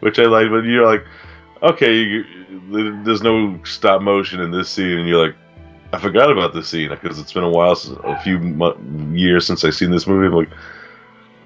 which 0.00 0.18
I 0.18 0.24
like. 0.26 0.50
But 0.50 0.64
you're 0.64 0.86
like, 0.86 1.04
okay, 1.62 1.94
you, 1.96 2.24
there's 3.04 3.22
no 3.22 3.58
stop 3.64 4.02
motion 4.02 4.40
in 4.40 4.50
this 4.50 4.68
scene, 4.68 4.98
and 4.98 5.08
you're 5.08 5.26
like, 5.26 5.34
I 5.92 5.98
forgot 5.98 6.30
about 6.30 6.52
this 6.54 6.68
scene 6.68 6.90
because 6.90 7.18
it's 7.18 7.32
been 7.32 7.44
a 7.44 7.50
while, 7.50 7.72
a 8.04 8.20
few 8.22 8.38
mo- 8.38 8.78
years 9.12 9.46
since 9.46 9.64
I've 9.64 9.74
seen 9.74 9.90
this 9.90 10.06
movie. 10.06 10.26
I'm 10.26 10.34
like, 10.34 10.50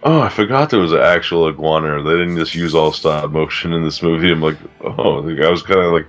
oh, 0.03 0.21
I 0.21 0.29
forgot 0.29 0.71
there 0.71 0.81
was 0.81 0.93
an 0.93 1.01
actual 1.01 1.47
iguana. 1.47 2.03
They 2.03 2.11
didn't 2.11 2.37
just 2.37 2.55
use 2.55 2.75
all 2.75 2.93
stop 2.93 3.31
motion 3.31 3.73
in 3.73 3.85
this 3.85 4.03
movie. 4.03 4.33
I'm 4.33 4.41
like, 4.43 4.59
oh, 4.81 5.19
like, 5.21 5.41
I 5.45 5.49
was 5.51 5.63
kind 5.63 5.81
of 5.81 5.93
like, 5.93 6.07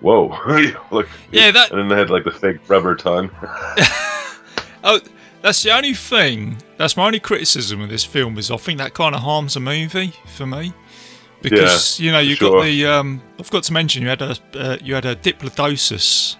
whoa, 0.00 0.26
like, 0.90 1.08
Yeah, 1.32 1.50
that- 1.52 1.70
and 1.70 1.78
then 1.80 1.88
they 1.88 1.96
had 1.96 2.10
like 2.10 2.24
the 2.24 2.30
fake 2.30 2.58
rubber 2.68 2.94
tongue. 2.94 3.30
Oh, 4.84 5.00
that's 5.42 5.60
the 5.64 5.72
only 5.72 5.92
thing. 5.92 6.56
That's 6.76 6.96
my 6.96 7.06
only 7.06 7.18
criticism 7.18 7.80
of 7.80 7.88
this 7.90 8.04
film 8.04 8.38
is 8.38 8.48
I 8.48 8.56
think 8.56 8.78
that 8.78 8.94
kind 8.94 9.12
of 9.14 9.22
harms 9.22 9.54
the 9.54 9.60
movie 9.60 10.14
for 10.36 10.46
me 10.46 10.72
because 11.42 11.98
you 11.98 12.12
know 12.12 12.20
you 12.20 12.36
sure. 12.36 12.52
got 12.60 12.64
the. 12.64 12.86
Um, 12.86 13.20
I 13.38 13.42
forgot 13.42 13.64
to 13.64 13.72
mention 13.72 14.02
you 14.02 14.08
had 14.08 14.22
a 14.22 14.36
uh, 14.54 14.76
you 14.80 14.94
had 14.94 15.04
a 15.04 15.16
Diplodocus, 15.16 16.36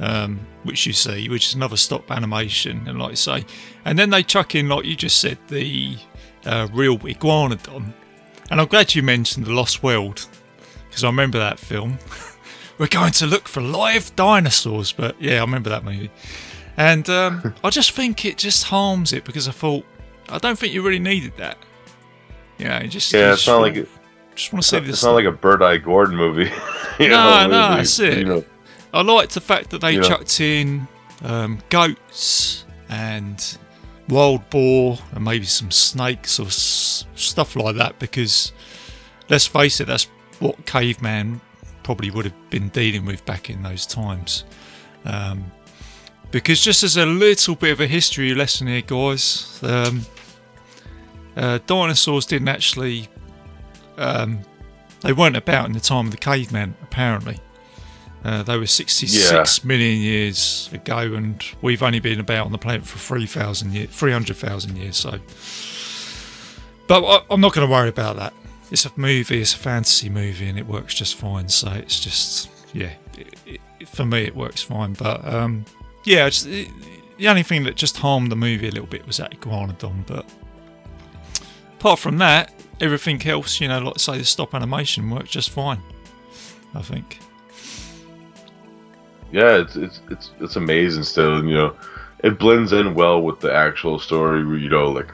um, 0.00 0.40
which 0.64 0.86
you 0.86 0.92
see, 0.92 1.28
which 1.28 1.46
is 1.48 1.54
another 1.54 1.76
stop 1.76 2.10
animation, 2.10 2.82
and 2.88 2.98
like 2.98 3.12
I 3.12 3.14
say, 3.14 3.44
and 3.84 3.98
then 3.98 4.10
they 4.10 4.22
chuck 4.22 4.54
in 4.54 4.68
like 4.68 4.84
you 4.84 4.96
just 4.96 5.20
said 5.20 5.38
the 5.48 5.96
uh, 6.46 6.66
real 6.72 6.98
iguanodon, 6.98 7.92
and 8.50 8.60
I'm 8.60 8.66
glad 8.66 8.94
you 8.94 9.02
mentioned 9.02 9.46
the 9.46 9.52
Lost 9.52 9.82
World 9.82 10.26
because 10.88 11.04
I 11.04 11.08
remember 11.08 11.38
that 11.38 11.58
film. 11.58 11.98
We're 12.78 12.86
going 12.88 13.12
to 13.12 13.26
look 13.26 13.46
for 13.46 13.60
live 13.60 14.14
dinosaurs, 14.16 14.90
but 14.92 15.20
yeah, 15.20 15.36
I 15.36 15.40
remember 15.42 15.68
that 15.70 15.84
movie. 15.84 16.10
And 16.78 17.08
um, 17.10 17.54
I 17.64 17.68
just 17.68 17.90
think 17.92 18.24
it 18.24 18.38
just 18.38 18.64
harms 18.64 19.12
it 19.12 19.24
because 19.24 19.46
I 19.48 19.52
thought 19.52 19.84
I 20.30 20.38
don't 20.38 20.58
think 20.58 20.72
you 20.72 20.80
really 20.82 20.98
needed 20.98 21.36
that. 21.36 21.58
You 22.58 22.68
know, 22.68 22.80
just 22.86 23.12
Yeah, 23.12 23.34
it's 23.34 23.46
not 23.46 23.60
like 23.60 23.74
just, 23.74 23.88
just 24.34 24.52
want 24.52 24.62
to 24.62 24.68
see 24.68 24.76
It's 24.78 24.86
this. 24.86 24.96
It's 24.96 25.04
not 25.04 25.12
like 25.12 25.26
a 25.26 25.32
Bert 25.32 25.60
I. 25.60 25.76
Gordon 25.76 26.16
movie. 26.16 26.50
you 26.98 27.08
No, 27.08 27.46
know, 27.46 27.48
no, 27.48 27.76
that's 27.76 27.98
it. 27.98 28.18
You 28.18 28.24
know, 28.24 28.44
I 28.92 29.02
liked 29.02 29.34
the 29.34 29.40
fact 29.40 29.70
that 29.70 29.80
they 29.80 29.92
Yeah. 29.92 30.02
chucked 30.02 30.40
in 30.40 30.88
um, 31.22 31.58
goats 31.68 32.64
and 32.88 33.58
wild 34.08 34.48
boar 34.50 34.98
and 35.12 35.24
maybe 35.24 35.44
some 35.44 35.70
snakes 35.70 36.40
or 36.40 36.46
s- 36.46 37.04
stuff 37.14 37.54
like 37.56 37.76
that 37.76 37.98
because 37.98 38.52
let's 39.28 39.46
face 39.46 39.80
it, 39.80 39.86
that's 39.86 40.08
what 40.40 40.64
caveman 40.66 41.40
probably 41.82 42.10
would 42.10 42.24
have 42.24 42.50
been 42.50 42.68
dealing 42.70 43.04
with 43.04 43.24
back 43.26 43.48
in 43.50 43.62
those 43.62 43.86
times. 43.86 44.44
Um, 45.04 45.52
because 46.30 46.60
just 46.62 46.82
as 46.82 46.96
a 46.96 47.06
little 47.06 47.54
bit 47.54 47.72
of 47.72 47.80
a 47.80 47.86
history 47.86 48.34
lesson 48.34 48.66
here, 48.66 48.80
guys, 48.82 49.58
um, 49.62 50.06
uh, 51.36 51.58
dinosaurs 51.66 52.26
didn't 52.26 52.48
actually. 52.48 53.08
Um, 53.98 54.40
they 55.02 55.12
weren't 55.12 55.36
about 55.36 55.66
in 55.66 55.72
the 55.72 55.80
time 55.80 56.06
of 56.06 56.10
the 56.12 56.18
caveman, 56.18 56.74
apparently. 56.82 57.38
Uh, 58.22 58.42
they 58.42 58.58
were 58.58 58.66
sixty-six 58.66 59.64
million 59.64 59.98
years 60.00 60.68
ago, 60.72 60.98
and 60.98 61.42
we've 61.62 61.82
only 61.82 62.00
been 62.00 62.20
about 62.20 62.44
on 62.46 62.52
the 62.52 62.58
planet 62.58 62.84
for 62.86 62.98
3,000 62.98 63.72
years, 63.72 63.88
300,000 63.90 64.76
years. 64.76 64.96
So, 64.96 65.18
but 66.86 67.02
I, 67.04 67.24
I'm 67.30 67.40
not 67.40 67.54
going 67.54 67.66
to 67.66 67.72
worry 67.72 67.88
about 67.88 68.16
that. 68.16 68.34
It's 68.70 68.84
a 68.84 68.92
movie, 68.96 69.40
it's 69.40 69.54
a 69.54 69.58
fantasy 69.58 70.10
movie, 70.10 70.48
and 70.48 70.58
it 70.58 70.66
works 70.66 70.94
just 70.94 71.14
fine. 71.14 71.48
So 71.48 71.70
it's 71.72 71.98
just, 71.98 72.50
yeah, 72.74 72.92
it, 73.16 73.60
it, 73.80 73.88
for 73.88 74.04
me, 74.04 74.24
it 74.24 74.36
works 74.36 74.62
fine. 74.62 74.92
But 74.92 75.24
um, 75.24 75.64
yeah, 76.04 76.26
it, 76.26 76.68
the 77.16 77.28
only 77.28 77.42
thing 77.42 77.64
that 77.64 77.76
just 77.76 77.96
harmed 77.96 78.30
the 78.30 78.36
movie 78.36 78.68
a 78.68 78.70
little 78.70 78.86
bit 78.86 79.06
was 79.06 79.16
that 79.16 79.32
iguanodon. 79.32 80.06
But 80.06 80.26
apart 81.78 81.98
from 81.98 82.18
that, 82.18 82.52
everything 82.80 83.26
else, 83.26 83.60
you 83.60 83.68
know, 83.68 83.78
like 83.78 83.98
say 83.98 84.18
the 84.18 84.24
stop 84.24 84.54
animation 84.54 85.08
worked 85.10 85.30
just 85.30 85.50
fine. 85.50 85.80
I 86.74 86.82
think. 86.82 87.18
Yeah, 89.32 89.58
it's 89.58 89.76
it's 89.76 90.00
it's 90.10 90.30
it's 90.40 90.56
amazing 90.56 91.04
still, 91.04 91.36
and 91.36 91.48
you 91.48 91.56
know, 91.56 91.76
it 92.24 92.38
blends 92.38 92.72
in 92.72 92.94
well 92.94 93.22
with 93.22 93.40
the 93.40 93.52
actual 93.52 93.98
story. 93.98 94.44
Where, 94.44 94.56
you 94.56 94.68
know, 94.68 94.90
like, 94.90 95.12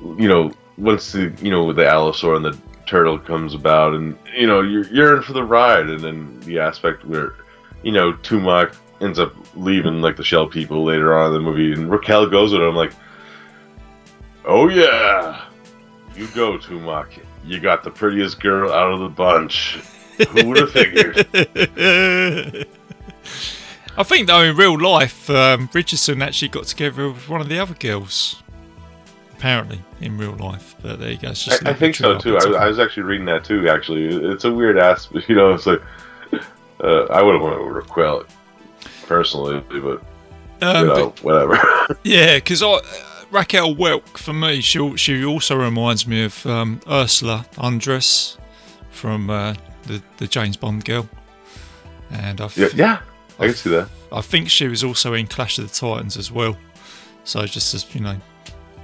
you 0.00 0.28
know, 0.28 0.52
once 0.76 1.12
the 1.12 1.34
you 1.40 1.50
know 1.50 1.72
the 1.72 1.84
Allosaur 1.84 2.36
and 2.36 2.44
the 2.44 2.58
turtle 2.86 3.18
comes 3.18 3.54
about, 3.54 3.94
and 3.94 4.18
you 4.36 4.46
know 4.46 4.60
you're 4.60 4.86
you're 4.88 5.16
in 5.16 5.22
for 5.22 5.32
the 5.32 5.44
ride, 5.44 5.88
and 5.88 6.00
then 6.00 6.40
the 6.40 6.58
aspect 6.58 7.04
where, 7.06 7.34
you 7.82 7.92
know, 7.92 8.12
Tumac 8.12 8.74
ends 9.00 9.18
up 9.18 9.34
leaving 9.54 10.02
like 10.02 10.16
the 10.16 10.24
shell 10.24 10.46
people 10.46 10.84
later 10.84 11.16
on 11.16 11.28
in 11.28 11.32
the 11.32 11.40
movie, 11.40 11.72
and 11.72 11.90
Raquel 11.90 12.28
goes 12.28 12.52
with 12.52 12.60
him 12.60 12.74
like, 12.74 12.92
oh 14.44 14.68
yeah, 14.68 15.46
you 16.14 16.26
go 16.28 16.58
Tumac, 16.58 17.22
you 17.44 17.58
got 17.58 17.84
the 17.84 17.90
prettiest 17.90 18.40
girl 18.40 18.70
out 18.70 18.92
of 18.92 19.00
the 19.00 19.08
bunch. 19.08 19.80
Who 20.30 20.48
would 20.48 20.56
have 20.56 20.72
figured? 20.72 21.28
I 23.96 24.02
think 24.04 24.26
though 24.28 24.42
in 24.42 24.56
real 24.56 24.78
life, 24.78 25.28
um, 25.30 25.68
Richardson 25.72 26.22
actually 26.22 26.48
got 26.48 26.64
together 26.64 27.10
with 27.10 27.28
one 27.28 27.40
of 27.40 27.48
the 27.48 27.58
other 27.58 27.74
girls. 27.74 28.42
Apparently, 29.36 29.80
in 30.00 30.18
real 30.18 30.32
life, 30.34 30.74
but 30.82 30.98
there 30.98 31.12
you 31.12 31.16
go. 31.18 31.28
It's 31.30 31.44
just 31.44 31.62
a 31.62 31.68
I, 31.68 31.70
I 31.70 31.74
think 31.74 31.94
so 31.94 32.18
too. 32.18 32.36
I, 32.38 32.64
I 32.64 32.66
was 32.66 32.80
actually 32.80 33.04
reading 33.04 33.26
that 33.26 33.44
too. 33.44 33.68
Actually, 33.68 34.06
it's 34.32 34.44
a 34.44 34.52
weird 34.52 34.78
ass. 34.78 35.08
You 35.28 35.36
know, 35.36 35.54
it's 35.54 35.66
like 35.66 35.80
uh, 36.82 37.04
I 37.04 37.22
would 37.22 37.34
have 37.34 37.42
wanted 37.42 37.58
to 37.58 37.64
Raquel 37.64 38.24
personally, 39.06 39.60
but 39.68 40.02
Um, 40.60 40.80
you 40.80 40.86
know, 40.86 41.10
but- 41.10 41.22
whatever. 41.22 41.98
yeah, 42.02 42.34
because 42.36 42.62
I. 42.62 42.80
Raquel 43.30 43.74
Welch 43.74 44.08
for 44.16 44.32
me, 44.32 44.60
she 44.62 44.96
she 44.96 45.22
also 45.24 45.54
reminds 45.54 46.06
me 46.06 46.24
of 46.24 46.46
um, 46.46 46.80
Ursula 46.90 47.44
Andress 47.56 48.38
from 48.90 49.28
uh, 49.30 49.54
the 49.82 50.02
the 50.16 50.26
James 50.26 50.56
Bond 50.56 50.84
girl, 50.84 51.06
and 52.10 52.40
I 52.40 52.48
yeah, 52.56 52.68
yeah, 52.74 53.00
I 53.38 53.46
can 53.46 53.54
see 53.54 53.70
that. 53.70 53.88
I 54.12 54.20
think 54.20 54.50
she 54.50 54.66
was 54.68 54.82
also 54.82 55.14
in 55.14 55.26
Clash 55.26 55.58
of 55.58 55.68
the 55.70 55.74
Titans 55.74 56.16
as 56.16 56.32
well. 56.32 56.56
So 57.24 57.44
just 57.46 57.74
as 57.74 57.94
you 57.94 58.00
know, 58.00 58.16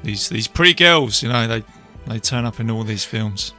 these 0.02 0.28
these 0.28 0.46
pretty 0.46 0.74
girls, 0.74 1.22
you 1.22 1.30
know, 1.30 1.46
they 1.46 1.64
they 2.06 2.18
turn 2.18 2.44
up 2.44 2.60
in 2.60 2.70
all 2.70 2.84
these 2.84 3.04
films. 3.04 3.52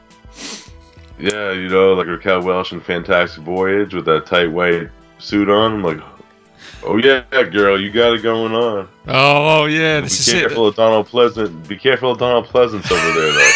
Yeah, 1.18 1.52
you 1.52 1.68
know, 1.68 1.94
like 1.94 2.06
Raquel 2.06 2.42
Welch 2.42 2.72
in 2.72 2.80
Fantastic 2.80 3.42
Voyage 3.42 3.94
with 3.94 4.04
that 4.04 4.26
tight 4.26 4.46
white 4.52 4.88
suit 5.18 5.48
on. 5.48 5.72
I'm 5.74 5.82
like, 5.82 5.98
oh 6.84 6.98
yeah, 6.98 7.24
girl, 7.30 7.80
you 7.80 7.90
got 7.90 8.14
it 8.14 8.22
going 8.22 8.54
on. 8.54 8.88
Oh, 9.08 9.62
oh 9.62 9.66
yeah, 9.66 10.00
Be 10.00 10.04
this 10.04 10.20
is 10.20 10.28
it. 10.34 10.40
careful 10.40 10.68
of 10.68 10.76
Donald 10.76 11.08
Pleasence. 11.08 11.66
Be 11.66 11.76
careful 11.76 12.12
of 12.12 12.18
Donald 12.18 12.46
Pleasence 12.46 12.90
over 12.92 13.20
there, 13.20 13.32
though. 13.32 13.52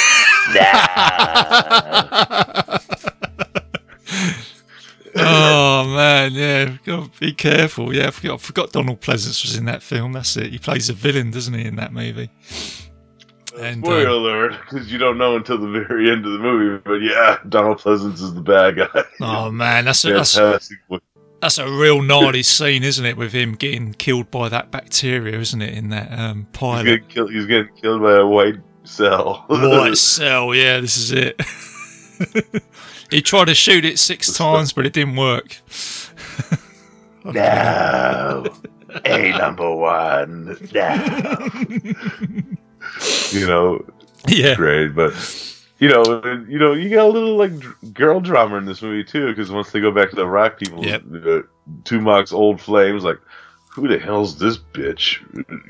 yeah, 6.69 6.77
got 6.85 7.13
to 7.13 7.21
be 7.21 7.33
careful. 7.33 7.95
Yeah, 7.95 8.09
I 8.09 8.11
forgot, 8.11 8.35
I 8.35 8.37
forgot 8.39 8.73
Donald 8.73 9.01
Pleasence 9.01 9.43
was 9.43 9.57
in 9.57 9.65
that 9.67 9.83
film. 9.83 10.13
That's 10.13 10.37
it. 10.37 10.53
He 10.53 10.59
plays 10.59 10.89
a 10.89 10.93
villain, 10.93 11.31
doesn't 11.31 11.55
he, 11.55 11.65
in 11.65 11.77
that 11.77 11.93
movie? 11.93 12.31
And, 13.59 13.85
Spoiler 13.85 14.09
uh, 14.09 14.15
alert, 14.15 14.53
because 14.61 14.93
you 14.93 14.99
don't 14.99 15.19
know 15.19 15.37
until 15.37 15.59
the 15.59 15.67
very 15.67 16.11
end 16.13 16.25
of 16.25 16.33
the 16.33 16.39
movie. 16.39 16.83
But 16.85 17.01
yeah, 17.03 17.39
Donald 17.49 17.79
Pleasence 17.79 18.15
is 18.15 18.35
the 18.35 18.41
bad 18.41 18.77
guy. 18.77 19.05
Oh 19.21 19.51
man, 19.51 19.85
that's 19.85 20.05
a, 20.05 20.13
that's 20.13 20.39
that's 21.41 21.59
a 21.59 21.71
real 21.71 22.03
gnarly 22.03 22.43
scene, 22.43 22.85
isn't 22.85 23.05
it? 23.05 23.17
With 23.17 23.33
him 23.33 23.55
getting 23.55 23.95
killed 23.95 24.31
by 24.31 24.49
that 24.49 24.71
bacteria, 24.71 25.39
isn't 25.39 25.61
it? 25.61 25.75
In 25.77 25.89
that 25.89 26.13
um, 26.13 26.47
He's 26.53 26.59
pilot. 26.59 26.85
getting 26.85 27.09
killed. 27.09 27.33
He's 27.33 27.47
getting 27.47 27.75
killed 27.77 28.03
by 28.03 28.19
a 28.19 28.27
white 28.27 28.57
cell. 28.85 29.45
White 29.49 29.97
cell, 29.97 30.55
yeah, 30.55 30.81
this 30.81 30.97
is 30.97 31.13
it. 31.13 31.41
he 33.11 33.23
tried 33.23 33.47
to 33.47 33.55
shoot 33.55 33.85
it 33.85 33.99
six 33.99 34.33
times, 34.33 34.73
but 34.73 34.87
it 34.87 34.93
didn't 34.93 35.17
work. 35.17 35.57
No, 37.25 38.45
a 39.05 39.31
number 39.39 39.75
one. 39.75 40.57
No. 40.73 41.49
you 43.33 43.47
know, 43.47 43.85
Yeah. 44.29 44.55
great. 44.55 44.95
But 44.95 45.13
you 45.79 45.89
know, 45.89 46.03
you 46.49 46.59
know, 46.59 46.73
you 46.75 46.91
got 46.91 47.07
a 47.07 47.09
little 47.09 47.37
like 47.37 47.53
girl 47.95 48.21
drama 48.21 48.57
in 48.57 48.65
this 48.67 48.83
movie 48.83 49.05
too, 49.05 49.29
because 49.29 49.51
once 49.51 49.71
they 49.71 49.81
go 49.81 49.91
back 49.91 50.11
to 50.11 50.17
the 50.17 50.27
rock 50.27 50.59
people, 50.59 50.85
Yep. 50.85 51.03
uh, 51.27 51.41
old 52.33 52.61
flames 52.61 53.05
like. 53.05 53.19
Who 53.75 53.87
the 53.87 54.01
hell's 54.01 54.37
this 54.37 54.59
bitch? 54.59 55.21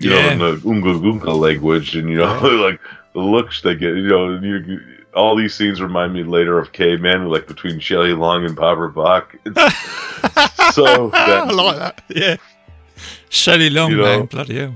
You 0.03 0.11
Yeah. 0.11 0.33
know, 0.33 0.33
in 0.33 0.39
the 0.39 0.57
Goomga 1.01 1.39
language, 1.39 1.95
and 1.95 2.09
you 2.09 2.17
know, 2.17 2.33
like 2.67 2.81
the 3.13 3.21
looks 3.21 3.61
they 3.61 3.75
get. 3.75 3.95
You 3.95 4.09
know, 4.09 4.39
you, 4.39 4.81
all 5.15 5.37
these 5.37 5.55
scenes 5.55 5.81
remind 5.81 6.13
me 6.15 6.23
later 6.23 6.59
of 6.59 6.73
Caveman, 6.73 7.27
like 7.29 7.47
between 7.47 7.79
Shelley 7.81 8.13
Long 8.13 8.45
and 8.45 8.55
Barbara 8.57 8.91
Bach. 8.91 9.35
It's 9.45 10.75
so 10.75 11.11
I 11.13 11.45
like 11.51 11.77
that. 11.79 12.03
Yeah. 12.09 12.37
Shelley 13.29 13.71
Long, 13.71 13.91
You 13.91 13.97
know. 13.99 14.03
man. 14.05 14.27
Bloody 14.27 14.59
hell. 14.59 14.75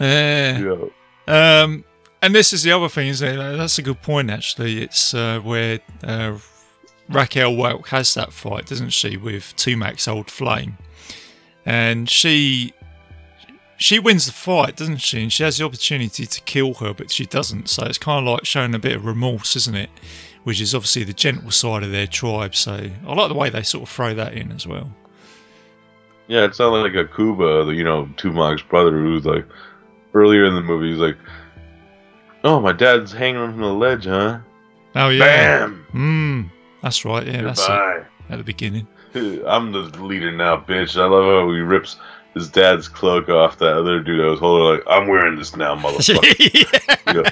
Yeah. 0.00 0.58
You 0.58 0.64
know, 0.64 1.62
Um, 1.64 1.84
and 2.22 2.34
this 2.34 2.52
is 2.52 2.62
the 2.62 2.72
other 2.72 2.88
thing, 2.88 3.08
isn't 3.08 3.26
it? 3.38 3.56
That's 3.56 3.78
a 3.78 3.82
good 3.82 4.02
point, 4.02 4.30
actually. 4.30 4.82
It's 4.82 5.14
uh, 5.14 5.40
where 5.40 5.80
uh, 6.02 6.38
Raquel 7.08 7.54
Welch 7.56 7.88
has 7.90 8.14
that 8.14 8.32
fight, 8.32 8.66
doesn't 8.66 8.90
she, 8.90 9.16
with 9.16 9.54
Tumac's 9.56 10.08
old 10.08 10.30
flame, 10.30 10.78
and 11.64 12.08
she 12.10 12.72
she 13.78 13.98
wins 14.00 14.26
the 14.26 14.32
fight, 14.32 14.76
doesn't 14.76 14.98
she? 14.98 15.22
And 15.22 15.32
she 15.32 15.44
has 15.44 15.56
the 15.56 15.64
opportunity 15.64 16.26
to 16.26 16.40
kill 16.42 16.74
her, 16.74 16.92
but 16.92 17.10
she 17.12 17.24
doesn't. 17.24 17.68
So 17.68 17.84
it's 17.86 17.96
kind 17.96 18.26
of 18.26 18.32
like 18.34 18.44
showing 18.44 18.74
a 18.74 18.78
bit 18.78 18.96
of 18.96 19.06
remorse, 19.06 19.54
isn't 19.54 19.74
it? 19.76 19.88
Which 20.42 20.60
is 20.60 20.74
obviously 20.74 21.04
the 21.04 21.12
gentle 21.12 21.52
side 21.52 21.84
of 21.84 21.92
their 21.92 22.08
tribe. 22.08 22.56
So 22.56 22.90
I 23.06 23.14
like 23.14 23.28
the 23.28 23.34
way 23.34 23.50
they 23.50 23.62
sort 23.62 23.84
of 23.84 23.88
throw 23.88 24.14
that 24.14 24.34
in 24.34 24.50
as 24.50 24.66
well. 24.66 24.90
Yeah, 26.26 26.44
it 26.44 26.56
sounded 26.56 26.78
like 26.80 26.94
a 26.94 27.06
Kuba, 27.06 27.64
the, 27.66 27.70
you 27.74 27.84
know, 27.84 28.06
Tumac's 28.16 28.62
brother, 28.62 28.90
who's 28.98 29.24
like 29.24 29.46
earlier 30.12 30.44
in 30.44 30.54
the 30.56 30.60
movie. 30.60 30.90
He's 30.90 30.98
like, 30.98 31.16
"Oh, 32.44 32.60
my 32.60 32.72
dad's 32.72 33.12
hanging 33.12 33.52
from 33.52 33.60
the 33.60 33.72
ledge, 33.72 34.04
huh?" 34.06 34.40
Oh 34.96 35.08
yeah, 35.08 35.58
Bam! 35.58 35.86
mm, 35.94 36.50
that's 36.82 37.04
right. 37.04 37.26
Yeah, 37.26 37.42
that's 37.42 37.60
it 37.62 37.68
Goodbye. 37.68 38.04
at 38.30 38.38
the 38.38 38.44
beginning. 38.44 38.86
I'm 39.14 39.72
the 39.72 39.80
leader 40.02 40.32
now, 40.32 40.56
bitch. 40.58 41.00
I 41.00 41.06
love 41.06 41.24
how 41.24 41.50
he 41.52 41.60
rips 41.60 41.96
his 42.38 42.48
dad's 42.48 42.88
cloak 42.88 43.28
off 43.28 43.58
that 43.58 43.76
other 43.76 44.00
dude 44.00 44.24
I 44.24 44.28
was 44.28 44.40
holding. 44.40 44.78
Like, 44.78 44.84
I'm 44.88 45.08
wearing 45.08 45.36
this 45.36 45.56
now, 45.56 45.76
motherfucker. 45.76 46.94
yeah. 47.14 47.30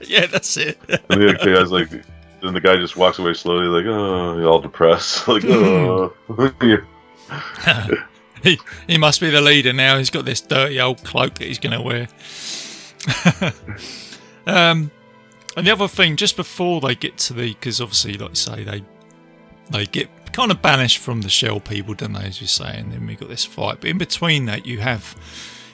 Yeah. 0.00 0.26
that's 0.26 0.56
it. 0.56 0.78
And 0.88 1.22
the 1.22 1.38
other 1.38 1.54
guy's 1.56 1.72
like, 1.72 1.90
then 1.90 2.54
the 2.54 2.60
guy 2.60 2.76
just 2.76 2.96
walks 2.96 3.18
away 3.18 3.34
slowly, 3.34 3.66
like, 3.66 3.86
oh, 3.86 4.36
you're 4.38 4.48
all 4.48 4.60
depressed, 4.60 5.26
like, 5.28 5.44
oh. 5.46 6.12
He, 8.42 8.60
he 8.86 8.98
must 8.98 9.22
be 9.22 9.30
the 9.30 9.40
leader 9.40 9.72
now. 9.72 9.96
He's 9.96 10.10
got 10.10 10.26
this 10.26 10.42
dirty 10.42 10.78
old 10.78 11.02
cloak 11.02 11.36
that 11.36 11.46
he's 11.46 11.58
going 11.58 11.72
to 11.72 11.80
wear. 11.80 12.08
um, 14.46 14.90
and 15.56 15.66
the 15.66 15.70
other 15.70 15.88
thing, 15.88 16.16
just 16.16 16.36
before 16.36 16.82
they 16.82 16.94
get 16.94 17.16
to 17.18 17.32
the, 17.32 17.54
because 17.54 17.80
obviously, 17.80 18.18
like 18.18 18.30
you 18.30 18.34
say, 18.34 18.64
they 18.64 18.84
they 19.70 19.86
get 19.86 20.10
kind 20.34 20.50
of 20.50 20.60
banished 20.60 20.98
from 20.98 21.22
the 21.22 21.28
shell 21.30 21.60
people, 21.60 21.94
don't 21.94 22.12
they? 22.12 22.24
As 22.24 22.40
you 22.40 22.46
say, 22.46 22.76
and 22.76 22.92
then 22.92 23.06
we 23.06 23.14
got 23.16 23.28
this 23.30 23.44
fight. 23.46 23.78
But 23.80 23.88
in 23.90 23.96
between 23.98 24.44
that, 24.46 24.66
you 24.66 24.80
have 24.80 25.16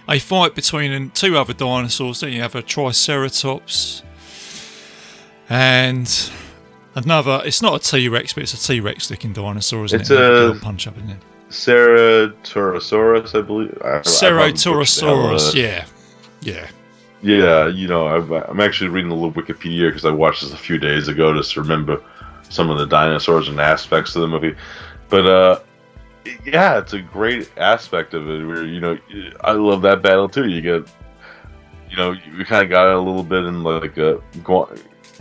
a 0.08 0.18
fight 0.20 0.54
between 0.54 1.10
two 1.10 1.36
other 1.36 1.52
dinosaurs. 1.54 2.20
Then 2.20 2.32
you 2.32 2.40
have 2.42 2.54
a 2.54 2.62
Triceratops 2.62 4.02
and 5.48 6.30
another. 6.94 7.42
It's 7.44 7.62
not 7.62 7.74
a 7.86 7.90
T 7.90 8.08
Rex, 8.08 8.32
but 8.34 8.42
it's 8.44 8.54
a 8.54 8.66
T 8.72 8.80
Rex 8.80 9.10
looking 9.10 9.32
dinosaur, 9.32 9.84
isn't 9.86 10.00
It's 10.02 10.10
it? 10.10 10.18
Another 10.20 10.56
a- 10.56 10.60
punch 10.60 10.86
up 10.86 10.96
in 10.98 11.06
there. 11.08 11.18
Ceratorosaurus, 11.50 13.34
I 13.36 13.42
believe. 13.42 13.76
I- 13.84 13.98
I 13.98 14.00
probably 14.02 14.02
butchered 14.02 14.04
the 14.04 14.26
hell 14.30 14.38
out 14.40 14.50
of 14.50 15.40
Ceratorosaurus, 15.40 15.52
that. 15.52 15.58
yeah. 15.58 15.84
Yeah. 16.42 16.66
Yeah, 17.22 17.66
you 17.68 17.86
know, 17.86 18.06
I've, 18.06 18.30
I'm 18.32 18.60
actually 18.60 18.88
reading 18.88 19.10
a 19.10 19.14
little 19.14 19.30
Wikipedia 19.32 19.88
because 19.88 20.06
I 20.06 20.10
watched 20.10 20.40
this 20.42 20.54
a 20.54 20.56
few 20.56 20.78
days 20.78 21.06
ago 21.08 21.34
just 21.34 21.52
to 21.52 21.60
remember 21.60 22.00
some 22.50 22.68
of 22.68 22.76
the 22.78 22.86
dinosaurs 22.86 23.48
and 23.48 23.58
aspects 23.58 24.14
of 24.14 24.20
the 24.22 24.28
movie. 24.28 24.54
But 25.08 25.26
uh, 25.26 25.60
yeah, 26.44 26.78
it's 26.78 26.92
a 26.92 27.00
great 27.00 27.50
aspect 27.56 28.12
of 28.12 28.28
it. 28.28 28.44
Where 28.44 28.64
you 28.66 28.80
know, 28.80 28.98
I 29.42 29.52
love 29.52 29.80
that 29.82 30.02
battle 30.02 30.28
too. 30.28 30.48
You 30.48 30.60
get, 30.60 30.88
you 31.88 31.96
know, 31.96 32.12
you 32.12 32.44
kind 32.44 32.62
of 32.62 32.68
got 32.68 32.88
it 32.88 32.94
a 32.94 33.00
little 33.00 33.24
bit 33.24 33.44
in 33.44 33.62
like 33.62 33.96
a, 33.96 34.20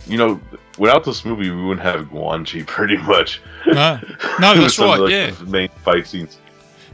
you 0.06 0.18
know, 0.18 0.40
without 0.78 1.04
this 1.04 1.24
movie, 1.24 1.50
we 1.50 1.64
wouldn't 1.64 1.86
have 1.86 2.06
Gwangi 2.06 2.66
pretty 2.66 2.96
much. 2.98 3.40
No, 3.66 3.98
no, 4.40 4.54
that's 4.60 4.78
right, 4.78 5.00
like, 5.00 5.10
yeah. 5.10 5.32
main 5.46 5.68
fight 5.84 6.06
scenes. 6.06 6.38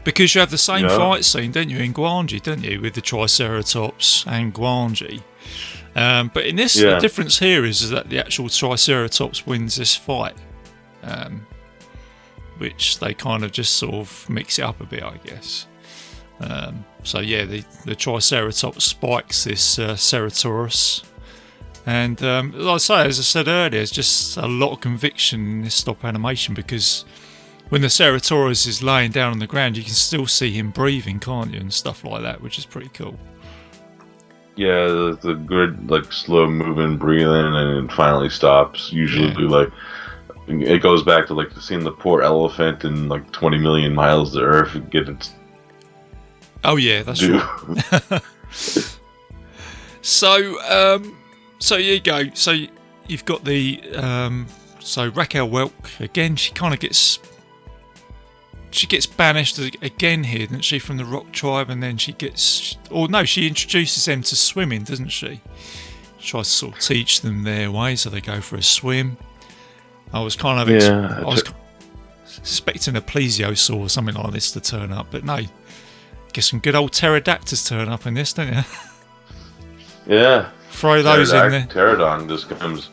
Because 0.05 0.35
you 0.35 0.41
have 0.41 0.53
the 0.53 0.59
same 0.59 0.85
Yeah. 0.85 0.97
fight 0.97 1.25
scene, 1.25 1.51
don't 1.51 1.69
you, 1.69 1.79
in 1.79 1.93
Gwangi, 1.93 2.41
don't 2.41 2.63
you, 2.63 2.81
with 2.81 2.95
the 2.95 3.01
Triceratops 3.01 4.25
and 4.29 4.55
Gwangi. 4.55 5.23
Um, 5.97 6.31
but 6.33 6.45
in 6.45 6.57
this, 6.57 6.75
the 6.75 6.99
difference 7.01 7.39
here 7.39 7.65
is, 7.65 7.81
is 7.81 7.91
that 7.91 8.11
the 8.11 8.19
actual 8.19 8.51
Triceratops 8.51 9.47
wins 9.47 9.77
this 9.77 9.97
fight, 9.97 10.37
um, 11.03 11.47
which 12.59 12.99
they 12.99 13.15
kind 13.15 13.43
of 13.43 13.51
just 13.51 13.77
sort 13.77 13.95
of 13.95 14.29
mix 14.29 14.59
it 14.59 14.63
up 14.63 14.79
a 14.81 14.85
bit, 14.85 15.03
I 15.03 15.17
guess. 15.25 15.67
Um, 16.39 16.85
so 17.03 17.21
yeah, 17.21 17.47
the, 17.47 17.65
the 17.87 17.95
Triceratops 17.95 18.85
spikes 18.85 19.45
this 19.45 19.79
uh, 19.79 19.95
Ceratosaurus. 19.95 21.03
And 21.87 22.23
um, 22.23 22.53
like 22.53 22.75
I 22.75 22.79
say, 22.79 23.07
as 23.07 23.19
I 23.19 23.23
said 23.23 23.49
earlier, 23.49 23.71
there's 23.71 23.91
just 23.91 24.37
a 24.37 24.47
lot 24.47 24.73
of 24.73 24.81
conviction 24.81 25.41
in 25.41 25.63
this 25.63 25.77
stop 25.77 26.05
animation 26.05 26.53
because 26.53 27.07
when 27.71 27.81
the 27.81 27.89
Ceratosaurus 27.89 28.67
is 28.67 28.83
laying 28.83 29.13
down 29.13 29.33
on 29.33 29.39
the 29.39 29.47
ground, 29.47 29.79
you 29.79 29.83
can 29.85 29.95
still 29.95 30.27
see 30.27 30.53
him 30.53 30.73
breathing, 30.73 31.21
can't 31.21 31.55
you, 31.55 31.61
and 31.61 31.73
stuff 31.73 32.05
like 32.05 32.23
that, 32.23 32.43
which 32.43 32.59
is 32.59 32.67
pretty 32.67 32.91
cool. 32.91 33.19
Yeah, 34.57 34.87
the, 34.87 35.19
the 35.23 35.35
good 35.35 35.91
like 35.91 36.11
slow 36.13 36.49
moving 36.49 36.97
breathing, 36.97 37.29
and 37.55 37.85
it 37.91 37.93
finally 37.95 38.31
stops. 38.31 38.91
Usually, 38.93 39.29
Yeah. 39.43 39.49
like 39.51 39.69
it 40.49 40.81
goes 40.83 41.03
back 41.03 41.27
to 41.27 41.35
like 41.35 41.51
seeing 41.61 41.85
the 41.85 41.91
poor 41.93 42.23
elephant 42.23 42.85
in 42.85 43.09
like 43.09 43.31
20 43.33 43.59
million 43.59 43.95
miles 43.95 44.33
to 44.33 44.41
Earth 44.41 44.75
and 44.75 44.91
get 44.91 45.09
its 45.09 45.35
Oh 46.65 46.77
yeah, 46.77 47.03
that's 47.03 47.21
due. 47.21 47.39
right. 47.39 48.23
So, 50.03 50.61
um, 50.71 51.17
so 51.59 51.79
here 51.79 51.95
you 51.95 52.01
go. 52.01 52.31
So 52.35 52.55
you've 53.09 53.25
got 53.25 53.45
the 53.45 53.83
um, 53.97 54.47
so 54.79 55.09
Raquel 55.09 55.49
Welch 55.49 56.01
again. 56.01 56.37
She 56.37 56.53
kind 56.53 56.73
of 56.73 56.79
gets 56.79 57.19
she 58.77 58.87
gets 58.87 59.07
banished 59.07 59.59
again 59.59 60.25
here, 60.25 60.47
doesn't 60.47 60.63
she, 60.65 60.79
from 60.79 60.97
the 60.97 61.05
Rock 61.05 61.33
Tribe, 61.33 61.71
and 61.71 61.83
then 61.83 61.97
she 61.97 62.13
gets 62.13 62.77
or 62.91 63.09
no, 63.09 63.25
she 63.25 63.47
introduces 63.47 64.05
them 64.05 64.23
to 64.23 64.37
swimming, 64.37 64.85
doesn't 64.85 65.09
she? 65.09 65.41
Tries 66.21 66.47
to 66.49 66.53
sort 66.53 66.75
of 66.75 66.81
teach 66.81 67.21
them 67.21 67.45
their 67.45 67.71
way, 67.71 67.97
so 67.97 68.11
they 68.11 68.21
go 68.21 68.41
for 68.41 68.57
a 68.57 68.63
swim. 68.63 69.17
I 70.13 70.21
was 70.23 70.37
kind 70.37 70.61
of 70.61 70.75
ex- 70.75 70.85
Yeah, 70.85 71.21
I 71.21 71.25
was 71.25 71.43
expecting 72.39 72.97
a 72.97 73.01
plesiosaur 73.01 73.79
or 73.79 73.89
something 73.89 74.15
like 74.15 74.33
this 74.33 74.51
to 74.53 74.61
turn 74.61 74.93
up, 74.93 75.09
but 75.11 75.25
no. 75.25 75.41
Get 76.33 76.45
some 76.45 76.59
good 76.59 76.75
old 76.75 76.93
pterodactyls 76.93 77.67
turn 77.67 77.89
up 77.89 78.07
in 78.07 78.15
this, 78.15 78.33
don't 78.35 78.53
you? 78.53 78.63
yeah, 80.07 80.51
Throw 80.77 81.03
those 81.03 81.33
in 81.33 81.51
there. 81.51 81.67
Pterodon 81.71 82.29
just 82.29 82.51
comes, 82.51 82.91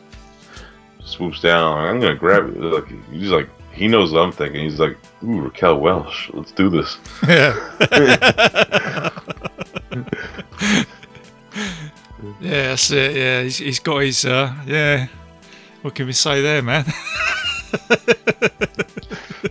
swoops 1.04 1.42
down. 1.42 1.84
I'm 1.84 2.00
gonna 2.00 2.14
grab 2.14 2.48
it. 2.48 2.58
Like 2.58 2.88
he's 3.12 3.28
like 3.28 3.50
he 3.74 3.88
knows 3.88 4.12
what 4.12 4.20
I'm 4.20 4.32
thinking. 4.32 4.62
He's 4.62 4.78
like, 4.78 4.96
ooh, 5.24 5.40
Raquel 5.40 5.78
Welch, 5.78 6.30
let's 6.32 6.52
do 6.52 6.70
this. 6.70 6.98
Yeah. 7.26 7.54
yeah, 12.40 12.68
that's 12.68 12.90
it. 12.90 13.16
Yeah, 13.16 13.42
he's, 13.42 13.58
he's 13.58 13.78
got 13.80 13.98
his. 13.98 14.24
Uh, 14.24 14.54
yeah. 14.66 15.08
What 15.82 15.94
can 15.94 16.06
we 16.06 16.12
say 16.12 16.40
there, 16.40 16.62
man? 16.62 16.84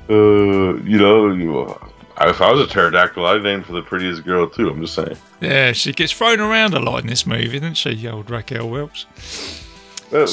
Uh, 0.10 0.76
you 0.84 0.98
know, 0.98 1.32
you, 1.32 1.62
if 2.22 2.42
I 2.42 2.52
was 2.52 2.62
a 2.62 2.68
pterodactyl, 2.68 3.26
I'd 3.26 3.46
aim 3.46 3.64
for 3.64 3.72
the 3.74 3.82
prettiest 3.82 4.24
girl 4.24 4.50
too. 4.50 4.70
I'm 4.70 4.82
just 4.82 4.96
saying. 4.96 5.18
yeah, 5.42 5.72
she 5.72 5.94
gets 5.94 6.12
thrown 6.12 6.40
around 6.40 6.74
a 6.74 6.80
lot 6.80 7.02
in 7.02 7.08
this 7.08 7.26
movie, 7.26 7.60
doesn't 7.60 7.76
she, 7.76 8.08
old 8.08 8.30
Raquel 8.30 8.70
Welch? 8.70 9.06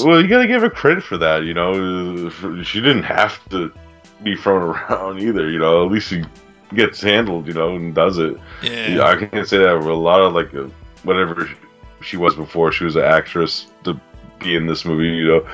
Well, 0.05 0.21
you 0.21 0.29
gotta 0.29 0.47
give 0.47 0.63
her 0.63 0.71
credit 0.71 1.03
for 1.03 1.17
that. 1.19 1.45
You 1.45 1.55
know, 1.55 2.29
she 2.63 2.81
didn't 2.81 3.05
have 3.05 3.47
to 3.51 3.73
be 4.23 4.37
thrown 4.37 4.63
around 4.91 5.21
either. 5.21 5.51
You 5.51 5.59
know, 5.59 5.85
at 5.87 5.91
least 5.93 6.09
she 6.09 6.23
gets 6.75 7.01
handled. 7.01 7.47
You 7.47 7.55
know, 7.55 7.75
and 7.77 7.95
does 7.95 8.19
it. 8.19 8.37
Yeah. 8.63 9.05
I 9.05 9.17
can't 9.27 9.49
say 9.49 9.59
that 9.59 9.75
a 9.77 9.95
lot 9.95 10.21
of 10.21 10.33
like 10.35 10.53
uh, 10.55 10.69
whatever 11.03 11.49
she 12.03 12.17
was 12.17 12.35
before 12.35 12.73
she 12.73 12.85
was 12.85 12.97
an 12.97 13.05
actress 13.05 13.67
to 13.85 13.99
be 14.39 14.55
in 14.57 14.67
this 14.67 14.85
movie. 14.85 15.09
You 15.09 15.27
know, 15.27 15.49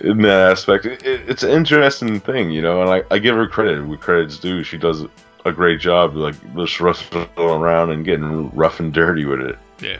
in 0.00 0.22
that 0.22 0.50
aspect, 0.52 0.84
it, 0.86 1.02
it- 1.04 1.28
it's 1.28 1.42
an 1.42 1.50
interesting 1.50 2.18
thing. 2.20 2.50
You 2.50 2.62
know, 2.62 2.82
and 2.82 2.90
I, 2.90 3.02
I 3.14 3.18
give 3.18 3.36
her 3.36 3.46
credit 3.46 3.86
where 3.86 3.96
credit's 3.98 4.38
due. 4.38 4.62
She 4.64 4.76
does 4.78 5.04
a 5.44 5.52
great 5.52 5.80
job, 5.80 6.14
like 6.14 6.34
just 6.54 6.80
rushing 6.80 7.26
around 7.36 7.90
and 7.90 8.04
getting 8.04 8.50
rough 8.50 8.78
and 8.80 8.92
dirty 8.92 9.24
with 9.24 9.40
it. 9.40 9.58
Yeah. 9.80 9.98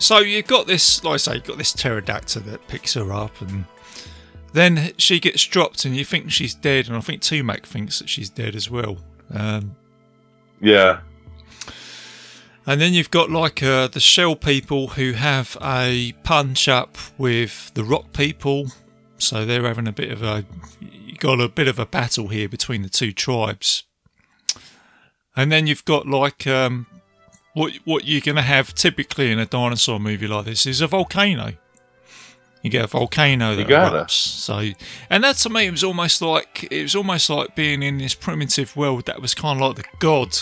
So 0.00 0.18
you've 0.18 0.46
got 0.46 0.66
this, 0.66 1.04
like 1.04 1.14
I 1.14 1.16
say, 1.18 1.34
you've 1.34 1.44
got 1.44 1.58
this 1.58 1.74
pterodactyl 1.74 2.40
that 2.42 2.66
picks 2.68 2.94
her 2.94 3.12
up, 3.12 3.38
and 3.42 3.66
then 4.54 4.92
she 4.96 5.20
gets 5.20 5.44
dropped, 5.44 5.84
and 5.84 5.94
you 5.94 6.06
think 6.06 6.30
she's 6.30 6.54
dead, 6.54 6.88
and 6.88 6.96
I 6.96 7.00
think 7.00 7.20
Tumac 7.20 7.64
thinks 7.64 7.98
that 7.98 8.08
she's 8.08 8.30
dead 8.30 8.56
as 8.56 8.70
well. 8.70 8.96
Um, 9.32 9.76
Yeah, 10.58 11.00
And 12.66 12.80
then 12.80 12.94
you've 12.94 13.10
got 13.10 13.30
like 13.30 13.62
uh, 13.62 13.88
the 13.88 14.00
Shell 14.00 14.36
people 14.36 14.88
who 14.88 15.12
have 15.12 15.56
a 15.62 16.12
punch 16.24 16.66
up 16.66 16.96
with 17.18 17.70
the 17.74 17.84
Rock 17.84 18.12
people. 18.14 18.68
So 19.18 19.44
they're 19.44 19.64
having 19.64 19.86
a 19.86 19.92
bit 19.92 20.10
of 20.10 20.22
a 20.22 20.46
you 20.80 21.14
got 21.16 21.40
a 21.40 21.48
bit 21.48 21.68
of 21.68 21.78
a 21.78 21.84
battle 21.84 22.28
here 22.28 22.48
between 22.48 22.80
the 22.80 22.88
two 22.88 23.12
tribes. 23.12 23.84
And 25.36 25.52
then 25.52 25.66
you've 25.66 25.84
got 25.84 26.06
like 26.06 26.46
um, 26.46 26.86
what 27.54 27.74
what 27.84 28.04
you're 28.04 28.20
going 28.20 28.36
to 28.36 28.42
have 28.42 28.74
typically 28.74 29.30
in 29.30 29.38
a 29.38 29.46
dinosaur 29.46 29.98
movie 29.98 30.26
like 30.26 30.44
this 30.44 30.66
is 30.66 30.80
a 30.80 30.86
volcano. 30.86 31.52
You 32.62 32.68
get 32.68 32.84
a 32.84 32.88
volcano 32.88 33.56
that 33.56 33.68
erupts. 33.90 34.10
So, 34.10 34.70
and 35.08 35.24
that 35.24 35.36
to 35.36 35.48
me 35.48 35.66
it 35.66 35.70
was 35.70 35.82
almost 35.82 36.20
like 36.20 36.68
it 36.70 36.82
was 36.82 36.94
almost 36.94 37.30
like 37.30 37.56
being 37.56 37.82
in 37.82 37.98
this 37.98 38.14
primitive 38.14 38.76
world 38.76 39.06
that 39.06 39.20
was 39.22 39.34
kind 39.34 39.60
of 39.60 39.66
like 39.66 39.76
the 39.76 39.88
god 39.98 40.36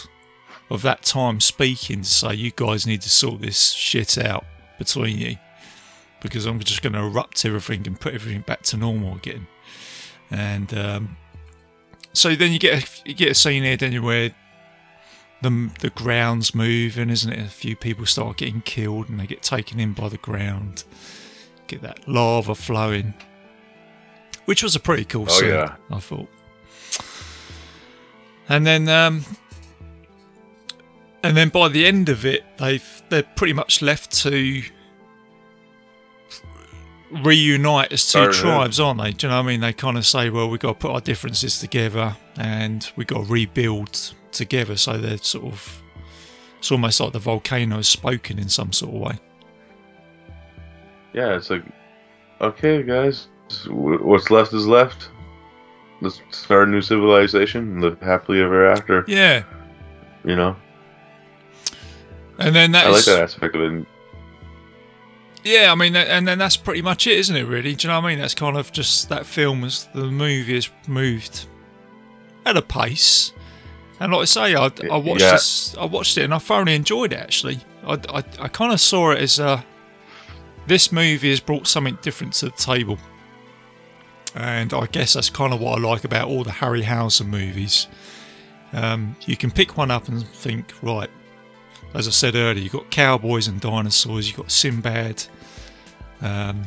of 0.70 0.82
that 0.82 1.02
time 1.02 1.40
speaking 1.40 2.02
to 2.02 2.08
say, 2.08 2.34
"You 2.34 2.50
guys 2.54 2.86
need 2.86 3.02
to 3.02 3.08
sort 3.08 3.40
this 3.40 3.70
shit 3.70 4.18
out 4.18 4.44
between 4.78 5.18
you, 5.18 5.36
because 6.20 6.44
I'm 6.44 6.58
just 6.60 6.82
going 6.82 6.92
to 6.92 7.00
erupt 7.00 7.44
everything 7.44 7.86
and 7.86 7.98
put 7.98 8.14
everything 8.14 8.42
back 8.42 8.62
to 8.64 8.76
normal 8.76 9.16
again." 9.16 9.46
And 10.30 10.76
um, 10.76 11.16
so 12.12 12.34
then 12.34 12.52
you 12.52 12.58
get 12.58 12.82
a, 12.82 13.08
you 13.08 13.14
get 13.14 13.30
a 13.30 13.34
scene 13.34 13.62
here, 13.62 13.76
then 13.76 14.02
where 14.02 14.34
the 15.42 15.70
the 15.80 15.90
ground's 15.90 16.54
moving, 16.54 17.10
isn't 17.10 17.32
it? 17.32 17.38
A 17.38 17.48
few 17.48 17.76
people 17.76 18.06
start 18.06 18.36
getting 18.38 18.60
killed 18.62 19.08
and 19.08 19.18
they 19.20 19.26
get 19.26 19.42
taken 19.42 19.78
in 19.80 19.92
by 19.92 20.08
the 20.08 20.18
ground. 20.18 20.84
Get 21.66 21.82
that 21.82 22.08
lava 22.08 22.54
flowing, 22.54 23.14
which 24.46 24.62
was 24.62 24.74
a 24.74 24.80
pretty 24.80 25.04
cool 25.04 25.26
Oh, 25.28 25.32
scene. 25.40 25.50
yeah. 25.50 25.76
I 25.90 26.00
thought. 26.00 26.28
And 28.48 28.66
then, 28.66 28.88
um, 28.88 29.24
and 31.22 31.36
then 31.36 31.50
by 31.50 31.68
the 31.68 31.84
end 31.86 32.08
of 32.08 32.24
it, 32.24 32.44
they've 32.58 33.02
they're 33.10 33.22
pretty 33.22 33.52
much 33.52 33.82
left 33.82 34.10
to 34.22 34.62
reunite 37.22 37.92
as 37.92 38.04
two 38.04 38.32
Sorry, 38.32 38.32
tribes, 38.32 38.78
aren't 38.80 39.00
they? 39.00 39.12
Do 39.12 39.26
you 39.26 39.30
know 39.30 39.38
what 39.38 39.44
I 39.44 39.46
mean? 39.48 39.60
They 39.60 39.72
kind 39.72 39.96
of 39.96 40.06
say, 40.06 40.30
well, 40.30 40.48
we've 40.48 40.60
got 40.60 40.68
to 40.68 40.78
put 40.78 40.90
our 40.90 41.00
differences 41.00 41.58
together 41.58 42.16
and 42.36 42.90
we've 42.96 43.06
got 43.06 43.24
to 43.26 43.32
rebuild 43.32 44.14
together. 44.32 44.76
So 44.76 44.98
they're 44.98 45.18
sort 45.18 45.44
of, 45.44 45.82
it's 46.58 46.72
almost 46.72 47.00
like 47.00 47.12
the 47.12 47.18
volcano 47.18 47.76
has 47.76 47.88
spoken 47.88 48.38
in 48.38 48.48
some 48.48 48.72
sort 48.72 48.94
of 48.94 49.00
way. 49.00 49.18
Yeah, 51.12 51.36
it's 51.36 51.50
like, 51.50 51.64
okay, 52.40 52.82
guys, 52.82 53.28
what's 53.68 54.30
left 54.30 54.52
is 54.52 54.66
left. 54.66 55.10
Let's 56.00 56.20
start 56.30 56.68
a 56.68 56.70
new 56.70 56.82
civilization 56.82 57.62
and 57.62 57.82
live 57.82 58.00
happily 58.00 58.40
ever 58.40 58.70
after. 58.70 59.04
Yeah. 59.08 59.42
You 60.24 60.36
know, 60.36 60.56
And 62.38 62.54
then 62.54 62.72
that's, 62.72 62.86
I 62.86 62.90
like 62.90 63.04
that 63.04 63.22
aspect 63.22 63.56
of 63.56 63.62
it. 63.62 63.86
Yeah, 65.44 65.72
I 65.72 65.74
mean, 65.74 65.96
and 65.96 66.26
then 66.26 66.38
that's 66.38 66.56
pretty 66.56 66.82
much 66.82 67.06
it, 67.06 67.18
isn't 67.18 67.34
it? 67.34 67.44
Really, 67.44 67.74
do 67.74 67.86
you 67.86 67.92
know 67.92 68.00
what 68.00 68.06
I 68.06 68.10
mean? 68.10 68.18
That's 68.18 68.34
kind 68.34 68.56
of 68.56 68.70
just 68.72 69.08
that 69.08 69.26
film 69.26 69.64
as 69.64 69.88
the 69.94 70.06
movie 70.06 70.54
has 70.54 70.68
moved 70.86 71.46
at 72.44 72.56
a 72.56 72.62
pace, 72.62 73.32
and 74.00 74.12
like 74.12 74.22
I 74.22 74.24
say, 74.26 74.54
I, 74.54 74.70
I 74.90 74.96
watched 74.96 75.20
Yeah. 75.22 75.32
this, 75.32 75.76
I 75.78 75.84
watched 75.84 76.16
it, 76.18 76.24
and 76.24 76.34
I 76.34 76.38
thoroughly 76.38 76.74
enjoyed 76.74 77.12
it. 77.12 77.18
Actually, 77.18 77.60
I, 77.86 77.94
I, 78.08 78.24
I 78.40 78.48
kind 78.48 78.72
of 78.72 78.80
saw 78.80 79.10
it 79.12 79.18
as 79.20 79.38
a 79.38 79.64
this 80.66 80.92
movie 80.92 81.30
has 81.30 81.40
brought 81.40 81.66
something 81.66 81.98
different 82.02 82.34
to 82.34 82.46
the 82.46 82.52
table, 82.52 82.98
and 84.34 84.72
I 84.74 84.86
guess 84.86 85.14
that's 85.14 85.30
kind 85.30 85.52
of 85.54 85.60
what 85.60 85.78
I 85.78 85.80
like 85.80 86.04
about 86.04 86.28
all 86.28 86.44
the 86.44 86.50
Harryhausen 86.50 87.26
movies. 87.26 87.86
Um, 88.74 89.16
you 89.26 89.34
can 89.36 89.50
pick 89.50 89.78
one 89.78 89.90
up 89.90 90.08
and 90.08 90.26
think, 90.28 90.74
right, 90.82 91.08
as 91.94 92.06
I 92.06 92.10
said 92.10 92.34
earlier, 92.34 92.62
you've 92.62 92.72
got 92.72 92.90
cowboys 92.90 93.48
and 93.48 93.58
dinosaurs, 93.60 94.28
you've 94.28 94.36
got 94.36 94.50
Sinbad, 94.50 95.24
um, 96.20 96.62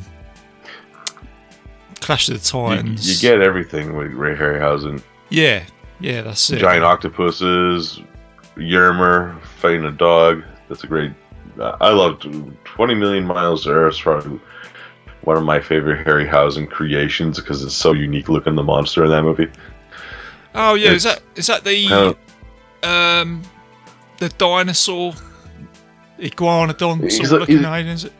Clash 2.00 2.28
of 2.28 2.42
the 2.42 2.58
You, 2.58 2.66
Titans. 2.66 3.22
you 3.22 3.28
get 3.30 3.40
everything 3.40 3.96
with 3.96 4.12
Ray 4.12 4.34
Harryhausen. 4.34 5.02
yeah, 5.30 5.62
yeah, 6.02 6.22
that's 6.22 6.50
it. 6.50 6.58
Giant 6.58 6.84
octopuses, 6.84 8.00
Ymir 8.56 9.36
fighting 9.56 9.84
a 9.84 9.92
dog. 9.92 10.42
That's 10.68 10.84
a 10.84 10.86
great. 10.86 11.12
I 11.60 11.90
loved 11.90 12.26
20 12.64 12.94
Million 12.94 13.24
Miles 13.24 13.64
to 13.64 13.70
Earth. 13.70 13.98
Probably 13.98 14.40
one 15.22 15.36
of 15.36 15.44
my 15.44 15.60
favorite 15.60 16.06
Harryhausen 16.06 16.68
creations 16.68 17.38
because 17.38 17.62
it's 17.62 17.74
so 17.74 17.92
unique 17.92 18.28
looking. 18.28 18.54
The 18.54 18.62
monster 18.62 19.04
in 19.04 19.10
that 19.10 19.22
movie. 19.22 19.48
Oh 20.54 20.74
yeah, 20.74 20.90
is 20.90 21.04
that 21.04 21.22
is 21.36 21.46
that 21.46 21.64
the 21.64 22.16
um 22.82 23.42
the 24.18 24.28
dinosaur 24.30 25.14
iguanodon 26.18 27.10
sort 27.10 27.24
of 27.24 27.30
like- 27.32 27.40
looking 27.40 27.64
alien? 27.64 27.88
Is 27.88 28.04
it? 28.04 28.12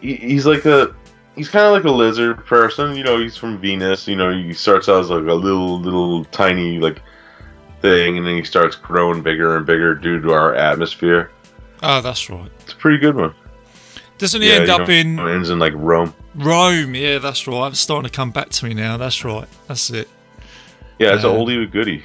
he's 0.00 0.46
like 0.46 0.64
a 0.64 0.94
he's 1.36 1.48
kind 1.48 1.66
of 1.66 1.72
like 1.72 1.84
a 1.84 1.90
lizard 1.90 2.44
person 2.46 2.94
you 2.96 3.02
know 3.02 3.18
he's 3.18 3.36
from 3.36 3.58
venus 3.58 4.06
you 4.08 4.16
know 4.16 4.32
he 4.32 4.52
starts 4.52 4.88
out 4.88 5.00
as 5.00 5.10
like 5.10 5.26
a 5.26 5.32
little 5.34 5.78
little 5.80 6.24
tiny 6.26 6.78
like 6.78 7.00
thing 7.80 8.18
and 8.18 8.26
then 8.26 8.36
he 8.36 8.44
starts 8.44 8.76
growing 8.76 9.22
bigger 9.22 9.56
and 9.56 9.66
bigger 9.66 9.94
due 9.94 10.20
to 10.20 10.32
our 10.32 10.54
atmosphere 10.54 11.30
Oh, 11.82 12.00
that's 12.00 12.30
right. 12.30 12.50
it's 12.60 12.74
a 12.74 12.76
pretty 12.76 12.98
good 12.98 13.16
one 13.16 13.34
Doesn't 14.18 14.40
he 14.40 14.48
Yeah, 14.48 14.60
end 14.60 14.70
up 14.70 14.86
know, 14.88 14.94
in 14.94 15.18
ends 15.18 15.50
in 15.50 15.58
like 15.58 15.72
rome 15.74 16.14
Rome? 16.34 16.94
Yeah, 16.94 17.18
that's 17.18 17.46
right. 17.46 17.68
It's 17.68 17.80
starting 17.80 18.08
to 18.08 18.14
come 18.16 18.30
back 18.30 18.48
to 18.50 18.64
me 18.64 18.72
now. 18.72 18.96
That's 18.96 19.22
right. 19.24 19.48
That's 19.68 19.90
it. 19.90 20.08
yeah 20.98 21.14
it's 21.14 21.24
Uh, 21.24 21.30
an 21.32 21.36
oldie 21.36 21.62
but 21.64 21.72
goodie 21.72 22.04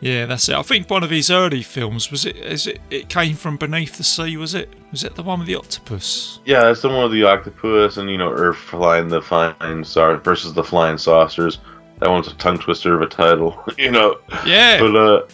Yeah, 0.00 0.24
that's 0.24 0.48
it. 0.48 0.54
I 0.56 0.62
think 0.62 0.88
one 0.88 1.02
of 1.04 1.10
his 1.10 1.30
early 1.30 1.62
films 1.62 2.10
was 2.10 2.24
it. 2.24 2.36
Is 2.36 2.66
it? 2.66 2.80
It 2.88 3.08
came 3.10 3.34
from 3.36 3.58
beneath 3.58 3.98
the 3.98 4.04
sea. 4.04 4.36
Was 4.38 4.54
it? 4.54 4.72
Was 4.90 5.04
it 5.04 5.14
the 5.14 5.22
one 5.22 5.40
with 5.40 5.48
the 5.48 5.56
octopus? 5.56 6.40
yeah 6.46 6.62
that's 6.62 6.80
the 6.82 6.88
one 6.88 7.02
with 7.02 7.12
the 7.12 7.22
octopus 7.22 7.96
and 7.98 8.10
you 8.10 8.16
know 8.18 8.30
earth 8.32 8.56
flying 8.56 9.08
the 9.08 9.20
flying 9.20 9.84
saucer 9.84 10.16
versus 10.18 10.52
the 10.54 10.64
flying 10.64 10.96
saucers 10.98 11.58
that 11.98 12.08
one's 12.08 12.26
a 12.28 12.34
tongue 12.36 12.58
twister 12.58 12.94
of 12.94 13.02
a 13.02 13.06
title 13.06 13.62
you 13.78 13.90
know 13.90 14.18
Yeah. 14.46 14.80
But 14.80 14.96
uh, 14.96 15.26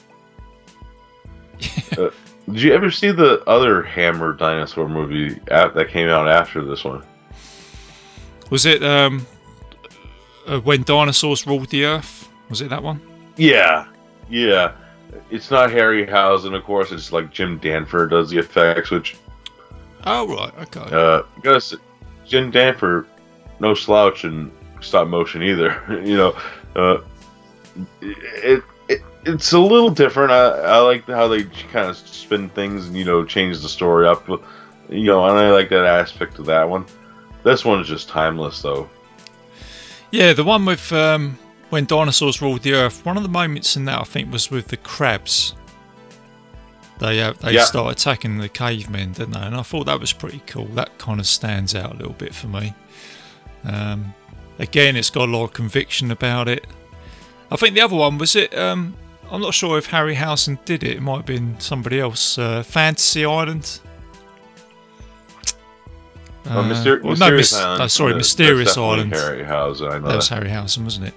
uh, 2.03 2.11
did 2.51 2.63
you 2.63 2.75
ever 2.75 2.91
see 2.91 3.13
the 3.13 3.43
other 3.47 3.83
Hammer 3.83 4.33
dinosaur 4.35 4.89
movie 4.89 5.41
at, 5.51 5.75
that 5.75 5.89
came 5.89 6.09
out 6.09 6.29
after 6.29 6.65
this 6.65 6.85
one? 6.85 7.03
Was 8.51 8.67
it 8.67 8.83
um 8.83 9.27
uh, 10.47 10.61
when 10.61 10.83
dinosaurs 10.83 11.47
ruled 11.47 11.71
the 11.71 11.85
earth? 11.85 12.29
Was 12.51 12.61
it 12.61 12.69
that 12.71 12.83
one? 12.83 13.01
Yeah, 13.37 13.87
yeah. 14.29 14.73
It's 15.31 15.51
not 15.51 15.71
Harryhausen, 15.71 16.55
of 16.55 16.65
course. 16.65 16.93
It's 16.93 17.13
like 17.13 17.33
Jim 17.33 17.59
Danforth 17.59 18.11
does 18.11 18.31
the 18.31 18.39
effects, 18.39 18.91
which 18.91 19.17
Oh 20.07 20.29
right. 20.29 20.53
Okay. 20.61 21.25
uh, 21.45 21.59
say, 21.59 21.77
Jim 22.25 22.51
Danforth, 22.51 23.07
no 23.59 23.75
slouch 23.75 24.25
in 24.25 24.53
stop 24.81 25.09
motion 25.09 25.43
either. 25.43 25.83
you 26.05 26.17
know, 26.17 26.37
uh, 26.77 26.99
it, 28.01 28.63
it 28.89 29.03
it's 29.25 29.53
a 29.53 29.59
little 29.59 29.91
different. 29.91 30.31
I, 30.31 30.47
I 30.47 30.79
like 30.79 31.07
how 31.07 31.27
they 31.27 31.45
kind 31.45 31.91
of 31.91 31.97
spin 31.97 32.49
things 32.51 32.87
and 32.87 32.97
you 32.97 33.05
know 33.05 33.25
change 33.25 33.61
the 33.61 33.69
story 33.69 34.07
up. 34.07 34.29
You 34.89 35.07
know, 35.07 35.25
and 35.27 35.37
I 35.37 35.51
like 35.51 35.69
that 35.71 35.85
aspect 35.85 36.39
of 36.39 36.47
that 36.47 36.69
one. 36.69 36.87
This 37.43 37.65
one 37.65 37.81
is 37.81 37.89
just 37.89 38.09
timeless, 38.09 38.63
though. 38.63 38.89
Yeah, 40.13 40.33
the 40.33 40.45
one 40.45 40.65
with 40.65 40.93
um, 40.93 41.37
when 41.71 41.85
dinosaurs 41.85 42.41
ruled 42.41 42.63
the 42.63 42.75
earth. 42.75 43.05
One 43.05 43.17
of 43.17 43.23
the 43.23 43.29
moments 43.29 43.77
in 43.77 43.85
that 43.87 44.01
I 44.01 44.05
think 44.05 44.33
was 44.33 44.51
with 44.51 44.69
the 44.69 44.77
crabs. 44.77 45.55
They 46.99 47.21
uh, 47.21 47.35
they 47.41 47.53
Yeah. 47.53 47.65
start 47.65 47.93
attacking 47.93 48.39
the 48.39 48.49
cavemen, 48.49 49.13
didn't 49.13 49.33
they? 49.33 49.41
And 49.41 49.55
I 49.57 49.63
thought 49.63 49.85
that 49.87 50.01
was 50.01 50.13
pretty 50.13 50.43
cool. 50.47 50.67
That 50.67 50.97
kind 50.99 51.21
of 51.21 51.27
stands 51.27 51.75
out 51.75 51.93
a 51.93 51.97
little 51.97 52.15
bit 52.15 52.35
for 52.35 52.47
me. 52.49 52.75
Um, 53.65 54.15
again, 54.59 54.97
it's 54.97 55.11
got 55.11 55.29
a 55.29 55.33
lot 55.33 55.45
of 55.45 55.53
conviction 55.53 56.11
about 56.11 56.49
it. 56.49 56.67
I 57.51 57.57
think 57.57 57.75
the 57.75 57.81
other 57.83 57.97
one 57.97 58.17
was 58.19 58.35
it. 58.35 58.57
Um, 58.57 58.95
I'm 59.31 59.41
not 59.43 59.55
sure 59.55 59.77
if 59.77 59.87
Harry 59.87 60.15
Harryhausen 60.17 60.65
did 60.65 60.83
it. 60.85 60.97
It 60.97 61.03
might 61.03 61.17
have 61.19 61.27
been 61.27 61.59
somebody 61.61 62.01
else. 62.01 62.39
Uh, 62.39 62.63
Fantasy 62.63 63.25
Island. 63.25 63.81
Uh, 66.49 66.51
Uh, 66.61 66.63
Myster- 66.63 67.03
well, 67.03 67.17
no, 67.17 67.31
Mysterious 67.33 67.53
Mys- 67.53 67.61
Island. 67.61 67.79
no, 67.81 67.87
sorry, 67.89 68.13
uh, 68.13 68.17
Mysterious 68.17 68.69
that's 68.69 68.79
Island. 68.79 69.13
Harryhausen. 69.13 69.91
I 69.93 69.99
know 69.99 70.09
That 70.09 70.17
was. 70.17 70.29
Harryhausen, 70.31 70.85
wasn't 70.85 71.07
it? 71.09 71.15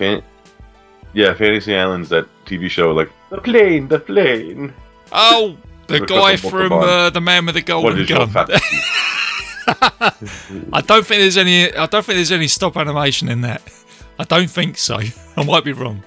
Fan- 0.00 0.22
yeah, 1.12 1.34
Fantasy 1.34 1.76
Island's 1.76 2.08
that 2.08 2.26
TV 2.46 2.70
show, 2.70 2.92
like 2.92 3.10
the 3.28 3.38
plane, 3.38 3.86
the 3.86 4.00
plane. 4.00 4.72
Oh, 5.12 5.56
the 5.88 5.98
Look 5.98 6.08
guy 6.08 6.36
from 6.36 6.72
uh, 6.72 7.10
the 7.10 7.20
man 7.20 7.44
with 7.44 7.54
the 7.56 7.60
golden 7.62 7.98
is 8.00 8.08
gun. 8.08 8.30
fantasy? 8.30 8.78
I 10.72 10.80
don't 10.86 11.06
think 11.06 11.20
there's 11.20 11.36
any. 11.36 11.70
I 11.74 11.84
don't 11.86 12.04
think 12.04 12.16
there's 12.16 12.32
any 12.32 12.48
stop 12.48 12.76
animation 12.78 13.28
in 13.28 13.42
that. 13.42 13.60
I 14.18 14.24
don't 14.24 14.48
think 14.50 14.78
so. 14.78 14.98
I 15.36 15.44
might 15.44 15.64
be 15.64 15.72
wrong. 15.72 16.02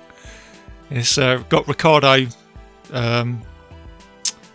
It's 0.89 1.17
uh, 1.17 1.43
got 1.49 1.67
Ricardo. 1.67 2.25
Um, 2.91 3.41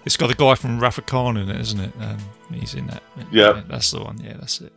it's 0.05 0.17
got 0.17 0.29
the 0.29 0.35
guy 0.35 0.55
from 0.57 0.81
Wrath 0.81 0.99
of 0.99 1.07
Khan 1.07 1.37
in 1.37 1.49
it, 1.49 1.61
isn't 1.61 1.81
it? 1.81 1.93
Um, 2.01 2.19
he's 2.53 2.75
in 2.75 2.87
that. 2.89 3.03
Yeah, 3.31 3.63
that's 3.69 3.91
the 3.93 4.03
one. 4.03 4.19
Yeah, 4.21 4.35
that's 4.39 4.61
it. 4.61 4.73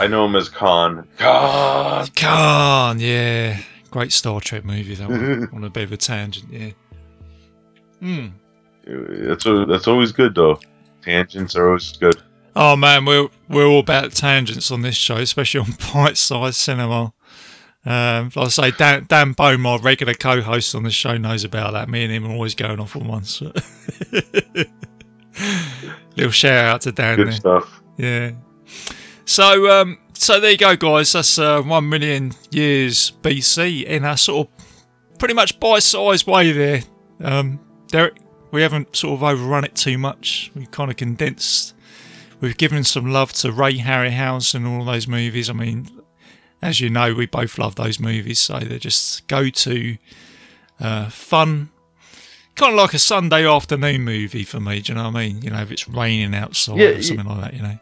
I 0.00 0.06
know 0.06 0.24
him 0.26 0.36
as 0.36 0.48
Khan. 0.48 1.06
Khan. 1.18 2.06
Khan, 2.14 3.00
yeah, 3.00 3.60
great 3.90 4.12
Star 4.12 4.40
Trek 4.40 4.64
movie. 4.64 4.94
That 4.94 5.08
one 5.08 5.48
on 5.54 5.64
a 5.64 5.70
bit 5.70 5.84
of 5.84 5.92
a 5.92 5.96
tangent. 5.96 6.52
Yeah. 6.52 6.70
Hmm. 8.00 8.28
That's 8.86 9.44
a, 9.46 9.66
that's 9.66 9.88
always 9.88 10.12
good 10.12 10.34
though. 10.34 10.60
Tangents 11.02 11.56
are 11.56 11.68
always 11.68 11.96
good. 11.96 12.22
Oh 12.56 12.76
man, 12.76 13.04
we're 13.04 13.28
we're 13.48 13.66
all 13.66 13.80
about 13.80 14.12
tangents 14.12 14.70
on 14.70 14.82
this 14.82 14.94
show, 14.96 15.16
especially 15.16 15.60
on 15.60 15.66
bite-sized 15.94 16.56
cinema. 16.56 17.12
Um, 17.86 18.30
like 18.34 18.46
I 18.46 18.48
say, 18.48 18.70
Dan, 18.72 19.06
Dan 19.08 19.32
Bone, 19.32 19.60
my 19.60 19.76
regular 19.76 20.12
co-host 20.14 20.74
on 20.74 20.82
the 20.82 20.90
show, 20.90 21.16
knows 21.16 21.44
about 21.44 21.72
that. 21.72 21.88
Me 21.88 22.04
and 22.04 22.12
him 22.12 22.26
are 22.26 22.32
always 22.32 22.54
going 22.54 22.80
off 22.80 22.96
on 22.96 23.06
one. 23.06 23.24
So. 23.24 23.52
Little 26.16 26.32
shout 26.32 26.64
out 26.64 26.80
to 26.82 26.92
Dan. 26.92 27.16
Good 27.16 27.28
there. 27.28 27.32
stuff. 27.32 27.82
Yeah. 27.96 28.32
So, 29.28 29.70
um, 29.70 29.98
so 30.14 30.40
there 30.40 30.52
you 30.52 30.56
go, 30.56 30.74
guys. 30.74 31.12
That's 31.12 31.38
uh, 31.38 31.60
one 31.60 31.86
million 31.86 32.32
years 32.50 33.12
BC 33.20 33.84
in 33.84 34.02
a 34.06 34.16
sort 34.16 34.48
of 34.48 35.18
pretty 35.18 35.34
much 35.34 35.60
bite-sized 35.60 36.26
way 36.26 36.50
there. 36.50 36.80
Um, 37.22 37.60
Derek, 37.88 38.16
we 38.52 38.62
haven't 38.62 38.96
sort 38.96 39.18
of 39.18 39.22
overrun 39.22 39.64
it 39.64 39.74
too 39.74 39.98
much. 39.98 40.50
We've 40.54 40.70
kind 40.70 40.90
of 40.90 40.96
condensed. 40.96 41.74
We've 42.40 42.56
given 42.56 42.84
some 42.84 43.12
love 43.12 43.34
to 43.34 43.52
Ray 43.52 43.76
Harryhausen 43.76 44.54
and 44.54 44.66
all 44.66 44.86
those 44.86 45.06
movies. 45.06 45.50
I 45.50 45.52
mean, 45.52 45.90
as 46.62 46.80
you 46.80 46.88
know, 46.88 47.12
we 47.12 47.26
both 47.26 47.58
love 47.58 47.74
those 47.74 48.00
movies, 48.00 48.38
so 48.38 48.58
they're 48.60 48.78
just 48.78 49.28
go-to 49.28 49.98
uh, 50.80 51.10
fun. 51.10 51.68
Kind 52.54 52.72
of 52.72 52.78
like 52.78 52.94
a 52.94 52.98
Sunday 52.98 53.46
afternoon 53.46 54.04
movie 54.04 54.44
for 54.44 54.58
me. 54.58 54.80
Do 54.80 54.92
you 54.92 54.96
know 54.96 55.10
what 55.10 55.16
I 55.16 55.28
mean? 55.28 55.42
You 55.42 55.50
know, 55.50 55.60
if 55.60 55.70
it's 55.70 55.86
raining 55.86 56.34
outside 56.34 56.78
Yeah, 56.78 56.86
or 56.86 57.02
something 57.02 57.26
like 57.26 57.42
that. 57.42 57.54
You 57.54 57.62
know. 57.62 57.78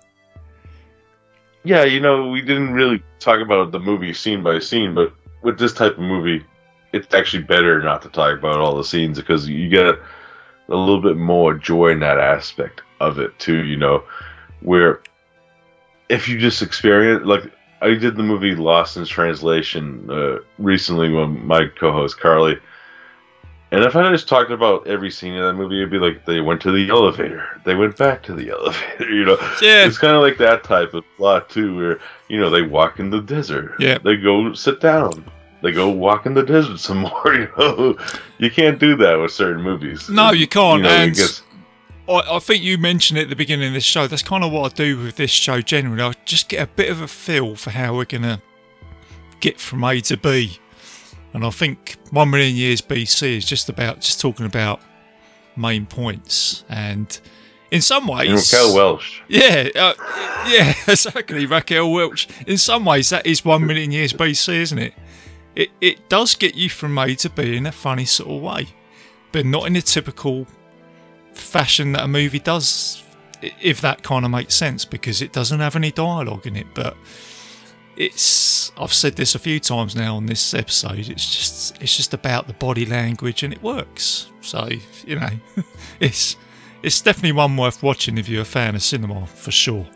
Yeah, 1.66 1.82
you 1.82 1.98
know, 1.98 2.28
we 2.30 2.42
didn't 2.42 2.74
really 2.74 3.02
talk 3.18 3.40
about 3.40 3.72
the 3.72 3.80
movie 3.80 4.12
scene 4.14 4.40
by 4.44 4.60
scene, 4.60 4.94
but 4.94 5.12
with 5.42 5.58
this 5.58 5.72
type 5.72 5.94
of 5.94 5.98
movie, 5.98 6.44
it's 6.92 7.12
actually 7.12 7.42
better 7.42 7.82
not 7.82 8.02
to 8.02 8.08
talk 8.08 8.38
about 8.38 8.58
all 8.58 8.76
the 8.76 8.84
scenes 8.84 9.18
because 9.18 9.48
you 9.48 9.68
get 9.68 9.84
a, 9.84 9.98
little 10.68 11.00
bit 11.02 11.16
more 11.16 11.54
joy 11.54 11.88
in 11.88 11.98
that 12.00 12.18
aspect 12.20 12.82
of 13.00 13.18
it 13.18 13.36
too. 13.40 13.64
You 13.64 13.78
know, 13.78 14.04
where 14.60 15.02
if 16.08 16.28
you 16.28 16.38
just 16.38 16.62
experience 16.62 17.26
like 17.26 17.42
I 17.82 17.94
did 17.94 18.16
the 18.16 18.22
movie 18.22 18.54
Lost 18.54 18.96
in 18.96 19.04
Translation 19.04 20.08
uh, 20.08 20.38
recently 20.58 21.10
with 21.10 21.30
my 21.30 21.66
co-host 21.66 22.20
Carly, 22.20 22.58
and 23.76 23.84
if 23.84 23.94
I 23.94 24.10
just 24.10 24.28
talked 24.28 24.50
about 24.50 24.86
every 24.86 25.10
scene 25.10 25.34
in 25.34 25.42
that 25.42 25.52
movie, 25.54 25.76
it'd 25.78 25.90
be 25.90 25.98
like 25.98 26.24
they 26.24 26.40
went 26.40 26.60
to 26.62 26.72
the 26.72 26.88
elevator, 26.88 27.60
they 27.64 27.74
went 27.74 27.96
back 27.96 28.22
to 28.24 28.32
the 28.34 28.50
elevator, 28.56 29.10
you 29.10 29.24
know. 29.24 29.36
Yeah. 29.62 29.86
It's 29.86 29.98
kind 29.98 30.14
of 30.16 30.22
like 30.22 30.38
that 30.38 30.64
type 30.64 30.94
of 30.94 31.04
plot 31.16 31.48
too, 31.50 31.76
where 31.76 31.98
you 32.28 32.40
know 32.40 32.50
they 32.50 32.62
walk 32.62 32.98
in 32.98 33.10
the 33.10 33.20
desert, 33.20 33.74
Yeah. 33.78 33.98
they 33.98 34.16
go 34.16 34.52
sit 34.54 34.80
down, 34.80 35.24
they 35.62 35.72
go 35.72 35.88
walk 35.90 36.26
in 36.26 36.34
the 36.34 36.42
desert 36.42 36.78
some 36.88 36.98
more. 36.98 37.34
You 37.34 37.48
know, 37.58 37.98
you 38.38 38.50
can't 38.50 38.78
do 38.78 38.96
that 38.96 39.16
with 39.16 39.32
certain 39.32 39.62
movies. 39.62 40.08
No, 40.08 40.32
you 40.32 40.46
can't, 40.48 40.78
You 40.78 40.82
know, 40.84 40.88
and- 40.90 41.14
gets- 41.14 41.42
I, 42.08 42.36
I 42.36 42.38
think 42.38 42.62
you 42.62 42.78
mentioned 42.78 43.18
it 43.18 43.22
at 43.22 43.30
the 43.30 43.34
beginning 43.36 43.66
of 43.66 43.74
this 43.74 43.82
show. 43.82 44.06
That's 44.06 44.22
kind 44.22 44.44
of 44.44 44.52
what 44.52 44.72
I 44.72 44.74
do 44.76 44.96
with 45.02 45.16
this 45.16 45.32
show 45.32 45.60
generally. 45.60 46.00
I 46.02 46.12
just 46.24 46.48
get 46.48 46.62
a 46.62 46.66
bit 46.68 46.88
of 46.88 47.00
a 47.00 47.08
feel 47.08 47.56
for 47.56 47.70
how 47.70 47.96
we're 47.96 48.04
gonna 48.04 48.40
get 49.40 49.58
from 49.58 49.82
A 49.82 50.00
to 50.02 50.16
B, 50.16 50.58
and 51.36 51.44
I 51.44 51.50
think 51.50 51.96
one 52.12 52.30
million 52.30 52.56
years 52.56 52.80
BC 52.80 53.36
is 53.36 53.44
just 53.44 53.68
about 53.68 54.00
just 54.00 54.22
talking 54.22 54.46
about 54.46 54.80
main 55.54 55.84
points, 55.84 56.64
and 56.66 57.20
in 57.70 57.82
some 57.82 58.08
ways, 58.08 58.30
Raquel 58.30 58.74
Welch. 58.74 59.22
yeah, 59.28 59.68
uh, 59.76 59.92
yeah, 60.48 60.72
exactly. 60.88 61.44
Raquel 61.44 61.92
Welch. 61.92 62.26
In 62.46 62.56
some 62.56 62.86
ways, 62.86 63.10
that 63.10 63.26
is 63.26 63.44
one 63.44 63.66
million 63.66 63.92
years 63.92 64.14
BC, 64.14 64.48
isn't 64.62 64.78
it? 64.78 64.94
It 65.54 65.68
it 65.82 66.08
does 66.08 66.34
get 66.34 66.54
you 66.54 66.70
from 66.70 66.96
A 66.96 67.14
to 67.16 67.28
B 67.28 67.54
in 67.54 67.66
a 67.66 67.72
funny 67.72 68.06
sort 68.06 68.30
of 68.30 68.40
way, 68.40 68.68
but 69.30 69.44
not 69.44 69.66
in 69.66 69.76
a 69.76 69.82
typical 69.82 70.46
fashion 71.34 71.92
that 71.92 72.04
a 72.04 72.08
movie 72.08 72.38
does. 72.40 73.02
If 73.60 73.82
that 73.82 74.02
kind 74.02 74.24
of 74.24 74.30
makes 74.30 74.54
sense, 74.54 74.86
because 74.86 75.20
it 75.20 75.34
doesn't 75.34 75.60
have 75.60 75.76
any 75.76 75.90
dialogue 75.90 76.46
in 76.46 76.56
it, 76.56 76.66
but 76.74 76.96
it's. 77.96 78.72
I've 78.78 78.92
said 78.92 79.16
this 79.16 79.34
a 79.34 79.38
few 79.38 79.58
times 79.58 79.96
now 79.96 80.16
on 80.16 80.26
this 80.26 80.52
episode. 80.52 80.98
It's 80.98 81.34
just 81.34 81.82
it's 81.82 81.96
just 81.96 82.12
about 82.14 82.46
the 82.46 82.52
body 82.54 82.84
language, 82.86 83.42
and 83.42 83.52
it 83.52 83.62
works. 83.62 84.30
So 84.42 84.68
you 85.06 85.16
know, 85.18 85.30
it's 86.00 86.36
it's 86.82 87.00
definitely 87.00 87.32
one 87.32 87.56
worth 87.56 87.82
watching 87.82 88.18
if 88.18 88.28
you're 88.28 88.42
a 88.42 88.44
fan 88.44 88.74
of 88.74 88.82
cinema 88.82 89.26
for 89.26 89.50
sure. 89.50 89.86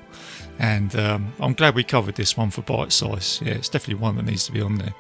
And 0.59 0.95
um, 0.97 1.33
I'm 1.41 1.55
glad 1.55 1.75
we 1.75 1.85
covered 1.85 2.17
this 2.17 2.37
one 2.37 2.51
for 2.51 2.63
bite 2.63 2.93
size. 2.93 3.41
Yeah, 3.43 3.53
it's 3.55 3.69
definitely 3.69 4.03
one 4.03 4.17
that 4.17 4.27
needs 4.27 4.45
to 4.47 4.53
be 4.53 4.61
on 4.61 4.77
there. 4.77 4.95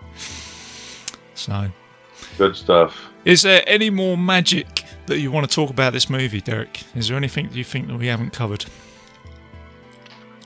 So, 1.34 1.70
Good 2.38 2.56
stuff. 2.56 2.98
is 3.24 3.42
there 3.42 3.62
any 3.66 3.90
more 3.90 4.16
magic 4.16 4.84
that 5.06 5.20
you 5.20 5.30
want 5.30 5.48
to 5.48 5.54
talk 5.54 5.68
about 5.70 5.92
this 5.92 6.08
movie, 6.08 6.40
Derek? 6.40 6.82
Is 6.94 7.08
there 7.08 7.16
anything 7.16 7.48
that 7.48 7.54
you 7.54 7.64
think 7.64 7.88
that 7.88 7.98
we 7.98 8.06
haven't 8.06 8.32
covered? 8.32 8.64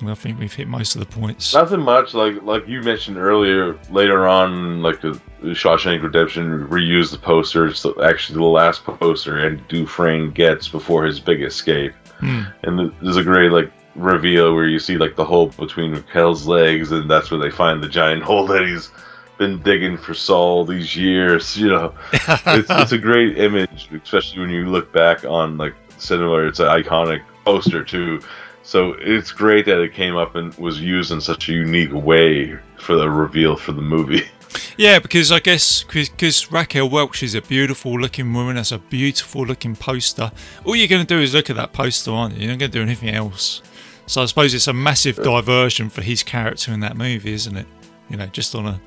I 0.02 0.14
think 0.14 0.38
we've 0.38 0.52
hit 0.52 0.68
most 0.68 0.96
of 0.96 1.00
the 1.00 1.06
points. 1.06 1.54
Nothing 1.54 1.80
much. 1.80 2.14
Like 2.14 2.42
like 2.42 2.66
you 2.66 2.82
mentioned 2.82 3.16
earlier. 3.16 3.78
Later 3.90 4.26
on, 4.26 4.82
like 4.82 5.00
the, 5.00 5.20
Shawshank 5.42 6.02
Redemption 6.02 6.66
reused 6.68 7.12
the 7.12 7.18
poster. 7.18 7.66
It's 7.66 7.86
actually 8.02 8.38
the 8.38 8.44
last 8.44 8.84
poster 8.84 9.46
and 9.46 9.66
Dufresne 9.68 10.30
gets 10.30 10.68
before 10.68 11.04
his 11.04 11.20
big 11.20 11.42
escape. 11.42 11.92
Hmm. 12.18 12.42
And 12.62 12.92
there's 13.02 13.16
a 13.16 13.22
great 13.22 13.52
like 13.52 13.70
reveal 13.94 14.54
where 14.54 14.66
you 14.66 14.78
see 14.78 14.96
like 14.96 15.16
the 15.16 15.24
hole 15.24 15.48
between 15.48 15.92
Raquel's 15.92 16.46
legs, 16.46 16.92
and 16.92 17.10
that's 17.10 17.30
where 17.30 17.40
they 17.40 17.50
find 17.50 17.82
the 17.82 17.88
giant 17.88 18.22
hole 18.22 18.46
that 18.46 18.66
he's 18.66 18.90
been 19.38 19.60
digging 19.62 19.96
for 19.96 20.14
all 20.32 20.64
these 20.64 20.96
years. 20.96 21.56
You 21.64 21.68
know, 21.68 21.94
it's, 22.12 22.70
it's 22.70 22.92
a 22.92 22.98
great 22.98 23.38
image, 23.38 23.88
especially 24.02 24.40
when 24.40 24.50
you 24.50 24.66
look 24.66 24.92
back 24.92 25.24
on 25.24 25.56
like 25.56 25.74
cinema. 25.98 26.46
It's 26.46 26.60
an 26.60 26.66
iconic 26.66 27.22
poster 27.44 27.84
too. 27.84 28.20
So 28.64 28.94
it's 28.98 29.30
great 29.30 29.66
that 29.66 29.78
it 29.78 29.92
came 29.92 30.16
up 30.16 30.36
and 30.36 30.54
was 30.54 30.80
used 30.80 31.12
in 31.12 31.20
such 31.20 31.50
a 31.50 31.52
unique 31.52 31.92
way 31.92 32.58
for 32.78 32.96
the 32.96 33.08
reveal 33.08 33.56
for 33.56 33.72
the 33.72 33.82
movie. 33.82 34.22
Yeah, 34.76 35.00
because 35.00 35.32
I 35.32 35.40
guess 35.40 35.82
because 35.82 36.50
Raquel 36.52 36.88
Welch 36.88 37.24
is 37.24 37.34
a 37.34 37.42
beautiful 37.42 37.98
looking 37.98 38.32
woman, 38.32 38.54
that's 38.54 38.70
a 38.70 38.78
beautiful 38.78 39.44
looking 39.44 39.74
poster. 39.74 40.30
All 40.64 40.76
you're 40.76 40.86
going 40.86 41.04
to 41.04 41.14
do 41.14 41.20
is 41.20 41.34
look 41.34 41.50
at 41.50 41.56
that 41.56 41.72
poster, 41.72 42.12
aren't 42.12 42.34
you? 42.34 42.42
You're 42.42 42.52
not 42.52 42.60
going 42.60 42.70
to 42.70 42.78
do 42.78 42.82
anything 42.82 43.10
else. 43.10 43.62
So 44.06 44.22
I 44.22 44.26
suppose 44.26 44.54
it's 44.54 44.68
a 44.68 44.72
massive 44.72 45.16
diversion 45.16 45.90
for 45.90 46.02
his 46.02 46.22
character 46.22 46.72
in 46.72 46.80
that 46.80 46.96
movie, 46.96 47.32
isn't 47.32 47.56
it? 47.56 47.66
You 48.08 48.16
know, 48.16 48.26
just 48.26 48.54
on 48.54 48.66
a. 48.66 48.80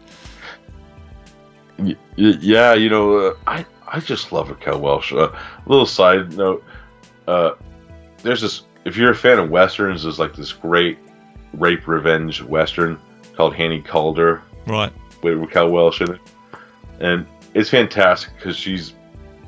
yeah, 2.15 2.73
you 2.73 2.89
know, 2.89 3.17
uh, 3.17 3.33
I 3.45 3.65
I 3.87 3.99
just 3.99 4.31
love 4.31 4.49
Raquel 4.49 4.79
Welch. 4.79 5.11
Uh, 5.11 5.31
little 5.65 5.85
side 5.85 6.33
note, 6.33 6.63
uh, 7.27 7.51
there's 8.23 8.41
this. 8.41 8.63
If 8.87 8.95
you're 8.95 9.11
a 9.11 9.15
fan 9.15 9.37
of 9.37 9.49
westerns, 9.49 10.03
there's 10.03 10.17
like 10.17 10.33
this 10.33 10.53
great 10.53 10.97
rape 11.53 11.89
revenge 11.89 12.41
western 12.41 12.97
called 13.35 13.53
Hannie 13.53 13.81
Caulder 13.81 14.41
right. 14.65 14.93
with 15.21 15.37
Raquel 15.37 15.69
Welch 15.69 15.99
in 15.99 16.13
it, 16.13 16.21
and 17.01 17.27
it's 17.53 17.69
fantastic 17.69 18.33
because 18.37 18.55
she's 18.55 18.93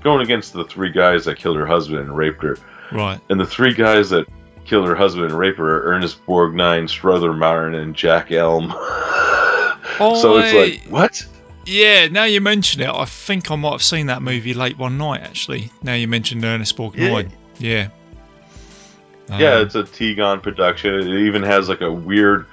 going 0.03 0.21
against 0.21 0.51
the 0.51 0.65
three 0.65 0.91
guys 0.91 1.23
that 1.23 1.37
killed 1.37 1.55
her 1.55 1.65
husband 1.65 1.99
and 1.99 2.17
raped 2.17 2.43
her, 2.43 2.57
Right. 2.91 3.17
and 3.29 3.39
the 3.39 3.45
three 3.45 3.73
guys 3.73 4.09
that 4.09 4.27
killed 4.65 4.85
her 4.89 4.95
husband 4.95 5.27
and 5.27 5.37
raped 5.39 5.57
her 5.57 5.77
are 5.77 5.83
Ernest 5.83 6.19
Borgnine, 6.25 6.89
Strother 6.89 7.31
Martin, 7.31 7.75
and 7.75 7.95
Jack 7.95 8.33
Elam. 8.33 8.73
oh, 8.73 10.19
so 10.21 10.37
it's 10.39 10.53
like 10.53 10.91
what? 10.91 11.25
Yeah, 11.65 12.09
now 12.09 12.25
you 12.25 12.41
mention 12.41 12.81
it, 12.81 12.89
I 12.89 13.05
think 13.05 13.49
I 13.49 13.55
might 13.55 13.71
have 13.71 13.83
seen 13.83 14.07
that 14.07 14.21
movie 14.21 14.53
late 14.53 14.77
one 14.77 14.97
night. 14.97 15.21
Actually, 15.21 15.71
now 15.81 15.93
you 15.93 16.09
mentioned 16.09 16.43
Ernest 16.43 16.75
Borgnine. 16.75 17.29
Yeah. 17.29 17.35
Yeah, 17.59 17.89
Um, 19.31 19.41
it's 19.41 19.75
a 19.75 19.83
Tigon 19.83 20.41
production. 20.41 20.93
It 20.95 21.07
even 21.25 21.43
has 21.43 21.69
like 21.69 21.81
a 21.81 21.91
weird 21.91 22.47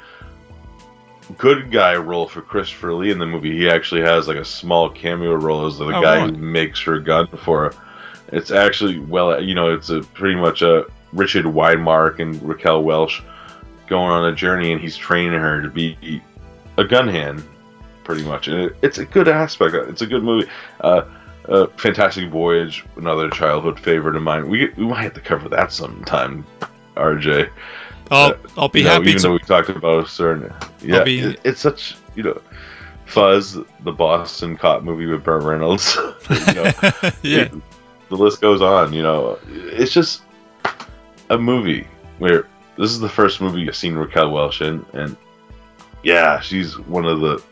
good 1.39 1.71
guy 1.71 1.97
role 1.97 2.29
for 2.29 2.41
Christopher 2.41 2.95
Lee 2.95 3.11
in 3.11 3.19
the 3.19 3.27
movie. 3.27 3.57
He 3.57 3.69
actually 3.69 4.03
has 4.03 4.29
like 4.29 4.37
a 4.37 4.45
small 4.45 4.89
cameo 4.89 5.35
role 5.35 5.67
as 5.67 5.79
the 5.79 5.87
Oh, 5.87 6.01
guy 6.03 6.19
right. 6.19 6.31
who 6.31 6.37
makes 6.37 6.81
her 6.83 6.99
gun 7.01 7.27
for 7.29 7.65
her. 7.71 7.75
It's 8.29 8.51
actually 8.51 8.99
well, 9.01 9.41
you 9.43 9.55
know, 9.55 9.73
it's 9.73 9.91
a 9.91 10.01
pretty 10.01 10.37
much 10.37 10.63
a 10.63 10.87
Richard 11.13 11.45
Widmark 11.47 12.19
and 12.21 12.41
Raquel 12.43 12.83
Welch 12.83 13.23
going 13.89 14.11
on 14.11 14.33
a 14.33 14.35
journey, 14.35 14.73
and 14.73 14.81
he's 14.81 14.97
training 14.97 15.39
her 15.39 15.63
to 15.63 15.69
be 15.69 16.21
a 16.77 16.85
gun 16.85 17.07
hand, 17.09 17.43
pretty 18.05 18.25
much. 18.25 18.49
And 18.49 18.61
it, 18.63 18.77
it's 18.83 18.99
a 18.99 19.05
good 19.05 19.29
aspect. 19.29 19.75
It's 19.75 20.03
a 20.03 20.07
good 20.07 20.25
movie. 20.25 20.49
Uh, 20.81 21.03
uh, 21.49 21.67
Fantastic 21.77 22.31
Voyage, 22.31 22.85
another 22.97 23.31
childhood 23.31 23.79
favorite 23.79 24.17
of 24.17 24.23
mine. 24.23 24.49
We 24.49 24.69
we 24.77 24.85
might 24.87 25.03
have 25.03 25.15
to 25.15 25.21
cover 25.21 25.49
that 25.51 25.73
sometime, 25.73 26.45
RJ. 26.97 27.51
I'll, 28.11 28.31
uh, 28.31 28.37
I'll 28.57 28.69
be 28.69 28.81
You 28.81 28.85
know, 28.87 28.91
happy 28.93 29.09
even 29.11 29.17
to. 29.23 29.29
though 29.29 29.33
we 29.35 29.39
talked 29.41 29.69
about 29.69 30.05
a 30.05 30.09
certain, 30.09 30.53
yeah, 30.81 31.03
be- 31.05 31.21
it- 31.21 31.41
it's 31.45 31.61
such 31.61 31.97
you 32.15 32.23
know, 32.23 32.41
Fuzz, 33.07 33.59
the 33.81 33.93
Boston 33.93 34.57
cop 34.57 34.83
movie 34.83 35.07
with 35.07 35.23
Burt 35.25 35.43
Reynolds. 35.43 35.97
you 36.31 36.55
know, 36.55 36.65
yeah. 37.23 37.43
it- 37.43 37.53
the 38.09 38.17
list 38.17 38.41
goes 38.41 38.63
on. 38.63 38.93
You 38.93 39.03
know, 39.03 39.39
it's 39.49 39.93
just 39.93 40.23
a 41.31 41.37
movie 41.39 41.87
where 42.19 42.47
this 42.79 42.91
is 42.91 43.01
the 43.01 43.09
first 43.09 43.41
movie 43.41 43.67
I've 43.69 43.75
seen 43.75 43.95
Raquel 43.95 44.31
Welch 44.31 44.61
in, 44.63 44.85
and 44.93 45.17
yeah, 46.05 46.39
she's 46.41 46.79
one 46.79 47.05
of 47.05 47.21
the 47.21 47.43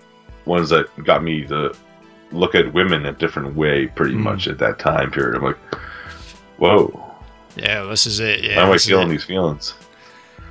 ones 0.45 0.69
that 0.71 0.87
got 1.05 1.25
me 1.25 1.45
to 1.47 1.75
look 2.33 2.55
at 2.55 2.73
women 2.73 3.07
a 3.07 3.13
different 3.13 3.55
way, 3.55 3.87
pretty 3.87 4.15
Mm. 4.15 4.21
much 4.21 4.49
at 4.49 4.59
that 4.59 4.79
time 4.79 5.11
period. 5.11 5.37
I'm 5.37 5.43
like, 5.45 5.59
whoa, 6.59 7.01
Yeah, 7.57 7.85
this 7.85 8.07
is 8.07 8.19
it. 8.21 8.43
Yeah, 8.43 8.57
Why 8.57 8.63
am 8.65 8.73
I 8.73 8.79
feeling 8.79 9.09
these 9.11 9.25
feelings? 9.25 9.75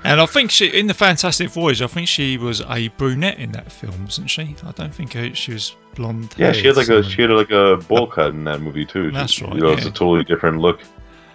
And 0.05 0.19
I 0.19 0.25
think 0.25 0.51
she 0.51 0.67
in 0.67 0.87
the 0.87 0.93
Fantastic 0.93 1.49
Voyage. 1.49 1.81
I 1.81 1.87
think 1.87 2.07
she 2.09 2.37
was 2.37 2.61
a 2.69 2.89
brunette 2.89 3.39
in 3.39 3.51
that 3.53 3.71
film, 3.71 4.03
wasn't 4.05 4.29
she? 4.29 4.55
I 4.65 4.71
don't 4.71 4.93
think 4.93 5.15
she 5.35 5.53
was 5.53 5.75
blonde. 5.95 6.33
Yeah, 6.37 6.51
she 6.51 6.67
had 6.67 6.75
like 6.77 6.89
a 6.89 7.01
she 7.03 7.21
had 7.21 7.31
like 7.31 7.51
a 7.51 7.77
bowl 7.87 8.07
cut 8.07 8.31
in 8.31 8.43
that 8.45 8.59
movie 8.61 8.85
too. 8.85 9.11
That's 9.11 9.41
right, 9.41 9.53
You 9.55 9.61
know, 9.61 9.69
it's 9.71 9.83
yeah. 9.83 9.89
a 9.89 9.93
totally 9.93 10.23
different 10.25 10.59
look. 10.59 10.81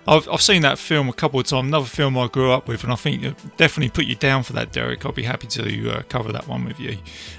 I've, 0.08 0.28
I've 0.30 0.40
seen 0.42 0.62
that 0.62 0.78
film 0.78 1.08
a 1.08 1.12
couple 1.12 1.38
of 1.38 1.46
times. 1.46 1.68
Another 1.68 1.86
film 1.86 2.16
I 2.16 2.28
grew 2.28 2.50
up 2.50 2.66
with, 2.66 2.82
and 2.82 2.92
I 2.92 2.96
think 2.96 3.22
it 3.22 3.36
definitely 3.58 3.90
put 3.90 4.06
you 4.06 4.14
down 4.14 4.42
for 4.42 4.54
that, 4.54 4.72
Derek. 4.72 5.04
I'll 5.04 5.12
be 5.12 5.22
happy 5.22 5.46
to 5.48 5.90
uh, 5.90 6.02
cover 6.08 6.32
that 6.32 6.48
one 6.48 6.64
with 6.64 6.80
you. 6.80 6.96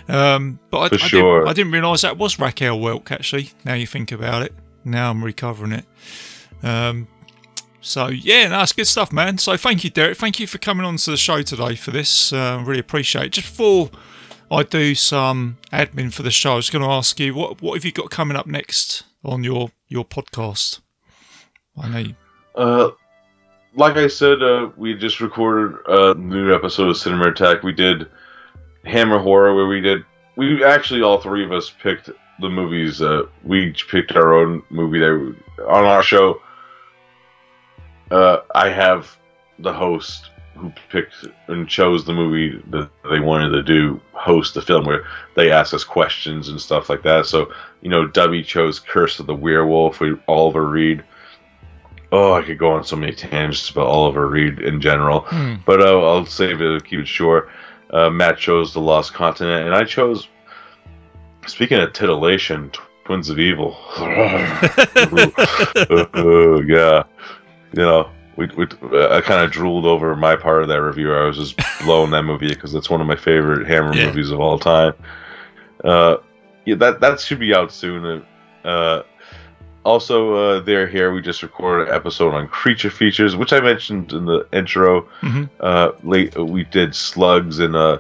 Um, 0.08 0.60
but 0.70 0.80
I, 0.80 0.90
For 0.90 0.96
I 1.04 1.08
sure. 1.08 1.40
didn't, 1.40 1.50
I 1.50 1.54
didn't 1.54 1.72
realise 1.72 2.02
that 2.04 2.18
was 2.18 2.38
Raquel 2.38 2.80
Welch. 2.80 3.12
Actually, 3.12 3.52
now 3.66 3.74
you 3.74 3.88
think 3.88 4.12
about 4.12 4.44
it, 4.44 4.54
now 4.86 5.10
I'm 5.10 5.24
recovering 5.24 5.72
it. 5.72 5.86
Um, 6.62 7.08
so 7.82 8.08
yeah, 8.08 8.50
no, 8.50 8.62
it's 8.62 8.74
good 8.74 8.88
stuff, 8.88 9.12
man. 9.12 9.40
So 9.40 9.58
thank 9.58 9.84
you, 9.84 9.90
Derek. 9.90 10.18
Thank 10.18 10.40
you 10.40 10.46
for 10.46 10.60
coming 10.60 10.86
on 10.86 10.98
to 10.98 11.12
the 11.12 11.18
show 11.18 11.42
today 11.42 11.76
for 11.76 11.92
this. 11.92 12.32
Uh, 12.32 12.62
really 12.66 12.80
appreciate 12.80 13.26
it. 13.26 13.32
Just 13.32 13.48
before 13.48 13.90
I 14.52 14.64
do 14.64 14.94
some 14.96 15.58
admin 15.72 16.14
for 16.14 16.22
the 16.22 16.32
show, 16.32 16.54
I 16.54 16.56
was 16.58 16.70
going 16.70 16.84
to 16.84 16.92
ask 16.92 17.20
you 17.20 17.34
what 17.34 17.62
what 17.62 17.76
have 17.76 17.86
you 17.86 17.92
got 17.92 18.12
coming 18.12 18.38
up 18.38 18.46
next 18.46 19.06
on 19.24 19.44
your 19.44 19.72
your 19.88 20.06
podcast? 20.06 20.82
I 21.82 21.90
know. 21.90 21.98
You, 22.00 22.16
Uh, 22.60 22.92
like 23.74 23.96
I 23.96 24.08
said, 24.08 24.44
uh, 24.44 24.70
we 24.76 24.94
just 24.94 25.22
recorded 25.22 25.80
a 25.88 26.14
new 26.16 26.54
episode 26.54 26.90
of 26.90 26.98
Cinema 26.98 27.30
Attack. 27.30 27.64
We 27.64 27.72
did 27.72 28.10
Hammer 28.84 29.18
Horror, 29.18 29.56
where 29.56 29.68
we 29.68 29.80
did. 29.80 30.04
We 30.36 30.62
actually 30.66 31.02
all 31.02 31.22
three 31.22 31.46
of 31.46 31.54
us 31.54 31.72
picked 31.82 32.10
the 32.42 32.50
movies. 32.50 33.02
Uh, 33.02 33.28
we 33.46 33.68
each 33.68 33.88
picked 33.88 34.12
our 34.12 34.34
own 34.34 34.62
movie 34.70 35.00
that 35.00 35.18
we- 35.18 35.64
on 35.64 35.86
our 35.86 36.04
show. 36.04 36.42
Uh, 38.12 38.40
I 38.54 38.68
have 38.70 39.16
the 39.60 39.72
host 39.72 40.32
who 40.56 40.74
picked 40.90 41.26
and 41.48 41.70
chose 41.70 42.04
the 42.04 42.12
movie 42.12 42.62
that 42.72 42.90
they 43.10 43.22
wanted 43.22 43.52
to 43.52 43.64
do 43.64 44.02
host 44.12 44.54
the 44.54 44.62
film 44.62 44.86
where 44.86 45.06
they 45.36 45.50
ask 45.50 45.74
us 45.74 45.86
questions 45.86 46.50
and 46.50 46.60
stuff 46.60 46.90
like 46.90 47.04
that. 47.04 47.26
So 47.26 47.54
you 47.82 47.90
know, 47.90 48.06
Dubby 48.06 48.44
chose 48.44 48.80
Curse 48.82 49.22
of 49.22 49.28
the 49.28 49.36
Werewolf 49.36 50.02
with 50.02 50.20
Oliver 50.28 50.68
Reed. 50.68 51.06
Oh, 52.12 52.34
I 52.34 52.42
could 52.42 52.58
go 52.58 52.72
on 52.72 52.84
so 52.84 52.96
many 52.96 53.14
tangents 53.14 53.70
about 53.70 53.86
Oliver 53.88 54.28
Reed 54.28 54.60
in 54.60 54.82
general, 54.82 55.22
Hmm. 55.22 55.56
but 55.66 55.82
uh, 55.82 56.02
I'll 56.02 56.26
save 56.26 56.62
it, 56.62 56.84
keep 56.86 57.00
it 57.02 57.08
short. 57.08 57.50
Uh, 57.92 58.10
Matt 58.10 58.38
chose 58.38 58.74
The 58.74 58.82
Lost 58.82 59.14
Continent, 59.14 59.66
and 59.68 59.76
I 59.76 59.84
chose. 59.84 60.28
Speaking 61.48 61.80
of 61.80 61.94
titillation, 61.94 62.72
Twins 63.06 63.30
of 63.30 63.40
Evil. 63.40 63.78
oh 63.98 64.62
yeah, 66.68 67.04
you 67.74 67.82
know, 67.84 68.10
we, 68.36 68.48
we 68.58 68.66
I 69.08 69.22
kind 69.22 69.44
of 69.44 69.52
drooled 69.52 69.86
over 69.86 70.16
my 70.16 70.36
part 70.36 70.62
of 70.64 70.68
that 70.70 70.82
review. 70.82 71.14
I 71.14 71.26
was 71.26 71.38
just 71.38 71.60
blowing 71.84 72.12
that 72.12 72.24
movie 72.24 72.50
because 72.50 72.74
it's 72.76 72.90
one 72.90 73.02
of 73.02 73.08
my 73.08 73.16
favorite 73.16 73.68
Hammer 73.68 73.96
Yeah. 73.96 74.08
movies 74.08 74.32
of 74.32 74.40
all 74.40 74.60
time. 74.60 74.94
Uh, 75.84 76.18
yeah, 76.66 76.76
that 76.76 77.00
that 77.02 77.20
should 77.20 77.40
be 77.40 77.54
out 77.56 77.72
soon. 77.72 78.24
Uh, 78.64 79.02
also, 79.84 80.34
uh, 80.34 80.60
there 80.60 80.88
here 80.88 81.14
we 81.14 81.22
just 81.22 81.42
recorded 81.42 81.88
an 81.88 81.94
episode 81.94 82.34
on 82.34 82.48
creature 82.48 82.90
features, 82.90 83.36
which 83.36 83.54
I 83.54 83.60
mentioned 83.60 84.12
in 84.12 84.26
the 84.26 84.48
intro. 84.52 85.08
Mhm. 85.22 85.50
Uh, 85.60 85.92
late 86.04 86.38
we 86.38 86.64
did 86.66 86.94
slugs 86.96 87.60
and 87.60 87.76
uh, 87.76 88.00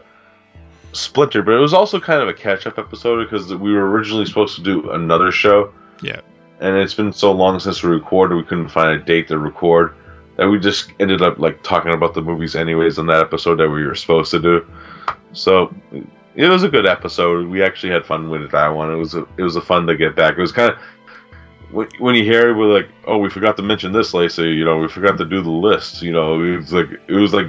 Splinter, 0.91 1.41
but 1.43 1.53
it 1.53 1.59
was 1.59 1.73
also 1.73 1.99
kind 1.99 2.21
of 2.21 2.27
a 2.27 2.33
catch-up 2.33 2.79
episode 2.79 3.23
because 3.23 3.53
we 3.53 3.73
were 3.73 3.89
originally 3.89 4.25
supposed 4.25 4.55
to 4.55 4.61
do 4.61 4.91
another 4.91 5.31
show. 5.31 5.71
Yeah. 6.01 6.21
And 6.59 6.75
it's 6.75 6.93
been 6.93 7.13
so 7.13 7.31
long 7.31 7.59
since 7.59 7.83
we 7.83 7.89
recorded, 7.89 8.35
we 8.35 8.43
couldn't 8.43 8.69
find 8.69 8.99
a 8.99 9.03
date 9.03 9.27
to 9.29 9.37
record 9.37 9.93
that 10.35 10.49
we 10.49 10.59
just 10.59 10.91
ended 10.99 11.21
up 11.21 11.37
like 11.37 11.61
talking 11.63 11.93
about 11.93 12.13
the 12.13 12.21
movies 12.21 12.55
anyways 12.55 12.97
on 12.97 13.07
that 13.07 13.21
episode 13.21 13.55
that 13.55 13.69
we 13.69 13.85
were 13.85 13.95
supposed 13.95 14.31
to 14.31 14.39
do. 14.39 14.65
So 15.33 15.73
it 16.35 16.47
was 16.47 16.63
a 16.63 16.69
good 16.69 16.85
episode. 16.85 17.47
We 17.47 17.61
actually 17.61 17.91
had 17.91 18.05
fun 18.05 18.29
with 18.29 18.49
that 18.51 18.69
one. 18.69 18.91
It 18.91 18.95
was 18.95 19.15
a, 19.15 19.27
it 19.37 19.43
was 19.43 19.55
a 19.55 19.61
fun 19.61 19.85
to 19.87 19.97
get 19.97 20.15
back. 20.15 20.37
It 20.37 20.41
was 20.41 20.51
kind 20.51 20.71
of 20.71 20.79
when, 21.71 21.87
when 21.99 22.15
you 22.15 22.23
hear 22.23 22.49
it, 22.49 22.53
we're 22.53 22.73
like, 22.73 22.89
oh, 23.05 23.17
we 23.17 23.29
forgot 23.29 23.55
to 23.57 23.63
mention 23.63 23.91
this, 23.91 24.13
Lacey. 24.13 24.49
You 24.49 24.65
know, 24.65 24.77
we 24.77 24.87
forgot 24.87 25.17
to 25.17 25.25
do 25.25 25.41
the 25.41 25.49
list. 25.49 26.01
You 26.01 26.11
know, 26.11 26.41
it 26.43 26.57
was 26.57 26.73
like 26.73 26.89
it 27.07 27.13
was 27.13 27.33
like 27.33 27.47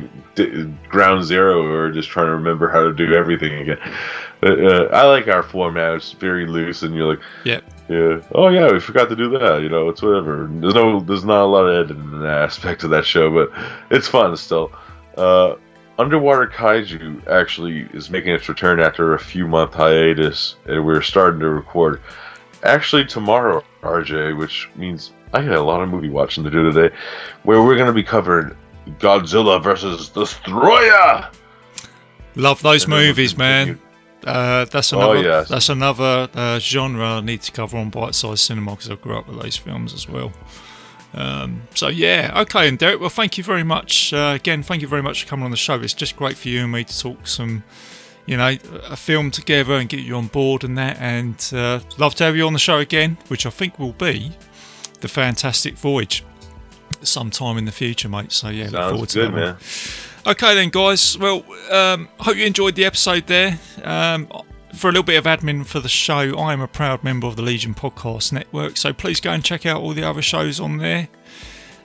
ground 0.89 1.25
zero. 1.25 1.63
We 1.63 1.69
were 1.71 1.91
just 1.91 2.09
trying 2.09 2.27
to 2.27 2.33
remember 2.33 2.69
how 2.69 2.83
to 2.83 2.93
do 2.93 3.15
everything 3.15 3.55
again. 3.55 3.79
Uh, 4.43 4.85
I 4.93 5.07
like 5.07 5.29
our 5.29 5.43
format. 5.43 5.95
It's 5.95 6.13
very 6.13 6.47
loose, 6.47 6.83
and 6.83 6.95
you're 6.95 7.09
like, 7.09 7.21
yeah, 7.45 7.61
yeah, 7.89 8.23
oh 8.33 8.49
yeah, 8.49 8.73
we 8.73 8.81
forgot 8.81 9.09
to 9.09 9.17
do 9.17 9.31
that. 9.39 9.63
You 9.63 9.69
know, 9.69 9.89
it's 9.89 10.03
whatever. 10.03 10.49
There's 10.51 10.75
no, 10.75 11.01
there's 11.01 11.25
not 11.25 11.43
a 11.43 11.47
lot 11.47 11.67
of 11.67 11.85
editing 11.85 12.03
in 12.03 12.23
that 12.23 12.43
aspect 12.43 12.85
of 12.85 12.91
that 12.91 13.05
show, 13.05 13.31
but 13.31 13.51
it's 13.91 14.09
fun 14.09 14.37
still. 14.37 14.73
Uh, 15.17 15.57
Underwater 15.99 16.47
Kaiju 16.47 17.27
actually 17.29 17.87
is 17.93 18.09
making 18.09 18.33
its 18.33 18.49
return 18.49 18.81
after 18.81 19.13
a 19.13 19.19
few 19.19 19.47
month 19.47 19.75
hiatus, 19.75 20.57
and 20.65 20.85
we're 20.85 21.03
starting 21.03 21.41
to 21.41 21.51
record. 21.51 22.01
Actually, 22.63 23.05
tomorrow, 23.05 23.63
RJ, 23.83 24.37
which 24.39 24.69
means 24.77 25.13
I 25.33 25.43
got 25.43 25.55
a 25.57 25.63
lot 25.63 25.83
of 25.83 25.89
movie 25.89 26.11
watching 26.11 26.45
to 26.45 26.51
do 26.51 26.71
today, 26.71 26.95
where 27.45 27.63
we're 27.63 27.77
going 27.77 27.87
to 27.87 27.93
be 27.93 28.03
covering 28.03 28.55
Godzilla 28.99 29.63
versus 29.63 30.11
Destoroyah. 30.11 31.33
Love 32.37 32.63
those 32.63 32.85
And 32.85 32.93
movies, 32.93 33.37
man. 33.37 33.81
Uh, 34.27 34.65
that's 34.67 34.93
Oh, 34.93 34.99
another. 34.99 35.23
yes. 35.23 35.49
That's 35.49 35.69
another 35.69 36.29
uh, 36.35 36.59
genre 36.59 37.05
I 37.17 37.21
need 37.21 37.43
to 37.43 37.53
cover 37.53 37.77
on 37.79 37.91
Bite 37.91 38.15
Size 38.15 38.41
Cinema 38.41 38.73
because 38.73 38.91
I 38.91 38.95
grew 38.97 39.17
up 39.17 39.27
with 39.27 39.41
those 39.41 39.57
films 39.57 39.95
as 39.95 40.09
well. 40.09 40.33
Um, 41.15 41.63
so 41.75 41.89
yeah, 41.89 42.31
okay, 42.43 42.69
and 42.69 42.79
Derek. 42.79 43.01
Well, 43.01 43.09
thank 43.09 43.37
you 43.37 43.43
very 43.43 43.65
much 43.65 44.13
uh, 44.13 44.35
again. 44.37 44.63
Thank 44.63 44.81
you 44.83 44.87
very 44.89 45.03
much 45.03 45.25
for 45.25 45.29
coming 45.29 45.45
on 45.45 45.51
the 45.51 45.57
show. 45.57 45.75
It's 45.81 45.95
just 45.95 46.17
great 46.17 46.37
for 46.37 46.49
you 46.49 46.63
and 46.63 46.71
me 46.73 46.85
to 46.85 46.99
talk 47.01 47.27
some, 47.27 47.65
you 48.27 48.37
know, 48.37 48.57
a 48.85 48.97
film 48.97 49.31
together 49.31 49.75
and 49.75 49.89
get 49.89 50.01
you 50.01 50.17
on 50.17 50.29
board 50.29 50.65
and 50.65 50.77
that. 50.79 50.99
And 50.99 51.51
uh, 51.53 51.81
love 51.99 52.15
to 52.17 52.25
have 52.25 52.37
you 52.37 52.47
on 52.47 52.53
the 52.53 52.59
show 52.59 52.79
again, 52.79 53.19
which 53.29 53.47
I 53.47 53.51
think 53.51 53.79
will 53.79 53.93
be 53.93 54.33
the 55.01 55.09
Fantastic 55.09 55.77
Voyage 55.77 56.25
sometime 57.03 57.59
in 57.59 57.65
the 57.65 57.73
future, 57.73 58.09
mate. 58.09 58.33
So 58.33 58.49
yeah, 58.49 58.65
look 58.65 58.73
forward 58.73 58.99
Sounds 58.99 59.13
to 59.13 59.19
good, 59.21 59.33
that 59.33 59.37
man. 59.37 59.57
Okay 60.27 60.55
then, 60.55 60.69
guys. 60.69 61.17
Well, 61.17 61.45
um, 61.71 62.09
hope 62.19 62.37
you 62.37 62.45
enjoyed 62.45 62.75
the 62.75 62.85
episode 62.85 63.27
there. 63.27 63.59
Um, 63.83 64.29
for 64.75 64.89
a 64.89 64.93
little 64.93 65.03
bit 65.03 65.17
of 65.17 65.25
admin 65.25 65.67
for 65.67 65.81
the 65.81 65.89
show, 65.89 66.39
I 66.39 66.53
am 66.53 66.61
a 66.61 66.69
proud 66.69 67.03
member 67.03 67.27
of 67.27 67.37
the 67.37 67.43
Legion 67.43 67.75
Podcast 67.75 68.33
Network, 68.33 68.77
so 68.77 68.93
please 68.93 69.19
go 69.19 69.33
and 69.33 69.45
check 69.45 69.67
out 69.67 69.81
all 69.81 69.95
the 69.95 70.05
other 70.05 70.23
shows 70.23 70.61
on 70.61 70.77
there. 70.77 71.09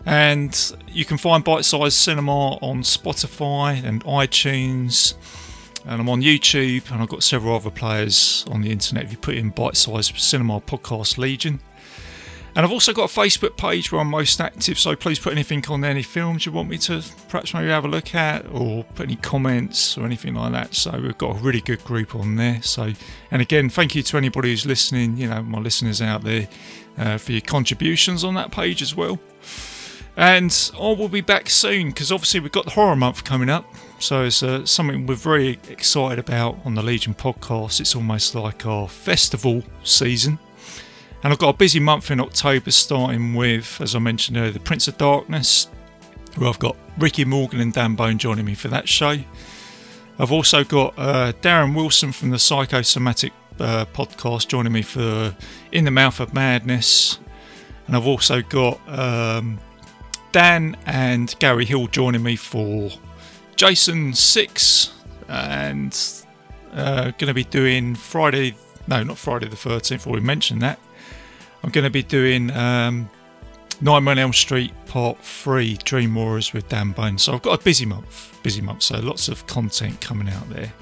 And 0.06 0.76
you 0.88 1.04
can 1.04 1.18
find 1.18 1.44
Bite 1.44 1.66
Size 1.66 1.96
Cinema 1.96 2.58
on 2.58 2.84
Spotify 2.84 3.84
and 3.84 4.04
iTunes. 4.04 5.16
And 5.88 6.02
I'm 6.02 6.10
on 6.10 6.22
YouTube, 6.22 6.92
and 6.92 7.02
I've 7.02 7.10
got 7.10 7.22
several 7.22 7.56
other 7.56 7.70
players 7.70 8.44
on 8.50 8.62
the 8.62 8.72
internet. 8.72 9.04
If 9.04 9.12
you 9.12 9.18
put 9.18 9.36
in 9.36 9.50
Bite 9.50 9.78
Size 9.78 10.12
Cinema 10.16 10.60
Podcast 10.60 11.20
Legion, 11.20 11.60
and 12.56 12.66
I've 12.66 12.72
also 12.72 12.94
got 12.94 13.12
a 13.12 13.14
Facebook 13.14 13.58
page 13.58 13.92
where 13.92 14.00
I'm 14.00 14.10
most 14.10 14.40
active, 14.40 14.80
so 14.80 14.96
please 14.96 15.20
put 15.20 15.34
anything 15.34 15.64
on 15.68 15.82
there, 15.82 15.92
any 15.92 16.04
films 16.04 16.46
you 16.46 16.54
want 16.54 16.70
me 16.70 16.78
to 16.80 17.04
perhaps 17.28 17.54
maybe 17.54 17.68
have 17.68 17.84
a 17.84 17.90
look 17.90 18.16
at, 18.16 18.46
or 18.50 18.86
put 18.96 19.08
any 19.08 19.18
comments 19.18 19.98
or 19.98 20.06
anything 20.06 20.36
like 20.36 20.54
that. 20.54 20.74
So 20.74 20.98
we've 21.00 21.18
got 21.18 21.36
a 21.36 21.40
really 21.40 21.60
good 21.60 21.84
group 21.84 22.16
on 22.16 22.38
there. 22.38 22.62
So, 22.64 22.94
and 23.30 23.42
again, 23.42 23.70
thank 23.70 23.94
you 23.94 24.02
to 24.04 24.18
anybody 24.18 24.52
who's 24.52 24.66
listening, 24.66 25.18
you 25.18 25.28
know, 25.28 25.44
my 25.44 25.60
listeners 25.60 26.02
out 26.02 26.24
there, 26.24 26.48
uh, 26.98 27.18
for 27.18 27.34
your 27.34 27.42
contributions 27.42 28.24
on 28.24 28.36
that 28.36 28.52
page 28.52 28.82
as 28.82 28.96
well. 28.96 29.20
And 30.18 30.72
I 30.76 30.94
will 30.94 31.10
be 31.10 31.22
back 31.22 31.50
soon 31.50 31.88
because 31.88 32.12
obviously 32.12 32.40
we've 32.40 32.52
got 32.52 32.66
the 32.66 32.72
horror 32.72 32.96
month 32.96 33.24
coming 33.24 33.50
up. 33.50 33.66
So 34.00 34.24
it's 34.24 34.42
uh, 34.44 34.66
something 34.66 35.06
we're 35.06 35.16
very 35.16 35.60
excited 35.70 36.20
about 36.20 36.58
on 36.66 36.76
the 36.76 36.84
Legion 36.84 37.14
podcast. 37.14 37.80
It's 37.82 37.96
almost 37.96 38.36
like 38.36 38.66
our 38.66 38.88
festival 38.88 39.64
season. 39.84 40.40
And 41.24 41.34
I've 41.34 41.40
got 41.40 41.56
a 41.56 41.58
busy 41.58 41.80
month 41.80 42.12
in 42.12 42.20
October, 42.20 42.72
starting 42.72 43.34
with, 43.34 43.82
as 43.82 43.96
I 43.96 44.00
mentioned 44.00 44.38
earlier, 44.38 44.52
The 44.52 44.60
Prince 44.60 44.88
of 44.88 44.98
Darkness, 44.98 45.68
where 46.36 46.50
I've 46.50 46.60
got 46.60 46.78
Ricky 46.98 47.26
Morgan 47.26 47.60
and 47.60 47.74
Dan 47.74 47.96
Bone 47.96 48.18
joining 48.18 48.46
me 48.46 48.54
for 48.54 48.68
that 48.68 48.88
show. 48.88 49.18
I've 50.20 50.32
also 50.32 50.64
got 50.64 50.94
uh, 50.98 51.34
Darren 51.42 51.76
Wilson 51.76 52.12
from 52.12 52.30
the 52.30 52.40
Psychosomatic 52.40 53.34
uh, 53.60 53.86
podcast 53.86 54.48
joining 54.48 54.72
me 54.72 54.82
for 54.82 55.36
In 55.72 55.84
the 55.84 55.92
Mouth 55.92 56.20
of 56.20 56.34
Madness. 56.34 57.20
And 57.88 57.96
I've 57.96 58.08
also 58.08 58.42
got 58.42 58.80
um, 58.88 59.60
Dan 60.36 60.76
and 60.86 61.34
Gary 61.40 61.64
Hill 61.64 61.88
joining 61.88 62.22
me 62.22 62.36
for 62.36 62.92
Jason 63.56 64.14
6 64.14 64.94
and 65.30 65.98
uh, 66.74 67.04
going 67.12 67.28
to 67.28 67.34
be 67.34 67.46
doing 67.46 67.96
Friday, 67.96 68.54
no, 68.86 69.02
not 69.02 69.18
Friday 69.18 69.48
the 69.48 69.56
13th, 69.56 70.06
already 70.06 70.26
mentioned 70.26 70.62
that. 70.62 70.78
I'm 71.64 71.70
going 71.70 71.86
to 71.86 71.90
be 71.90 72.04
doing 72.04 72.52
um, 72.52 73.10
Nightmare 73.80 74.12
on 74.12 74.20
Elm 74.20 74.34
Street 74.34 74.74
Part 74.88 75.18
3 75.20 75.78
Dream 75.86 76.14
Warriors 76.14 76.52
with 76.52 76.68
Dan 76.68 76.92
Bone. 76.92 77.18
So 77.18 77.32
I've 77.32 77.42
got 77.42 77.62
a 77.62 77.64
busy 77.64 77.86
month, 77.86 78.38
busy 78.44 78.60
month, 78.60 78.84
so 78.84 79.00
lots 79.00 79.30
of 79.30 79.48
content 79.48 80.02
coming 80.02 80.28
out 80.28 80.50
there. 80.50 80.74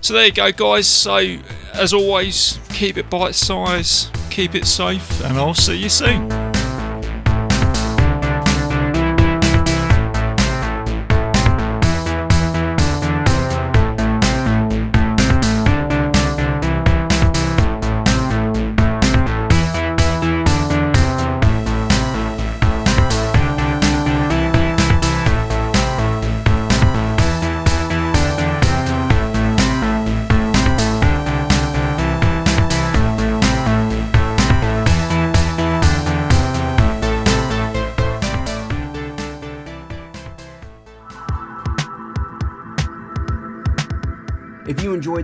So 0.00 0.14
there 0.14 0.26
you 0.26 0.32
go, 0.32 0.50
guys. 0.50 0.88
So 0.88 1.38
as 1.74 1.94
always, 1.94 2.58
keep 2.70 2.96
it 2.96 3.08
bite 3.08 3.36
size, 3.36 4.10
keep 4.30 4.56
it 4.56 4.66
safe, 4.66 5.24
and 5.24 5.38
I'll 5.38 5.54
see 5.54 5.76
you 5.76 5.88
soon. 5.88 6.39